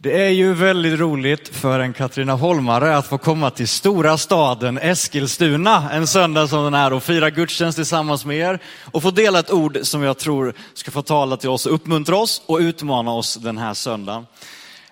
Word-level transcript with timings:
Det 0.00 0.22
är 0.26 0.30
ju 0.30 0.54
väldigt 0.54 1.00
roligt 1.00 1.48
för 1.48 1.80
en 1.80 1.92
Katrina 1.92 2.34
Holmare 2.34 2.96
att 2.96 3.06
få 3.06 3.18
komma 3.18 3.50
till 3.50 3.68
stora 3.68 4.18
staden 4.18 4.78
Eskilstuna 4.78 5.90
en 5.92 6.06
söndag 6.06 6.48
som 6.48 6.64
den 6.64 6.74
här 6.74 6.92
och 6.92 7.02
fira 7.02 7.30
gudstjänst 7.30 7.76
tillsammans 7.78 8.24
med 8.24 8.36
er 8.36 8.58
och 8.84 9.02
få 9.02 9.10
dela 9.10 9.38
ett 9.38 9.50
ord 9.50 9.78
som 9.82 10.02
jag 10.02 10.18
tror 10.18 10.54
ska 10.74 10.90
få 10.90 11.02
tala 11.02 11.36
till 11.36 11.48
oss, 11.48 11.66
uppmuntra 11.66 12.16
oss 12.16 12.42
och 12.46 12.58
utmana 12.58 13.12
oss 13.12 13.34
den 13.34 13.58
här 13.58 13.74
söndagen. 13.74 14.26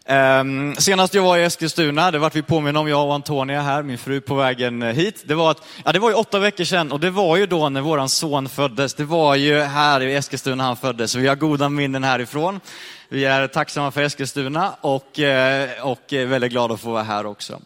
Um, 0.08 0.76
senast 0.76 1.14
jag 1.14 1.22
var 1.22 1.38
i 1.38 1.44
Eskilstuna, 1.44 2.10
det 2.10 2.18
vart 2.18 2.36
vi 2.36 2.42
påminna 2.42 2.80
om, 2.80 2.88
jag 2.88 3.06
och 3.06 3.14
Antonia 3.14 3.62
här, 3.62 3.82
min 3.82 3.98
fru 3.98 4.20
på 4.20 4.34
vägen 4.34 4.82
eh, 4.82 4.94
hit. 4.94 5.22
Det 5.24 5.34
var, 5.34 5.50
att, 5.50 5.62
ja, 5.84 5.92
det 5.92 5.98
var 5.98 6.10
ju 6.10 6.14
åtta 6.14 6.38
veckor 6.38 6.64
sedan 6.64 6.92
och 6.92 7.00
det 7.00 7.10
var 7.10 7.36
ju 7.36 7.46
då 7.46 7.68
när 7.68 7.80
våran 7.80 8.08
son 8.08 8.48
föddes. 8.48 8.94
Det 8.94 9.04
var 9.04 9.34
ju 9.34 9.60
här 9.60 10.00
i 10.00 10.14
Eskilstuna 10.14 10.64
han 10.64 10.76
föddes, 10.76 11.10
så 11.10 11.18
vi 11.18 11.28
har 11.28 11.36
goda 11.36 11.68
minnen 11.68 12.04
härifrån. 12.04 12.60
Vi 13.08 13.24
är 13.24 13.46
tacksamma 13.46 13.90
för 13.90 14.02
Eskilstuna 14.02 14.74
och, 14.80 15.18
eh, 15.18 15.86
och 15.86 16.02
väldigt 16.10 16.52
glada 16.52 16.74
att 16.74 16.80
få 16.80 16.90
vara 16.90 17.02
här 17.02 17.26
också. 17.26 17.60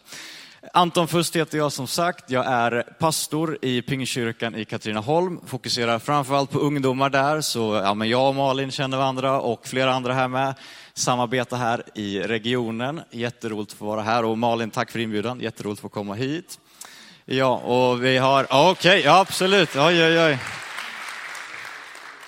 Anton 0.73 1.07
Fust 1.07 1.35
heter 1.35 1.57
jag 1.57 1.71
som 1.71 1.87
sagt. 1.87 2.31
Jag 2.31 2.45
är 2.45 2.81
pastor 2.99 3.57
i 3.61 3.81
Pingstkyrkan 3.81 4.55
i 4.55 4.65
Katrineholm. 4.65 5.39
Fokuserar 5.45 5.99
framförallt 5.99 6.51
på 6.51 6.59
ungdomar 6.59 7.09
där. 7.09 7.41
Så 7.41 7.81
ja, 7.83 7.93
men 7.93 8.09
jag 8.09 8.27
och 8.27 8.35
Malin 8.35 8.71
känner 8.71 8.97
varandra 8.97 9.41
och 9.41 9.67
flera 9.67 9.93
andra 9.93 10.13
här 10.13 10.27
med 10.27 10.53
samarbeta 10.93 11.55
här 11.55 11.83
i 11.95 12.19
regionen. 12.19 13.01
Jätteroligt 13.11 13.71
att 13.71 13.77
få 13.77 13.85
vara 13.85 14.01
här. 14.01 14.25
Och 14.25 14.37
Malin, 14.37 14.71
tack 14.71 14.91
för 14.91 14.99
inbjudan. 14.99 15.39
Jätteroligt 15.39 15.79
att 15.79 15.81
få 15.81 15.89
komma 15.89 16.13
hit. 16.13 16.59
Ja, 17.25 17.57
och 17.57 18.03
vi 18.03 18.17
har, 18.17 18.43
okej, 18.43 18.71
okay, 18.71 19.01
ja 19.01 19.19
absolut. 19.19 19.75
Oj, 19.75 20.05
oj, 20.05 20.19
oj. 20.19 20.39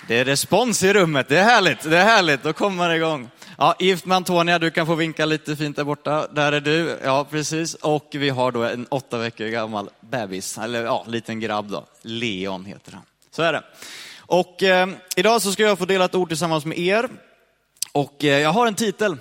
Det 0.08 0.18
är 0.18 0.24
respons 0.24 0.82
i 0.82 0.92
rummet, 0.92 1.28
det 1.28 1.38
är 1.38 1.44
härligt, 1.44 1.82
det 1.82 1.98
är 1.98 2.04
härligt, 2.04 2.42
då 2.42 2.52
kommer 2.52 2.88
det 2.88 2.96
igång. 2.96 3.30
Ja, 3.58 3.74
gift 3.78 4.06
med 4.06 4.16
Antonia, 4.16 4.58
du 4.58 4.70
kan 4.70 4.86
få 4.86 4.94
vinka 4.94 5.24
lite 5.24 5.56
fint 5.56 5.76
där 5.76 5.84
borta. 5.84 6.26
Där 6.26 6.52
är 6.52 6.60
du, 6.60 6.98
ja 7.04 7.26
precis. 7.30 7.74
Och 7.74 8.08
vi 8.12 8.28
har 8.28 8.52
då 8.52 8.62
en 8.62 8.86
åtta 8.90 9.18
veckor 9.18 9.46
gammal 9.46 9.90
bebis, 10.00 10.58
eller 10.58 10.84
ja, 10.84 11.04
liten 11.08 11.40
grabb 11.40 11.70
då. 11.70 11.86
Leon 12.02 12.64
heter 12.64 12.92
han. 12.92 13.02
Så 13.30 13.42
är 13.42 13.52
det. 13.52 13.62
Och 14.18 14.62
eh, 14.62 14.88
idag 15.16 15.42
så 15.42 15.52
ska 15.52 15.62
jag 15.62 15.78
få 15.78 15.84
dela 15.84 16.04
ett 16.04 16.14
ord 16.14 16.28
tillsammans 16.28 16.64
med 16.64 16.78
er. 16.78 17.08
Och 17.94 18.24
eh, 18.24 18.40
jag 18.40 18.52
har 18.52 18.66
en 18.66 18.74
titel. 18.74 19.16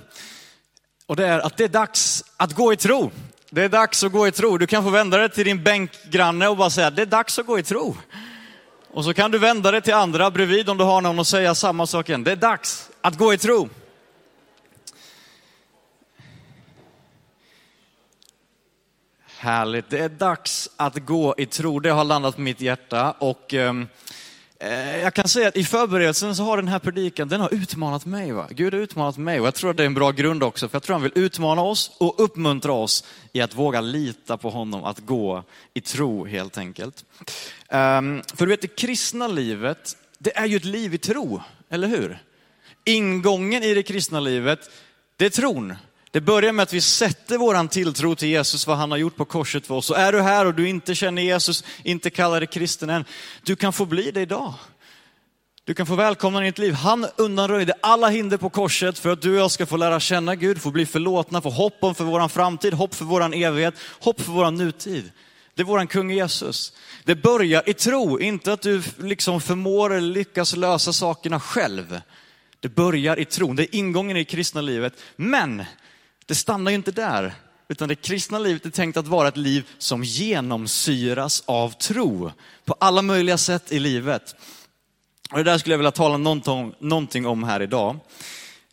Och 1.06 1.16
det 1.16 1.28
är 1.28 1.40
att 1.40 1.58
det 1.58 1.64
är 1.64 1.68
dags 1.68 2.24
att 2.38 2.54
gå 2.54 2.74
i 2.74 2.78
tro. 2.78 3.12
Det 3.50 3.64
är 3.64 3.70
dags 3.70 4.04
att 4.04 4.12
gå 4.12 4.28
i 4.28 4.32
tro. 4.32 4.58
Du 4.58 4.68
kan 4.68 4.84
få 4.84 4.90
vända 4.90 5.18
dig 5.18 5.30
till 5.30 5.46
din 5.46 5.64
bänkgranne 5.64 6.48
och 6.48 6.58
bara 6.58 6.70
säga, 6.70 6.90
det 6.90 7.02
är 7.02 7.06
dags 7.06 7.40
att 7.40 7.46
gå 7.46 7.60
i 7.60 7.64
tro. 7.64 7.98
Och 8.92 9.04
så 9.04 9.14
kan 9.14 9.32
du 9.32 9.38
vända 9.38 9.72
dig 9.72 9.82
till 9.82 9.94
andra 9.94 10.32
bredvid 10.32 10.70
om 10.70 10.78
du 10.78 10.84
har 10.84 11.02
någon 11.02 11.20
och 11.20 11.28
säga 11.28 11.56
samma 11.56 11.88
sak 11.88 12.10
igen. 12.10 12.24
Det 12.24 12.32
är 12.32 12.36
dags 12.36 12.90
att 13.02 13.18
gå 13.18 13.34
i 13.34 13.38
tro. 13.38 13.70
Härligt, 19.38 19.90
det 19.90 20.00
är 20.00 20.10
dags 20.10 20.70
att 20.78 20.96
gå 20.96 21.36
i 21.38 21.46
tro. 21.46 21.80
Det 21.80 21.90
har 21.90 22.04
landat 22.04 22.36
på 22.36 22.42
mitt 22.42 22.62
hjärta 22.62 23.12
och 23.12 23.54
eh, 23.54 23.74
Eh, 24.64 25.02
jag 25.02 25.14
kan 25.14 25.28
säga 25.28 25.47
att 25.47 25.58
i 25.58 25.64
förberedelsen 25.64 26.36
så 26.36 26.44
har 26.44 26.58
den 26.58 26.67
här 26.67 26.80
predikan, 26.80 27.28
den 27.28 27.42
har 27.42 27.53
utmanat 27.53 28.06
mig. 28.06 28.31
Va? 28.31 28.47
Gud 28.50 28.73
har 28.73 28.81
utmanat 28.81 29.17
mig 29.17 29.39
och 29.39 29.47
jag 29.47 29.55
tror 29.55 29.72
att 29.72 29.78
det 29.78 29.83
är 29.83 29.88
en 29.88 29.94
bra 29.94 30.11
grund 30.11 30.44
också, 30.44 30.70
för 30.70 30.75
jag 30.75 30.83
tror 30.83 30.94
han 30.94 31.03
vill 31.03 31.11
utmana 31.16 31.61
oss 31.61 31.92
och 31.97 32.23
uppmuntra 32.23 32.72
oss 32.72 33.03
i 33.33 33.42
att 33.42 33.55
våga 33.55 33.81
lita 33.81 34.38
på 34.38 34.50
honom, 34.50 34.83
att 34.83 35.00
gå 35.00 35.44
i 35.73 35.81
tro 35.81 36.25
helt 36.25 36.58
enkelt. 36.58 37.05
Um, 37.72 38.23
för 38.36 38.45
du 38.45 38.45
vet, 38.45 38.61
det 38.61 38.75
kristna 38.75 39.28
livet, 39.28 39.97
det 40.20 40.38
är 40.38 40.45
ju 40.45 40.58
ett 40.58 40.66
liv 40.66 40.94
i 40.94 40.98
tro, 40.98 41.42
eller 41.70 41.88
hur? 41.88 42.23
Ingången 42.83 43.64
i 43.64 43.73
det 43.73 43.83
kristna 43.83 44.20
livet, 44.20 44.70
det 45.17 45.25
är 45.25 45.30
tron. 45.30 45.75
Det 46.14 46.22
börjar 46.22 46.53
med 46.53 46.64
att 46.64 46.73
vi 46.73 46.81
sätter 46.81 47.38
våran 47.38 47.67
tilltro 47.67 48.16
till 48.16 48.28
Jesus, 48.28 48.67
vad 48.67 48.78
han 48.78 48.92
har 48.92 48.97
gjort 48.97 49.16
på 49.16 49.25
korset 49.25 49.67
för 49.67 49.75
oss. 49.75 49.86
Så 49.86 49.94
är 49.94 50.11
du 50.11 50.22
här 50.22 50.45
och 50.45 50.53
du 50.53 50.70
inte 50.70 50.95
känner 50.95 51.22
Jesus, 51.22 51.64
inte 51.83 52.09
kallar 52.09 52.39
dig 52.39 52.47
kristen 52.47 52.89
än, 52.89 53.05
du 53.43 53.55
kan 53.55 53.73
få 53.73 53.86
bli 53.86 54.11
det 54.11 54.21
idag. 54.21 54.54
Du 55.64 55.73
kan 55.73 55.86
få 55.86 55.95
välkomna 55.95 56.42
i 56.42 56.45
ditt 56.45 56.58
liv. 56.58 56.73
Han 56.73 57.08
undanröjde 57.15 57.73
alla 57.82 58.10
hinder 58.10 58.38
på 58.38 58.49
korset 58.49 58.99
för 58.99 59.10
att 59.10 59.21
du 59.21 59.33
och 59.33 59.39
jag 59.39 59.52
ska 59.52 59.65
få 59.65 59.77
lära 59.77 59.99
känna 59.99 60.36
Gud, 60.36 60.61
få 60.61 60.71
bli 60.71 60.86
förlåtna, 60.86 61.42
få 61.42 61.49
hopp 61.49 61.77
om 61.80 61.95
för 61.95 62.04
våran 62.04 62.30
framtid, 62.30 62.73
hopp 62.73 62.95
för 62.95 63.05
våran 63.05 63.33
evighet, 63.33 63.76
hopp 63.99 64.21
för 64.21 64.32
våran 64.32 64.55
nutid. 64.55 65.11
Det 65.55 65.61
är 65.61 65.65
våran 65.65 65.88
kung 65.88 66.11
Jesus. 66.11 66.73
Det 67.04 67.15
börjar 67.15 67.70
i 67.70 67.73
tro, 67.73 68.20
inte 68.20 68.54
att 68.54 68.61
du 68.61 68.82
liksom 68.98 69.42
förmår 69.42 69.93
eller 69.93 70.14
lyckas 70.14 70.55
lösa 70.55 70.93
sakerna 70.93 71.39
själv. 71.39 72.02
Det 72.59 72.70
börjar 72.70 73.20
i 73.20 73.26
tron, 73.26 73.55
det 73.55 73.64
är 73.64 73.76
ingången 73.76 74.17
i 74.17 74.20
det 74.20 74.26
kristna 74.26 74.61
livet. 74.61 74.93
Men 75.15 75.64
det 76.26 76.36
stannar 76.36 76.72
ju 76.72 76.76
inte 76.76 76.92
där, 76.92 77.34
utan 77.67 77.89
det 77.89 77.95
kristna 77.95 78.39
livet 78.39 78.66
är 78.66 78.70
tänkt 78.70 78.98
att 78.98 79.08
vara 79.08 79.28
ett 79.28 79.38
liv 79.38 79.67
som 79.78 80.04
genomsyras 80.04 81.44
av 81.45 81.70
tro 81.70 82.32
på 82.66 82.76
alla 82.80 83.02
möjliga 83.02 83.38
sätt 83.38 83.72
i 83.72 83.80
livet. 83.80 84.36
Och 85.32 85.38
det 85.38 85.44
där 85.44 85.58
skulle 85.58 85.73
jag 85.73 85.78
vilja 85.78 85.92
tala 85.92 86.17
någonting 86.80 87.26
om 87.26 87.44
här 87.44 87.62
idag. 87.62 88.00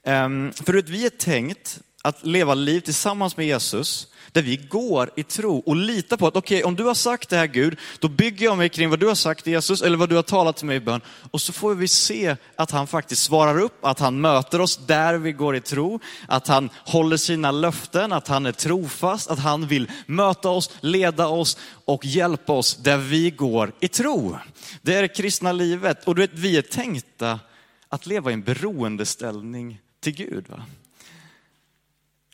Ehm, 0.05 0.53
För 0.53 0.79
att 0.79 0.89
vi 0.89 1.07
är 1.07 1.11
tänkt 1.11 1.81
att 2.03 2.27
leva 2.27 2.55
liv 2.55 2.81
tillsammans 2.81 3.37
med 3.37 3.47
Jesus 3.47 4.07
där 4.33 4.43
vi 4.43 4.57
går 4.57 5.11
i 5.17 5.23
tro 5.23 5.59
och 5.59 5.77
litar 5.77 6.17
på 6.17 6.27
att 6.27 6.37
okej, 6.37 6.59
okay, 6.59 6.69
om 6.69 6.77
du 6.77 6.85
har 6.85 6.95
sagt 6.95 7.29
det 7.29 7.37
här 7.37 7.47
Gud, 7.47 7.79
då 7.99 8.09
bygger 8.09 8.45
jag 8.45 8.59
mig 8.59 8.69
kring 8.69 8.91
vad 8.91 9.01
du 9.01 9.07
har 9.07 9.15
sagt 9.15 9.47
Jesus 9.47 9.83
eller 9.83 9.97
vad 9.97 10.09
du 10.09 10.17
har 10.17 10.23
talat 10.23 10.57
till 10.57 10.67
mig 10.67 10.77
i 10.77 10.81
bön. 10.81 11.01
Och 11.31 11.41
så 11.41 11.53
får 11.53 11.75
vi 11.75 11.89
se 11.89 12.37
att 12.57 12.71
han 12.71 12.87
faktiskt 12.87 13.23
svarar 13.23 13.61
upp, 13.61 13.85
att 13.85 13.99
han 13.99 14.21
möter 14.21 14.61
oss 14.61 14.77
där 14.87 15.15
vi 15.15 15.33
går 15.33 15.57
i 15.57 15.61
tro, 15.61 16.01
att 16.29 16.49
han 16.49 16.71
håller 16.85 17.17
sina 17.17 17.51
löften, 17.51 18.13
att 18.13 18.29
han 18.29 18.47
är 18.47 18.53
trofast, 18.53 19.31
att 19.31 19.39
han 19.39 19.67
vill 19.67 19.91
möta 20.07 20.49
oss, 20.49 20.71
leda 20.81 21.27
oss 21.27 21.59
och 21.85 22.05
hjälpa 22.05 22.53
oss 22.53 22.77
där 22.77 22.99
vi 22.99 23.31
går 23.31 23.73
i 23.81 23.89
tro. 23.89 24.37
Det 24.83 24.95
är 24.95 25.03
det 25.03 25.09
kristna 25.09 25.53
livet 25.53 26.05
och 26.05 26.15
du 26.15 26.21
vet, 26.21 26.31
vi 26.35 26.57
är 26.57 26.63
tänkta 26.63 27.41
att 27.89 28.07
leva 28.07 28.31
i 28.31 28.35
en 28.35 28.43
beroendeställning 28.43 29.81
till 30.01 30.13
Gud. 30.13 30.49
Va? 30.49 30.63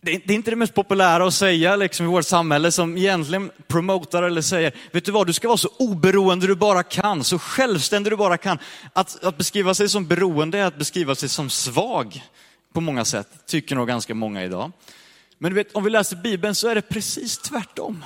Det 0.06 0.32
är 0.32 0.36
inte 0.36 0.50
det 0.50 0.56
mest 0.56 0.74
populära 0.74 1.26
att 1.26 1.34
säga 1.34 1.76
liksom, 1.76 2.06
i 2.06 2.08
vårt 2.08 2.24
samhälle 2.24 2.72
som 2.72 2.96
egentligen 2.96 3.50
promotar 3.66 4.22
eller 4.22 4.42
säger, 4.42 4.72
vet 4.92 5.04
du 5.04 5.12
vad, 5.12 5.26
du 5.26 5.32
ska 5.32 5.48
vara 5.48 5.58
så 5.58 5.68
oberoende 5.78 6.46
du 6.46 6.54
bara 6.54 6.82
kan, 6.82 7.24
så 7.24 7.38
självständig 7.38 8.12
du 8.12 8.16
bara 8.16 8.36
kan. 8.38 8.58
Att, 8.92 9.24
att 9.24 9.38
beskriva 9.38 9.74
sig 9.74 9.88
som 9.88 10.06
beroende 10.06 10.58
är 10.58 10.64
att 10.64 10.78
beskriva 10.78 11.14
sig 11.14 11.28
som 11.28 11.50
svag 11.50 12.22
på 12.72 12.80
många 12.80 13.04
sätt, 13.04 13.28
tycker 13.46 13.76
nog 13.76 13.88
ganska 13.88 14.14
många 14.14 14.44
idag. 14.44 14.72
Men 15.38 15.50
du 15.50 15.54
vet, 15.54 15.74
om 15.74 15.84
vi 15.84 15.90
läser 15.90 16.16
Bibeln 16.16 16.54
så 16.54 16.68
är 16.68 16.74
det 16.74 16.82
precis 16.82 17.38
tvärtom. 17.38 18.04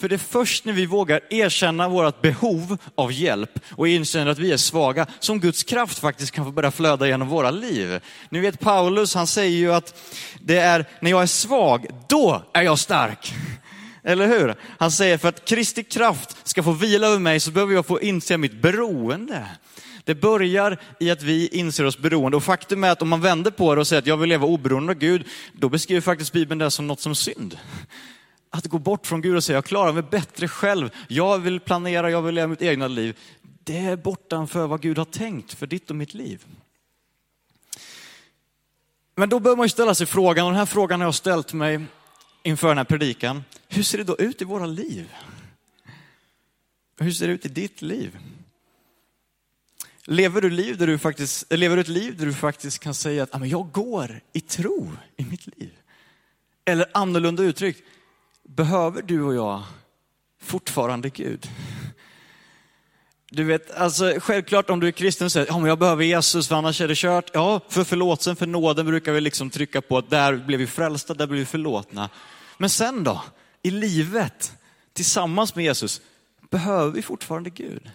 För 0.00 0.08
det 0.08 0.14
är 0.14 0.18
först 0.18 0.64
när 0.64 0.72
vi 0.72 0.86
vågar 0.86 1.20
erkänna 1.30 1.88
vårt 1.88 2.22
behov 2.22 2.76
av 2.94 3.12
hjälp 3.12 3.60
och 3.76 3.88
inser 3.88 4.26
att 4.26 4.38
vi 4.38 4.52
är 4.52 4.56
svaga 4.56 5.06
som 5.18 5.40
Guds 5.40 5.62
kraft 5.62 5.98
faktiskt 5.98 6.32
kan 6.32 6.44
få 6.44 6.50
börja 6.50 6.70
flöda 6.70 7.06
genom 7.06 7.28
våra 7.28 7.50
liv. 7.50 8.00
Ni 8.28 8.40
vet 8.40 8.60
Paulus, 8.60 9.14
han 9.14 9.26
säger 9.26 9.58
ju 9.58 9.72
att 9.72 9.94
det 10.40 10.56
är 10.56 10.84
när 11.00 11.10
jag 11.10 11.22
är 11.22 11.26
svag, 11.26 11.86
då 12.08 12.42
är 12.52 12.62
jag 12.62 12.78
stark. 12.78 13.32
Eller 14.04 14.26
hur? 14.26 14.54
Han 14.78 14.90
säger 14.90 15.18
för 15.18 15.28
att 15.28 15.44
Kristi 15.44 15.82
kraft 15.82 16.48
ska 16.48 16.62
få 16.62 16.72
vila 16.72 17.06
över 17.06 17.18
mig 17.18 17.40
så 17.40 17.50
behöver 17.50 17.74
jag 17.74 17.86
få 17.86 18.00
inse 18.00 18.36
mitt 18.36 18.62
beroende. 18.62 19.46
Det 20.04 20.14
börjar 20.14 20.78
i 21.00 21.10
att 21.10 21.22
vi 21.22 21.48
inser 21.48 21.84
oss 21.84 21.98
beroende 21.98 22.36
och 22.36 22.44
faktum 22.44 22.84
är 22.84 22.90
att 22.90 23.02
om 23.02 23.08
man 23.08 23.20
vänder 23.20 23.50
på 23.50 23.74
det 23.74 23.80
och 23.80 23.86
säger 23.86 24.02
att 24.02 24.06
jag 24.06 24.16
vill 24.16 24.28
leva 24.28 24.46
oberoende 24.46 24.92
av 24.92 24.98
Gud, 24.98 25.26
då 25.52 25.68
beskriver 25.68 26.00
faktiskt 26.00 26.32
Bibeln 26.32 26.58
det 26.58 26.70
som 26.70 26.86
något 26.86 27.00
som 27.00 27.14
synd 27.14 27.58
att 28.50 28.66
gå 28.66 28.78
bort 28.78 29.06
från 29.06 29.20
Gud 29.20 29.36
och 29.36 29.44
säga, 29.44 29.56
jag 29.56 29.64
klarar 29.64 29.92
mig 29.92 30.02
bättre 30.02 30.48
själv, 30.48 30.90
jag 31.08 31.38
vill 31.38 31.60
planera, 31.60 32.10
jag 32.10 32.22
vill 32.22 32.34
leva 32.34 32.46
mitt 32.46 32.62
egna 32.62 32.88
liv. 32.88 33.18
Det 33.42 33.78
är 33.78 33.96
bortanför 33.96 34.66
vad 34.66 34.82
Gud 34.82 34.98
har 34.98 35.04
tänkt 35.04 35.52
för 35.52 35.66
ditt 35.66 35.90
och 35.90 35.96
mitt 35.96 36.14
liv. 36.14 36.44
Men 39.14 39.28
då 39.28 39.40
bör 39.40 39.56
man 39.56 39.64
ju 39.64 39.70
ställa 39.70 39.94
sig 39.94 40.06
frågan, 40.06 40.46
och 40.46 40.52
den 40.52 40.58
här 40.58 40.66
frågan 40.66 41.00
har 41.00 41.06
jag 41.06 41.14
ställt 41.14 41.52
mig 41.52 41.80
inför 42.42 42.68
den 42.68 42.76
här 42.76 42.84
predikan. 42.84 43.44
Hur 43.68 43.82
ser 43.82 43.98
det 43.98 44.04
då 44.04 44.16
ut 44.16 44.42
i 44.42 44.44
våra 44.44 44.66
liv? 44.66 45.14
Hur 46.98 47.12
ser 47.12 47.26
det 47.26 47.32
ut 47.32 47.46
i 47.46 47.48
ditt 47.48 47.82
liv? 47.82 48.18
Lever 50.04 50.40
du, 50.40 50.50
liv 50.50 50.78
där 50.78 50.86
du 50.86 50.98
faktiskt, 50.98 51.52
lever 51.52 51.76
du 51.76 51.82
ett 51.82 51.88
liv 51.88 52.16
där 52.16 52.26
du 52.26 52.34
faktiskt 52.34 52.78
kan 52.78 52.94
säga 52.94 53.22
att 53.30 53.48
jag 53.48 53.72
går 53.72 54.20
i 54.32 54.40
tro 54.40 54.92
i 55.16 55.24
mitt 55.24 55.46
liv? 55.46 55.72
Eller 56.64 56.86
annorlunda 56.94 57.42
uttryckt, 57.42 57.82
behöver 58.56 59.02
du 59.02 59.22
och 59.22 59.34
jag 59.34 59.62
fortfarande 60.42 61.08
Gud? 61.10 61.50
Du 63.30 63.44
vet, 63.44 63.70
alltså 63.70 64.14
självklart 64.20 64.70
om 64.70 64.80
du 64.80 64.86
är 64.86 64.92
kristen 64.92 65.24
och 65.24 65.32
säger, 65.32 65.46
ja 65.46 65.58
men 65.58 65.68
jag 65.68 65.78
behöver 65.78 66.04
Jesus 66.04 66.48
för 66.48 66.54
annars 66.54 66.80
är 66.80 66.88
det 66.88 66.96
kört. 66.96 67.30
Ja, 67.34 67.60
för 67.68 67.84
förlåtelsen, 67.84 68.36
för 68.36 68.46
nåden 68.46 68.86
brukar 68.86 69.12
vi 69.12 69.20
liksom 69.20 69.50
trycka 69.50 69.80
på 69.80 69.98
att 69.98 70.10
där 70.10 70.36
blev 70.36 70.60
vi 70.60 70.66
frälsta, 70.66 71.14
där 71.14 71.26
blev 71.26 71.38
vi 71.38 71.46
förlåtna. 71.46 72.10
Men 72.58 72.70
sen 72.70 73.04
då, 73.04 73.22
i 73.62 73.70
livet, 73.70 74.52
tillsammans 74.92 75.54
med 75.54 75.64
Jesus, 75.64 76.00
behöver 76.50 76.90
vi 76.90 77.02
fortfarande 77.02 77.50
Gud? 77.50 77.90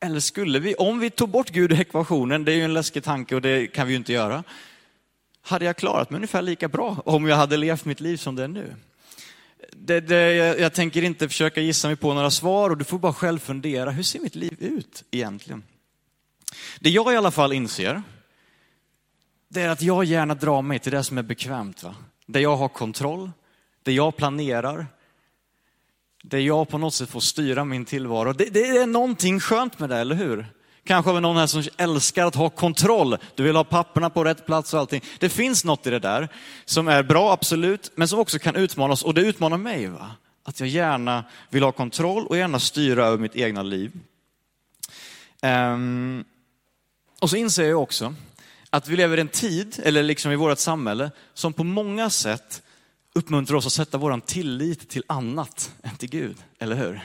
Eller 0.00 0.20
skulle 0.20 0.58
vi, 0.58 0.74
om 0.74 0.98
vi 0.98 1.10
tog 1.10 1.28
bort 1.28 1.50
Gud 1.50 1.72
ur 1.72 1.80
ekvationen, 1.80 2.44
det 2.44 2.52
är 2.52 2.56
ju 2.56 2.64
en 2.64 2.74
läskig 2.74 3.04
tanke 3.04 3.34
och 3.34 3.42
det 3.42 3.66
kan 3.66 3.86
vi 3.86 3.92
ju 3.92 3.96
inte 3.96 4.12
göra. 4.12 4.44
hade 5.42 5.64
jag 5.64 5.76
klarat 5.76 6.10
mig 6.10 6.16
ungefär 6.16 6.42
lika 6.42 6.68
bra 6.68 6.96
om 7.04 7.26
jag 7.26 7.36
hade 7.36 7.56
levt 7.56 7.84
mitt 7.84 8.00
liv 8.00 8.16
som 8.16 8.36
det 8.36 8.44
är 8.44 8.48
nu. 8.48 8.74
Det, 9.70 10.00
det, 10.00 10.34
jag, 10.34 10.60
jag 10.60 10.72
tänker 10.72 11.02
inte 11.02 11.28
försöka 11.28 11.60
gissa 11.60 11.88
mig 11.88 11.96
på 11.96 12.14
några 12.14 12.30
svar 12.30 12.70
och 12.70 12.78
du 12.78 12.84
får 12.84 12.98
bara 12.98 13.12
själv 13.12 13.38
fundera, 13.38 13.90
hur 13.90 14.02
ser 14.02 14.20
mitt 14.20 14.34
liv 14.34 14.56
ut 14.58 15.04
egentligen? 15.10 15.62
Det 16.80 16.90
jag 16.90 17.12
i 17.12 17.16
alla 17.16 17.30
fall 17.30 17.52
inser, 17.52 18.02
det 19.48 19.62
är 19.62 19.68
att 19.68 19.82
jag 19.82 20.04
gärna 20.04 20.34
drar 20.34 20.62
mig 20.62 20.78
till 20.78 20.92
det 20.92 21.04
som 21.04 21.18
är 21.18 21.22
bekvämt. 21.22 21.82
Va? 21.82 21.94
Där 22.26 22.40
jag 22.40 22.56
har 22.56 22.68
kontroll, 22.68 23.30
där 23.82 23.92
jag 23.92 24.16
planerar, 24.16 24.86
där 26.22 26.38
jag 26.38 26.68
på 26.68 26.78
något 26.78 26.94
sätt 26.94 27.10
får 27.10 27.20
styra 27.20 27.64
min 27.64 27.84
tillvaro. 27.84 28.32
Det, 28.32 28.44
det 28.44 28.68
är 28.68 28.86
någonting 28.86 29.40
skönt 29.40 29.78
med 29.78 29.88
det, 29.88 29.96
eller 29.96 30.14
hur? 30.14 30.46
Kanske 30.84 31.08
har 31.08 31.14
vi 31.14 31.20
någon 31.20 31.36
här 31.36 31.46
som 31.46 31.62
älskar 31.76 32.26
att 32.26 32.34
ha 32.34 32.50
kontroll. 32.50 33.16
Du 33.34 33.42
vill 33.42 33.56
ha 33.56 33.64
papperna 33.64 34.10
på 34.10 34.24
rätt 34.24 34.46
plats 34.46 34.74
och 34.74 34.80
allting. 34.80 35.02
Det 35.18 35.28
finns 35.28 35.64
något 35.64 35.86
i 35.86 35.90
det 35.90 35.98
där 35.98 36.28
som 36.64 36.88
är 36.88 37.02
bra, 37.02 37.32
absolut, 37.32 37.92
men 37.94 38.08
som 38.08 38.18
också 38.18 38.38
kan 38.38 38.56
utmana 38.56 38.92
oss. 38.92 39.02
Och 39.02 39.14
det 39.14 39.20
utmanar 39.20 39.56
mig. 39.56 39.86
Va? 39.86 40.10
Att 40.44 40.60
jag 40.60 40.68
gärna 40.68 41.24
vill 41.50 41.62
ha 41.62 41.72
kontroll 41.72 42.26
och 42.26 42.36
gärna 42.36 42.58
styra 42.58 43.06
över 43.06 43.18
mitt 43.18 43.36
egna 43.36 43.62
liv. 43.62 43.92
Um, 45.42 46.24
och 47.20 47.30
så 47.30 47.36
inser 47.36 47.68
jag 47.68 47.82
också 47.82 48.14
att 48.70 48.88
vi 48.88 48.96
lever 48.96 49.16
i 49.16 49.20
en 49.20 49.28
tid, 49.28 49.80
eller 49.84 50.02
liksom 50.02 50.32
i 50.32 50.36
vårt 50.36 50.58
samhälle, 50.58 51.10
som 51.34 51.52
på 51.52 51.64
många 51.64 52.10
sätt 52.10 52.62
uppmuntrar 53.14 53.56
oss 53.56 53.66
att 53.66 53.72
sätta 53.72 53.98
vår 53.98 54.20
tillit 54.20 54.88
till 54.88 55.04
annat 55.06 55.72
än 55.82 55.96
till 55.96 56.10
Gud, 56.10 56.36
eller 56.58 56.76
hur? 56.76 57.00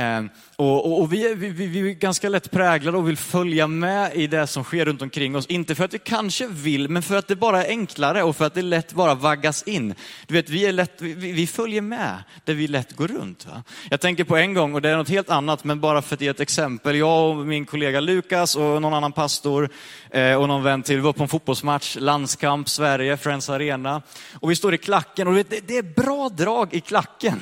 Ehm, 0.00 0.30
och, 0.56 0.86
och, 0.86 1.00
och 1.00 1.12
vi, 1.12 1.34
vi, 1.34 1.50
vi, 1.50 1.90
är 1.90 1.94
ganska 1.94 2.28
lätt 2.28 2.50
präglade 2.50 2.98
och 2.98 3.08
vill 3.08 3.16
följa 3.16 3.66
med 3.66 4.14
i 4.14 4.26
det 4.26 4.46
som 4.46 4.64
sker 4.64 4.84
runt 4.84 5.02
omkring 5.02 5.36
oss. 5.36 5.46
Inte 5.46 5.74
för 5.74 5.84
att 5.84 5.94
vi 5.94 5.98
kanske 5.98 6.46
vill, 6.46 6.88
men 6.88 7.02
för 7.02 7.16
att 7.16 7.28
det 7.28 7.36
bara 7.36 7.64
är 7.64 7.68
enklare 7.68 8.22
och 8.22 8.36
för 8.36 8.44
att 8.44 8.54
det 8.54 8.62
lätt 8.62 8.92
bara 8.92 9.14
vaggas 9.14 9.62
in. 9.62 9.94
Du 10.26 10.34
vet, 10.34 10.50
vi, 10.50 10.66
är 10.66 10.72
lätt, 10.72 11.02
vi, 11.02 11.32
vi 11.32 11.46
följer 11.46 11.80
med 11.80 12.22
där 12.44 12.54
vi 12.54 12.68
lätt 12.68 12.96
går 12.96 13.08
runt. 13.08 13.46
Va? 13.46 13.62
Jag 13.90 14.00
tänker 14.00 14.24
på 14.24 14.36
en 14.36 14.54
gång, 14.54 14.74
och 14.74 14.82
det 14.82 14.90
är 14.90 14.96
något 14.96 15.08
helt 15.08 15.30
annat, 15.30 15.64
men 15.64 15.80
bara 15.80 16.02
för 16.02 16.14
att 16.14 16.20
ge 16.20 16.28
ett 16.28 16.40
exempel. 16.40 16.96
Jag 16.96 17.30
och 17.30 17.36
min 17.36 17.66
kollega 17.66 18.00
Lukas 18.00 18.56
och 18.56 18.82
någon 18.82 18.94
annan 18.94 19.12
pastor 19.12 19.68
eh, 20.10 20.34
och 20.34 20.48
någon 20.48 20.62
vän 20.62 20.82
till, 20.82 20.96
vi 20.96 21.02
var 21.02 21.12
på 21.12 21.22
en 21.22 21.28
fotbollsmatch, 21.28 21.96
landskamp, 22.00 22.68
Sverige, 22.68 23.16
Friends 23.16 23.50
Arena. 23.50 24.02
Och 24.34 24.50
vi 24.50 24.56
står 24.56 24.74
i 24.74 24.78
klacken 24.78 25.28
och 25.28 25.36
vet, 25.36 25.50
det, 25.50 25.68
det 25.68 25.78
är 25.78 25.82
bra 25.82 26.28
drag 26.28 26.74
i 26.74 26.80
klacken. 26.80 27.40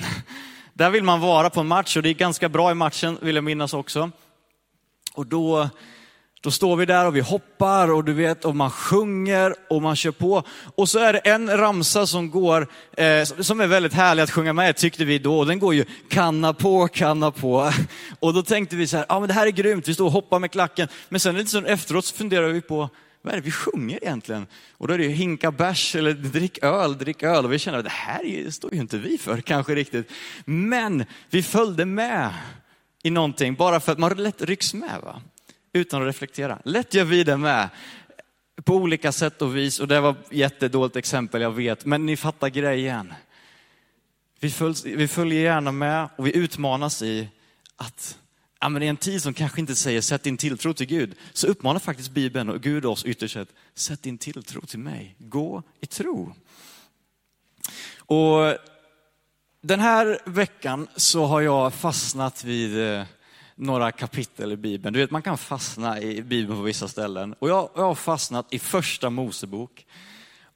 Där 0.76 0.90
vill 0.90 1.04
man 1.04 1.20
vara 1.20 1.50
på 1.50 1.60
en 1.60 1.66
match 1.66 1.96
och 1.96 2.02
det 2.02 2.08
gick 2.08 2.18
ganska 2.18 2.48
bra 2.48 2.70
i 2.70 2.74
matchen 2.74 3.18
vill 3.20 3.34
jag 3.34 3.44
minnas 3.44 3.74
också. 3.74 4.10
Och 5.14 5.26
då, 5.26 5.68
då 6.40 6.50
står 6.50 6.76
vi 6.76 6.86
där 6.86 7.06
och 7.06 7.16
vi 7.16 7.20
hoppar 7.20 7.92
och 7.92 8.04
du 8.04 8.12
vet, 8.12 8.44
och 8.44 8.56
man 8.56 8.70
sjunger 8.70 9.54
och 9.70 9.82
man 9.82 9.96
kör 9.96 10.10
på. 10.10 10.42
Och 10.74 10.88
så 10.88 10.98
är 10.98 11.12
det 11.12 11.18
en 11.18 11.56
ramsa 11.58 12.06
som 12.06 12.30
går, 12.30 12.68
eh, 12.96 13.24
som 13.24 13.60
är 13.60 13.66
väldigt 13.66 13.92
härlig 13.92 14.22
att 14.22 14.30
sjunga 14.30 14.52
med, 14.52 14.76
tyckte 14.76 15.04
vi 15.04 15.18
då. 15.18 15.38
Och 15.38 15.46
den 15.46 15.58
går 15.58 15.74
ju 15.74 15.84
kanna 16.10 16.52
på, 16.52 16.88
kanna 16.88 17.30
på. 17.30 17.72
Och 18.20 18.34
då 18.34 18.42
tänkte 18.42 18.76
vi 18.76 18.86
så 18.86 18.96
här, 18.96 19.06
ja 19.08 19.20
men 19.20 19.28
det 19.28 19.34
här 19.34 19.46
är 19.46 19.50
grymt, 19.50 19.88
vi 19.88 19.94
står 19.94 20.06
och 20.06 20.12
hoppar 20.12 20.38
med 20.38 20.50
klacken. 20.50 20.88
Men 21.08 21.20
sen 21.20 21.36
lite 21.36 21.50
så 21.50 21.64
efteråt 21.64 22.04
så 22.04 22.14
funderar 22.14 22.48
vi 22.48 22.60
på, 22.60 22.88
vad 23.26 23.34
är 23.34 23.38
det 23.38 23.44
vi 23.44 23.50
sjunger 23.50 24.04
egentligen? 24.04 24.46
Och 24.72 24.88
då 24.88 24.94
är 24.94 24.98
det 24.98 25.04
ju 25.04 25.10
hinka 25.10 25.50
bärs 25.50 25.96
eller 25.96 26.12
drick 26.12 26.58
öl, 26.62 26.98
drick 26.98 27.22
öl. 27.22 27.44
Och 27.44 27.52
vi 27.52 27.58
känner 27.58 27.78
att 27.78 27.84
det 27.84 27.90
här 27.90 28.50
står 28.50 28.74
ju 28.74 28.80
inte 28.80 28.98
vi 28.98 29.18
för 29.18 29.40
kanske 29.40 29.74
riktigt. 29.74 30.12
Men 30.44 31.04
vi 31.30 31.42
följde 31.42 31.84
med 31.84 32.34
i 33.02 33.10
någonting 33.10 33.54
bara 33.54 33.80
för 33.80 33.92
att 33.92 33.98
man 33.98 34.16
lätt 34.16 34.42
rycks 34.42 34.74
med 34.74 35.00
va? 35.02 35.22
utan 35.72 36.02
att 36.02 36.08
reflektera. 36.08 36.58
Lätt 36.64 36.94
gör 36.94 37.04
vi 37.04 37.24
det 37.24 37.36
med 37.36 37.68
på 38.64 38.74
olika 38.74 39.12
sätt 39.12 39.42
och 39.42 39.56
vis. 39.56 39.80
Och 39.80 39.88
det 39.88 40.00
var 40.00 40.10
ett 40.10 40.32
jättedåligt 40.32 40.96
exempel, 40.96 41.42
jag 41.42 41.50
vet. 41.50 41.84
Men 41.84 42.06
ni 42.06 42.16
fattar 42.16 42.48
grejen. 42.48 43.14
Vi, 44.40 44.52
vi 44.84 45.08
följer 45.08 45.42
gärna 45.42 45.72
med 45.72 46.08
och 46.16 46.26
vi 46.26 46.36
utmanas 46.36 47.02
i 47.02 47.28
att 47.76 48.18
ja, 48.60 48.68
men 48.68 48.82
i 48.82 48.86
en 48.86 48.96
tid 48.96 49.22
som 49.22 49.34
kanske 49.34 49.60
inte 49.60 49.74
säger 49.74 50.00
sätt 50.00 50.22
din 50.22 50.36
tilltro 50.36 50.74
till 50.74 50.86
Gud, 50.86 51.14
så 51.32 51.46
uppmanar 51.46 51.80
faktiskt 51.80 52.10
Bibeln 52.10 52.48
och 52.48 52.60
Gud 52.60 52.84
oss 52.84 53.04
ytterst 53.04 53.34
sett, 53.34 53.48
sätt 53.74 54.02
din 54.02 54.18
tilltro 54.18 54.60
till 54.60 54.78
mig. 54.78 55.16
Gå 55.18 55.62
i 55.80 55.86
tro. 55.86 56.32
Och 57.98 58.56
den 59.60 59.80
här 59.80 60.18
veckan 60.24 60.88
så 60.96 61.24
har 61.24 61.40
jag 61.40 61.74
fastnat 61.74 62.44
vid 62.44 62.92
eh, 62.92 63.04
några 63.54 63.92
kapitel 63.92 64.52
i 64.52 64.56
Bibeln. 64.56 64.92
Du 64.92 65.00
vet, 65.00 65.10
man 65.10 65.22
kan 65.22 65.38
fastna 65.38 66.00
i 66.00 66.22
Bibeln 66.22 66.58
på 66.58 66.62
vissa 66.62 66.88
ställen. 66.88 67.34
Och 67.38 67.48
jag, 67.48 67.70
jag 67.74 67.82
har 67.82 67.94
fastnat 67.94 68.46
i 68.50 68.58
första 68.58 69.10
Mosebok. 69.10 69.86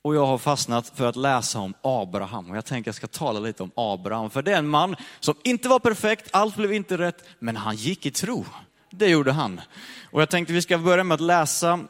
Och 0.03 0.15
jag 0.15 0.27
har 0.27 0.39
fastnat 0.39 0.93
för 0.95 1.07
att 1.07 1.17
läsa 1.17 1.59
om 1.59 1.75
Abraham. 1.83 2.51
Och 2.51 2.57
jag 2.57 2.65
tänker 2.65 2.91
att 2.91 2.95
jag 3.03 3.11
ska 3.11 3.19
tala 3.19 3.41
lite 3.41 3.63
om 3.63 3.71
Abraham. 3.75 4.31
För 4.31 4.43
det 4.43 4.53
är 4.53 4.59
en 4.59 4.69
man 4.69 4.97
som 5.21 5.35
inte 5.45 5.69
var 5.69 5.79
perfekt, 5.79 6.29
allt 6.33 6.57
blev 6.57 6.73
inte 6.73 6.99
rätt, 6.99 7.25
men 7.39 7.57
han 7.57 7.77
gick 7.77 8.07
i 8.07 8.11
tro. 8.11 8.45
Det 8.91 9.09
gjorde 9.09 9.33
han. 9.33 9.61
Och 10.11 10.21
jag 10.21 10.31
tänkte 10.31 10.53
vi 10.53 10.63
ska 10.63 10.79
börja 10.79 11.05
med 11.05 11.15
att 11.15 11.21
läsa 11.21 11.81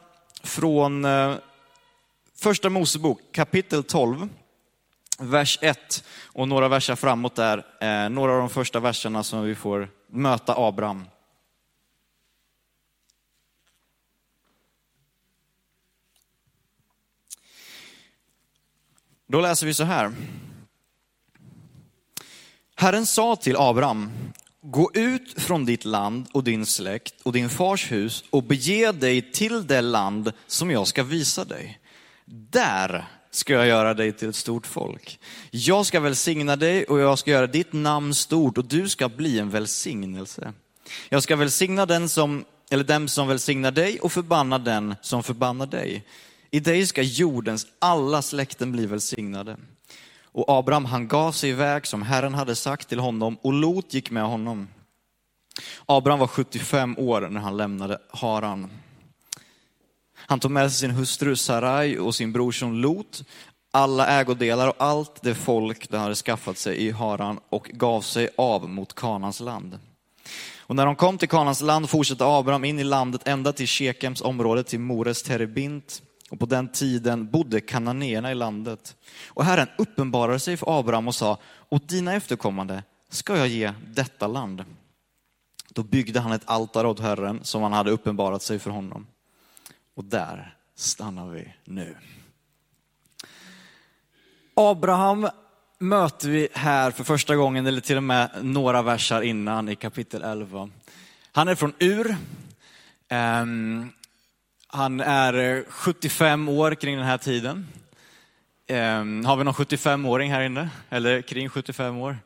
från 0.42 1.04
eh, 1.04 1.34
första 2.36 2.68
Mosebok 2.68 3.20
kapitel 3.32 3.84
12, 3.84 4.28
vers 5.18 5.58
1 5.62 6.04
och 6.24 6.48
några 6.48 6.68
verser 6.68 6.96
framåt 6.96 7.34
där. 7.34 7.64
Eh, 7.80 8.08
några 8.08 8.32
av 8.32 8.38
de 8.38 8.48
första 8.48 8.80
verserna 8.80 9.22
som 9.22 9.42
vi 9.42 9.54
får 9.54 9.88
möta 10.06 10.54
Abraham. 10.56 11.04
Då 19.31 19.41
läser 19.41 19.67
vi 19.67 19.75
så 19.75 19.85
här. 19.85 20.12
Herren 22.77 23.06
sa 23.06 23.37
till 23.37 23.56
Abraham, 23.56 24.11
gå 24.62 24.91
ut 24.94 25.43
från 25.43 25.65
ditt 25.65 25.85
land 25.85 26.27
och 26.32 26.44
din 26.44 26.67
släkt 26.67 27.15
och 27.23 27.32
din 27.32 27.49
fars 27.49 27.93
hus 27.93 28.25
och 28.31 28.43
bege 28.43 28.93
dig 28.93 29.32
till 29.32 29.67
det 29.67 29.81
land 29.81 30.32
som 30.47 30.71
jag 30.71 30.87
ska 30.87 31.03
visa 31.03 31.44
dig. 31.44 31.81
Där 32.50 33.09
ska 33.31 33.53
jag 33.53 33.67
göra 33.67 33.94
dig 33.94 34.12
till 34.12 34.29
ett 34.29 34.37
stort 34.37 34.67
folk. 34.67 35.21
Jag 35.50 35.87
ska 35.87 36.00
välsigna 36.00 36.56
dig 36.56 36.85
och 36.85 37.00
jag 37.00 37.19
ska 37.19 37.31
göra 37.31 37.47
ditt 37.47 37.73
namn 37.73 38.15
stort 38.15 38.59
och 38.59 38.65
du 38.65 38.88
ska 38.88 39.09
bli 39.09 39.38
en 39.38 39.50
välsignelse. 39.50 40.53
Jag 41.09 41.23
ska 41.23 41.37
välsigna 41.37 41.87
den 41.87 42.09
som, 42.09 42.44
eller 42.71 42.85
dem 42.85 43.09
som 43.09 43.29
välsignar 43.29 43.71
dig 43.71 44.00
och 44.00 44.12
förbanna 44.12 44.59
den 44.59 44.94
som 45.00 45.23
förbannar 45.23 45.67
dig. 45.67 46.05
I 46.50 46.61
dig 46.61 46.87
ska 46.87 47.02
jordens 47.02 47.67
alla 47.79 48.23
släkten 48.23 48.73
bli 48.73 48.87
välsignade. 48.87 49.56
Och 50.32 50.44
Abraham 50.48 50.84
han 50.84 51.08
gav 51.08 51.32
sig 51.32 51.51
iväg 51.51 51.86
som 51.86 52.03
Herren 52.03 52.34
hade 52.34 52.56
sagt 52.56 52.89
till 52.89 52.98
honom 52.98 53.36
och 53.43 53.53
Lot 53.53 53.94
gick 53.94 54.10
med 54.10 54.24
honom. 54.24 54.69
Abraham 55.86 56.20
var 56.20 56.27
75 56.27 56.98
år 56.98 57.20
när 57.20 57.41
han 57.41 57.56
lämnade 57.56 57.98
Haran. 58.10 58.70
Han 60.15 60.41
tog 60.41 60.51
med 60.51 60.70
sig 60.72 60.81
sin 60.81 60.96
hustru 60.96 61.36
Sarai 61.36 61.98
och 61.98 62.15
sin 62.15 62.32
brorson 62.32 62.81
Lot, 62.81 63.24
alla 63.70 64.06
ägodelar 64.06 64.69
och 64.69 64.74
allt 64.79 65.22
det 65.22 65.34
folk 65.34 65.91
de 65.91 65.96
hade 65.96 66.15
skaffat 66.15 66.58
sig 66.58 66.77
i 66.77 66.91
Haran 66.91 67.41
och 67.48 67.70
gav 67.72 68.01
sig 68.01 68.29
av 68.36 68.69
mot 68.69 68.94
Kanans 68.94 69.41
land. 69.41 69.79
Och 70.58 70.77
när 70.77 70.86
de 70.86 70.96
kom 70.96 71.19
till 71.19 71.29
Kanans 71.29 71.60
land 71.60 71.91
fortsatte 71.91 72.24
Abraham 72.24 72.65
in 72.65 72.79
i 72.79 72.84
landet 72.84 73.20
ända 73.24 73.53
till 73.53 73.67
Shekems 73.67 74.20
område, 74.20 74.65
till 74.65 74.81
Mores 74.81 75.22
Terebint. 75.22 76.03
Och 76.31 76.39
på 76.39 76.46
den 76.46 76.69
tiden 76.69 77.31
bodde 77.31 77.60
kananéerna 77.60 78.32
i 78.32 78.34
landet. 78.34 78.96
Och 79.27 79.44
Herren 79.44 79.69
uppenbarade 79.79 80.39
sig 80.39 80.56
för 80.56 80.79
Abraham 80.79 81.08
och 81.08 81.15
sa, 81.15 81.39
åt 81.69 81.89
dina 81.89 82.15
efterkommande 82.15 82.82
ska 83.08 83.37
jag 83.37 83.49
ge 83.49 83.72
detta 83.87 84.27
land. 84.27 84.65
Då 85.69 85.82
byggde 85.82 86.20
han 86.20 86.32
ett 86.32 86.43
altare 86.44 86.89
åt 86.89 87.01
Herren 87.01 87.41
som 87.43 87.63
han 87.63 87.72
hade 87.72 87.91
uppenbarat 87.91 88.43
sig 88.43 88.58
för 88.58 88.70
honom. 88.70 89.06
Och 89.94 90.05
där 90.05 90.55
stannar 90.75 91.29
vi 91.29 91.55
nu. 91.65 91.96
Abraham 94.55 95.29
möter 95.79 96.29
vi 96.29 96.49
här 96.53 96.91
för 96.91 97.05
första 97.05 97.37
gången, 97.37 97.67
eller 97.67 97.81
till 97.81 97.96
och 97.96 98.03
med 98.03 98.31
några 98.43 98.82
versar 98.82 99.22
innan 99.22 99.69
i 99.69 99.77
kapitel 99.77 100.22
11. 100.22 100.70
Han 101.32 101.49
är 101.49 101.55
från 101.55 101.72
Ur. 101.79 102.17
Ehm, 103.08 103.93
han 104.72 105.00
är 105.00 105.56
eh, 105.56 105.62
75 105.69 106.48
år 106.48 106.74
kring 106.74 106.96
den 106.96 107.06
här 107.06 107.19
tiden. 107.19 107.69
Ehm, 108.67 109.24
har 109.24 109.36
vi 109.36 109.44
någon 109.44 109.55
75-åring 109.55 110.32
här 110.32 110.41
inne? 110.41 110.69
Eller 110.91 111.22
kring 111.22 111.48
75 111.48 111.96
år? 111.96 112.19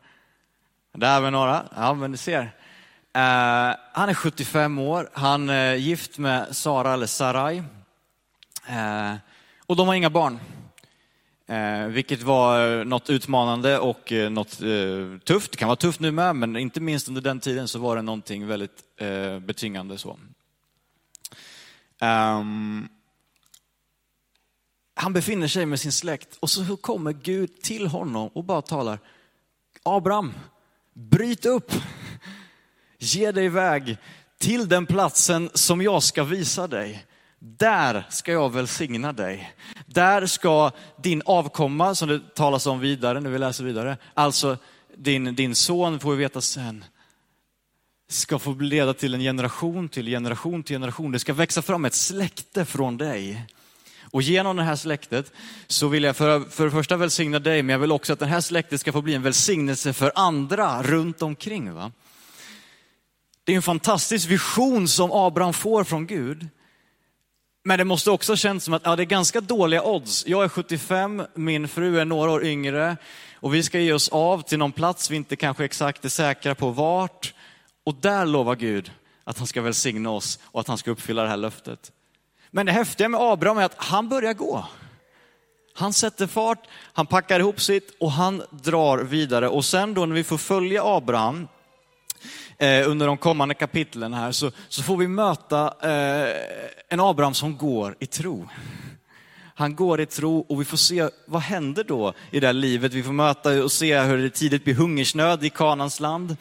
Där 0.92 1.14
har 1.14 1.20
vi 1.20 1.30
några. 1.30 1.64
Ja, 1.76 1.94
men 1.94 2.10
ni 2.10 2.16
ser. 2.16 2.42
Uh, 2.42 2.50
han 3.92 4.08
är 4.08 4.14
75 4.14 4.78
år. 4.78 5.10
Han 5.12 5.48
är 5.48 5.74
gift 5.74 6.18
med 6.18 6.56
Sara 6.56 6.92
eller 6.92 7.06
Sarai. 7.06 7.58
Uh, 8.70 9.14
och 9.66 9.76
de 9.76 9.88
har 9.88 9.94
inga 9.94 10.10
barn. 10.10 10.40
Uh, 11.50 11.86
vilket 11.86 12.22
var 12.22 12.84
något 12.84 13.10
utmanande 13.10 13.78
och 13.78 14.12
något 14.30 14.58
tufft. 15.24 15.52
Det 15.52 15.56
kan 15.56 15.68
vara 15.68 15.76
tufft 15.76 16.00
nu 16.00 16.10
med, 16.10 16.36
men 16.36 16.56
inte 16.56 16.80
minst 16.80 17.08
under 17.08 17.22
den 17.22 17.40
tiden 17.40 17.68
så 17.68 17.78
var 17.78 17.96
det 17.96 18.02
någonting 18.02 18.46
väldigt 18.46 18.82
betingande. 19.40 19.98
Så. 19.98 20.18
Um, 22.04 22.88
han 24.94 25.12
befinner 25.12 25.48
sig 25.48 25.66
med 25.66 25.80
sin 25.80 25.92
släkt 25.92 26.36
och 26.40 26.50
så 26.50 26.76
kommer 26.76 27.12
Gud 27.12 27.62
till 27.62 27.86
honom 27.86 28.30
och 28.34 28.44
bara 28.44 28.62
talar, 28.62 28.98
Abraham, 29.82 30.32
bryt 30.94 31.46
upp, 31.46 31.72
ge 32.98 33.32
dig 33.32 33.44
iväg 33.44 33.96
till 34.38 34.68
den 34.68 34.86
platsen 34.86 35.50
som 35.54 35.82
jag 35.82 36.02
ska 36.02 36.24
visa 36.24 36.66
dig. 36.66 37.06
Där 37.38 38.06
ska 38.10 38.32
jag 38.32 38.52
välsigna 38.52 39.12
dig. 39.12 39.54
Där 39.86 40.26
ska 40.26 40.70
din 41.02 41.22
avkomma, 41.26 41.94
som 41.94 42.08
det 42.08 42.34
talas 42.34 42.66
om 42.66 42.80
vidare, 42.80 43.20
när 43.20 43.30
vi 43.30 43.38
läser 43.38 43.64
vidare, 43.64 43.96
alltså 44.14 44.56
din, 44.96 45.34
din 45.34 45.54
son 45.54 46.00
får 46.00 46.10
vi 46.10 46.16
veta 46.16 46.40
sen, 46.40 46.84
ska 48.08 48.38
få 48.38 48.54
leda 48.54 48.94
till 48.94 49.14
en 49.14 49.20
generation 49.20 49.88
till 49.88 50.06
generation 50.06 50.62
till 50.62 50.74
generation. 50.74 51.12
Det 51.12 51.18
ska 51.18 51.32
växa 51.32 51.62
fram 51.62 51.84
ett 51.84 51.94
släkte 51.94 52.64
från 52.64 52.96
dig. 52.96 53.46
Och 54.10 54.22
genom 54.22 54.56
det 54.56 54.62
här 54.62 54.76
släktet 54.76 55.32
så 55.66 55.88
vill 55.88 56.04
jag 56.04 56.16
för, 56.16 56.40
för 56.40 56.64
det 56.64 56.70
första 56.70 56.96
välsigna 56.96 57.38
dig, 57.38 57.62
men 57.62 57.72
jag 57.72 57.80
vill 57.80 57.92
också 57.92 58.12
att 58.12 58.18
det 58.18 58.26
här 58.26 58.40
släktet 58.40 58.80
ska 58.80 58.92
få 58.92 59.02
bli 59.02 59.14
en 59.14 59.22
välsignelse 59.22 59.92
för 59.92 60.12
andra 60.14 60.82
runt 60.82 61.22
omkring. 61.22 61.74
Va? 61.74 61.92
Det 63.44 63.52
är 63.52 63.56
en 63.56 63.62
fantastisk 63.62 64.28
vision 64.28 64.88
som 64.88 65.12
Abraham 65.12 65.52
får 65.52 65.84
från 65.84 66.06
Gud. 66.06 66.48
Men 67.64 67.78
det 67.78 67.84
måste 67.84 68.10
också 68.10 68.36
kännas 68.36 68.64
som 68.64 68.74
att 68.74 68.82
ja, 68.84 68.96
det 68.96 69.02
är 69.02 69.06
ganska 69.06 69.40
dåliga 69.40 69.82
odds. 69.82 70.26
Jag 70.26 70.44
är 70.44 70.48
75, 70.48 71.22
min 71.34 71.68
fru 71.68 72.00
är 72.00 72.04
några 72.04 72.30
år 72.30 72.44
yngre 72.44 72.96
och 73.34 73.54
vi 73.54 73.62
ska 73.62 73.80
ge 73.80 73.92
oss 73.92 74.08
av 74.08 74.42
till 74.42 74.58
någon 74.58 74.72
plats 74.72 75.10
vi 75.10 75.16
inte 75.16 75.36
kanske 75.36 75.64
exakt 75.64 76.04
är 76.04 76.08
säkra 76.08 76.54
på 76.54 76.70
vart. 76.70 77.33
Och 77.84 77.94
där 77.94 78.26
lovar 78.26 78.56
Gud 78.56 78.92
att 79.24 79.38
han 79.38 79.46
ska 79.46 79.62
välsigna 79.62 80.10
oss 80.10 80.38
och 80.44 80.60
att 80.60 80.68
han 80.68 80.78
ska 80.78 80.90
uppfylla 80.90 81.22
det 81.22 81.28
här 81.28 81.36
löftet. 81.36 81.92
Men 82.50 82.66
det 82.66 82.72
häftiga 82.72 83.08
med 83.08 83.20
Abraham 83.20 83.58
är 83.58 83.64
att 83.64 83.74
han 83.76 84.08
börjar 84.08 84.34
gå. 84.34 84.64
Han 85.74 85.92
sätter 85.92 86.26
fart, 86.26 86.66
han 86.92 87.06
packar 87.06 87.40
ihop 87.40 87.60
sitt 87.60 87.96
och 88.00 88.12
han 88.12 88.42
drar 88.50 88.98
vidare. 88.98 89.48
Och 89.48 89.64
sen 89.64 89.94
då 89.94 90.06
när 90.06 90.14
vi 90.14 90.24
får 90.24 90.38
följa 90.38 90.84
Abraham 90.84 91.48
eh, 92.58 92.90
under 92.90 93.06
de 93.06 93.16
kommande 93.16 93.54
kapitlen 93.54 94.14
här 94.14 94.32
så, 94.32 94.50
så 94.68 94.82
får 94.82 94.96
vi 94.96 95.08
möta 95.08 95.74
eh, 95.82 96.36
en 96.88 97.00
Abraham 97.00 97.34
som 97.34 97.56
går 97.56 97.96
i 98.00 98.06
tro. 98.06 98.48
Han 99.54 99.74
går 99.74 100.00
i 100.00 100.06
tro 100.06 100.38
och 100.38 100.60
vi 100.60 100.64
får 100.64 100.76
se 100.76 101.08
vad 101.26 101.42
händer 101.42 101.84
då 101.84 102.12
i 102.30 102.40
det 102.40 102.46
här 102.46 102.52
livet. 102.52 102.92
Vi 102.92 103.02
får 103.02 103.12
möta 103.12 103.64
och 103.64 103.72
se 103.72 104.00
hur 104.00 104.18
det 104.18 104.30
tidigt 104.30 104.64
blir 104.64 104.74
hungersnöd 104.74 105.44
i 105.44 105.50
Kanans 105.50 106.00
land 106.00 106.36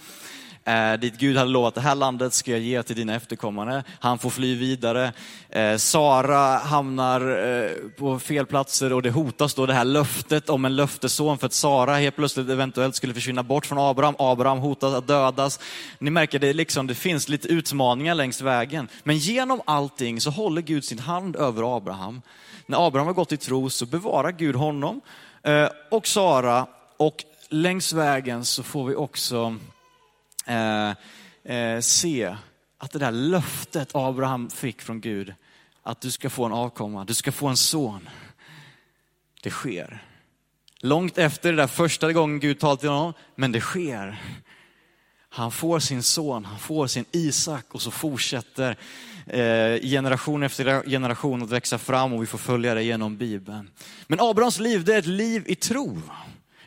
eh, 0.66 0.94
dit 0.94 1.18
Gud 1.18 1.38
hade 1.38 1.50
lovat, 1.50 1.76
det 1.76 1.82
här 1.82 1.96
landet 1.96 2.34
ska 2.34 2.52
jag 2.52 2.60
ge 2.60 2.84
till 2.84 2.96
dina 2.96 3.16
efterkommande. 3.16 3.84
Han 4.00 4.20
får 4.20 4.30
fly 4.30 4.56
vidare. 4.56 5.14
Eh, 5.50 5.78
Sara 5.78 6.58
hamnar 6.58 7.22
eh, 7.22 7.72
på 7.98 8.20
fel 8.20 8.46
platser 8.46 8.94
och 8.94 9.02
det 9.02 9.10
hotas 9.10 9.54
då 9.54 9.66
det 9.66 9.74
här 9.74 9.86
löftet 9.86 10.50
om 10.50 10.66
en 10.66 10.76
löftesson 10.76 11.38
för 11.38 11.46
att 11.46 11.54
Sara 11.54 11.96
helt 11.96 12.16
plötsligt 12.16 12.50
eventuellt 12.50 12.96
skulle 12.96 13.14
försvinna 13.14 13.44
bort 13.44 13.66
från 13.66 13.80
Abraham. 13.80 14.16
Abraham 14.20 14.60
hotas 14.60 14.94
att 14.94 15.08
dödas. 15.08 15.60
Ni 16.00 16.10
märker, 16.10 16.40
det, 16.40 16.54
liksom, 16.54 16.88
det 16.88 16.96
finns 16.96 17.30
lite 17.30 17.48
utmaningar 17.48 18.16
längs 18.16 18.42
vägen. 18.42 18.88
Men 19.04 19.18
genom 19.18 19.62
allting 19.66 20.22
så 20.22 20.30
håller 20.30 20.62
Gud 20.62 20.86
sin 20.86 21.00
hand 21.00 21.36
över 21.36 21.78
Abraham. 21.78 22.22
När 22.66 22.88
Abraham 22.88 23.08
har 23.08 23.14
gått 23.14 23.32
i 23.32 23.38
tro 23.38 23.70
så 23.70 23.86
bevarar 23.86 24.32
Gud 24.32 24.56
honom 24.56 25.02
eh, 25.44 25.68
och 25.92 26.08
Sara 26.08 26.68
och 26.98 27.24
längs 27.50 27.94
vägen 27.94 28.46
så 28.46 28.64
får 28.64 28.86
vi 28.86 28.96
också 28.96 29.58
Eh, 30.46 30.90
eh, 31.56 31.80
se 31.80 32.36
att 32.78 32.92
det 32.92 33.00
där 33.00 33.12
löftet 33.12 33.90
Abraham 33.94 34.50
fick 34.50 34.82
från 34.82 35.02
Gud, 35.02 35.34
att 35.84 36.02
du 36.02 36.12
ska 36.12 36.30
få 36.30 36.46
en 36.46 36.54
avkomma, 36.54 37.06
du 37.06 37.14
ska 37.14 37.32
få 37.32 37.48
en 37.48 37.58
son. 37.58 38.10
Det 39.44 39.50
sker. 39.50 40.04
Långt 40.80 41.18
efter 41.18 41.52
det 41.52 41.58
där 41.58 41.68
första 41.68 42.14
gången 42.14 42.40
Gud 42.40 42.60
talade 42.60 42.80
till 42.80 42.90
honom, 42.90 43.14
men 43.36 43.52
det 43.52 43.62
sker. 43.62 44.22
Han 45.30 45.52
får 45.52 45.80
sin 45.80 46.04
son, 46.04 46.46
han 46.46 46.60
får 46.60 46.88
sin 46.88 47.06
Isak 47.12 47.66
och 47.72 47.82
så 47.82 47.92
fortsätter 47.92 48.78
eh, 49.26 49.82
generation 49.82 50.44
efter 50.44 50.90
generation 50.90 51.44
att 51.44 51.50
växa 51.50 51.78
fram 51.78 52.14
och 52.14 52.22
vi 52.22 52.26
får 52.26 52.38
följa 52.38 52.74
det 52.74 52.84
genom 52.84 53.18
Bibeln. 53.18 53.70
Men 54.08 54.20
Abrahams 54.20 54.60
liv, 54.60 54.84
det 54.84 54.96
är 54.96 55.00
ett 55.00 55.06
liv 55.06 55.44
i 55.46 55.56
tro. 55.56 56.02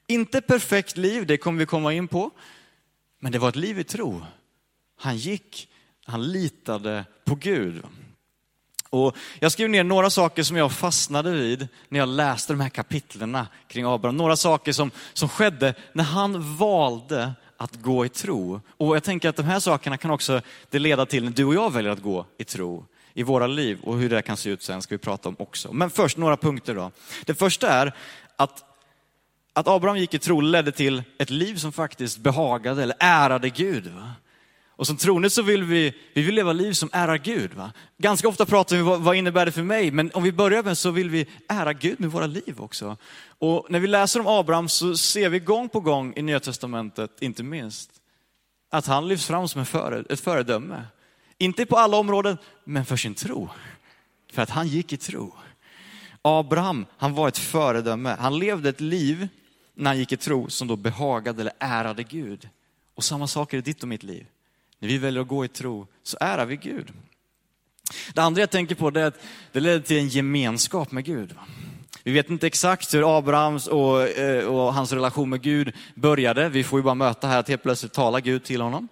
Inte 0.07 0.41
perfekt 0.41 0.97
liv, 0.97 1.27
det 1.27 1.37
kommer 1.37 1.59
vi 1.59 1.67
komma 1.67 1.93
in 1.93 2.09
på. 2.09 2.31
Men 3.19 3.33
det 3.33 3.39
var 3.39 3.49
ett 3.49 3.57
liv 3.57 3.79
i 3.79 3.85
tro. 3.85 4.23
Han 4.99 5.17
gick, 5.17 5.69
han 6.05 6.33
litade 6.33 7.05
på 7.25 7.35
Gud. 7.35 7.83
Och 8.91 9.17
jag 9.39 9.53
skrev 9.53 9.71
ner 9.71 9.85
några 9.85 10.11
saker 10.11 10.43
som 10.43 10.57
jag 10.57 10.73
fastnade 10.73 11.31
vid 11.31 11.69
när 11.89 11.99
jag 11.99 12.09
läste 12.09 12.53
de 12.53 12.61
här 12.61 12.69
kapitlerna 12.69 13.47
kring 13.69 13.85
Abraham. 13.85 14.17
Några 14.17 14.37
saker 14.37 14.73
som, 14.73 14.91
som 15.13 15.29
skedde 15.29 15.75
när 15.93 16.05
han 16.05 16.57
valde 16.57 17.33
att 17.57 17.75
gå 17.75 18.07
i 18.07 18.09
tro. 18.09 18.61
Och 18.69 18.97
jag 18.97 19.05
tänker 19.05 19.29
att 19.29 19.37
de 19.37 19.43
här 19.43 19.61
sakerna 19.61 19.97
kan 19.97 20.11
också 20.11 20.41
det 20.71 20.79
leda 20.79 21.07
till 21.07 21.25
när 21.25 21.31
du 21.31 21.45
och 21.45 21.55
jag 21.55 21.73
väljer 21.73 21.93
att 21.93 22.03
gå 22.03 22.27
i 22.39 22.45
tro 22.45 22.85
i 23.15 23.23
våra 23.23 23.47
liv. 23.47 23.79
Och 23.83 23.99
hur 23.99 24.11
det 24.11 24.23
kan 24.23 24.37
se 24.37 24.51
ut 24.51 24.63
sen 24.63 24.83
ska 24.83 24.95
vi 24.95 24.99
prata 24.99 25.29
om 25.29 25.37
också. 25.39 25.73
Men 25.73 25.91
först 25.91 26.17
några 26.17 26.37
punkter 26.37 26.75
då. 26.75 26.91
Det 27.25 27.35
första 27.35 27.69
är 27.69 27.93
att 28.37 28.66
att 29.57 29.69
Abraham 29.69 29.99
gick 29.99 30.15
i 30.15 30.19
tro 30.19 30.41
ledde 30.41 30.73
till 30.73 31.03
ett 31.19 31.31
liv 31.31 31.57
som 31.57 31.73
faktiskt 31.73 32.19
behagade 32.19 32.83
eller 32.83 32.97
ärade 33.01 33.51
Gud. 33.51 33.87
Va? 33.87 34.13
Och 34.69 34.87
som 34.87 34.97
troende 34.97 35.31
så 35.31 35.43
vill 35.43 35.65
vi, 35.65 35.95
vi 36.15 36.23
vill 36.23 36.35
leva 36.35 36.53
liv 36.53 36.73
som 36.73 36.91
ärar 36.93 37.19
Gud. 37.19 37.55
Va? 37.55 37.73
Ganska 37.99 38.29
ofta 38.29 38.47
pratar 38.47 38.77
vi 38.77 38.83
vad, 38.83 39.01
vad 39.01 39.17
innebär 39.17 39.47
det 39.47 39.53
för 39.53 39.63
mig, 39.63 39.91
men 39.91 40.11
om 40.15 40.23
vi 40.23 40.33
börjar 40.33 40.63
med 40.63 40.79
så 40.79 40.91
vill 40.91 41.11
vi 41.11 41.27
ära 41.49 41.73
Gud 41.73 42.01
med 42.01 42.11
våra 42.11 42.27
liv 42.27 42.55
också. 42.59 42.97
Och 43.39 43.67
när 43.69 43.81
vi 43.81 43.87
läser 43.87 44.21
om 44.21 44.27
Abraham 44.27 44.69
så 44.69 44.97
ser 44.97 45.29
vi 45.29 45.39
gång 45.39 45.69
på 45.69 45.81
gång 45.81 46.13
i 46.17 46.23
Nya 46.23 46.41
Testamentet, 46.41 47.11
inte 47.21 47.43
minst, 47.43 47.91
att 48.71 48.87
han 48.87 49.09
lyfts 49.09 49.27
fram 49.27 49.49
som 49.49 49.67
före, 49.67 50.05
ett 50.09 50.21
föredöme. 50.21 50.85
Inte 51.39 51.67
på 51.67 51.77
alla 51.77 51.97
områden, 51.97 52.39
men 52.65 52.85
för 52.85 52.97
sin 52.97 53.15
tro. 53.15 53.49
För 54.33 54.43
att 54.43 54.51
han 54.51 54.69
gick 54.69 54.93
i 54.93 54.97
tro. 54.97 55.35
Abraham, 56.23 56.87
han 56.97 57.15
var 57.15 57.29
ett 57.29 57.39
föredöme. 57.39 58.17
Han 58.19 58.39
levde 58.39 58.69
ett 58.69 58.81
liv 58.81 59.29
när 59.77 59.91
han 59.91 59.99
gick 59.99 60.13
i 60.13 60.17
tro 60.17 60.51
som 60.51 60.69
då 60.69 60.77
behagade 60.77 61.41
eller 61.41 61.53
ärade 61.59 62.03
Gud. 62.03 62.49
Och 62.95 63.05
samma 63.05 63.27
sak 63.27 63.53
är 63.53 63.57
det 63.57 63.63
ditt 63.63 63.83
och 63.83 63.89
mitt 63.89 64.03
liv. 64.03 64.27
När 64.79 64.89
vi 64.89 64.99
väljer 64.99 65.23
att 65.23 65.29
gå 65.29 65.45
i 65.45 65.49
tro 65.49 65.87
så 66.03 66.17
ärar 66.21 66.47
vi 66.47 66.57
Gud. 66.57 66.93
Det 68.15 68.23
andra 68.23 68.41
jag 68.41 68.51
tänker 68.51 68.75
på 68.75 68.89
är 68.89 69.05
att 69.05 69.21
det 69.53 69.61
leder 69.61 69.81
till 69.81 69.97
en 69.97 70.09
gemenskap 70.09 70.93
med 70.93 71.05
Gud. 71.05 71.35
Vi 72.05 72.13
vet 72.13 72.31
inte 72.31 72.47
exakt 72.47 72.95
hur 72.95 73.19
Abrahams 73.19 73.67
och, 73.67 74.09
eh, 74.09 74.45
och, 74.45 74.75
hans 74.75 74.93
relation 74.93 75.31
med 75.31 75.43
Gud 75.43 75.73
började. 75.95 76.49
Vi 76.49 76.65
får 76.65 76.79
ju 76.79 76.83
bara 76.83 76.95
möta 76.95 77.29
här 77.29 77.39
att 77.39 77.49
helt 77.49 77.63
plötsligt 77.63 77.93
talar 77.93 78.21
Gud 78.21 78.45
till 78.45 78.61
honom. 78.61 78.89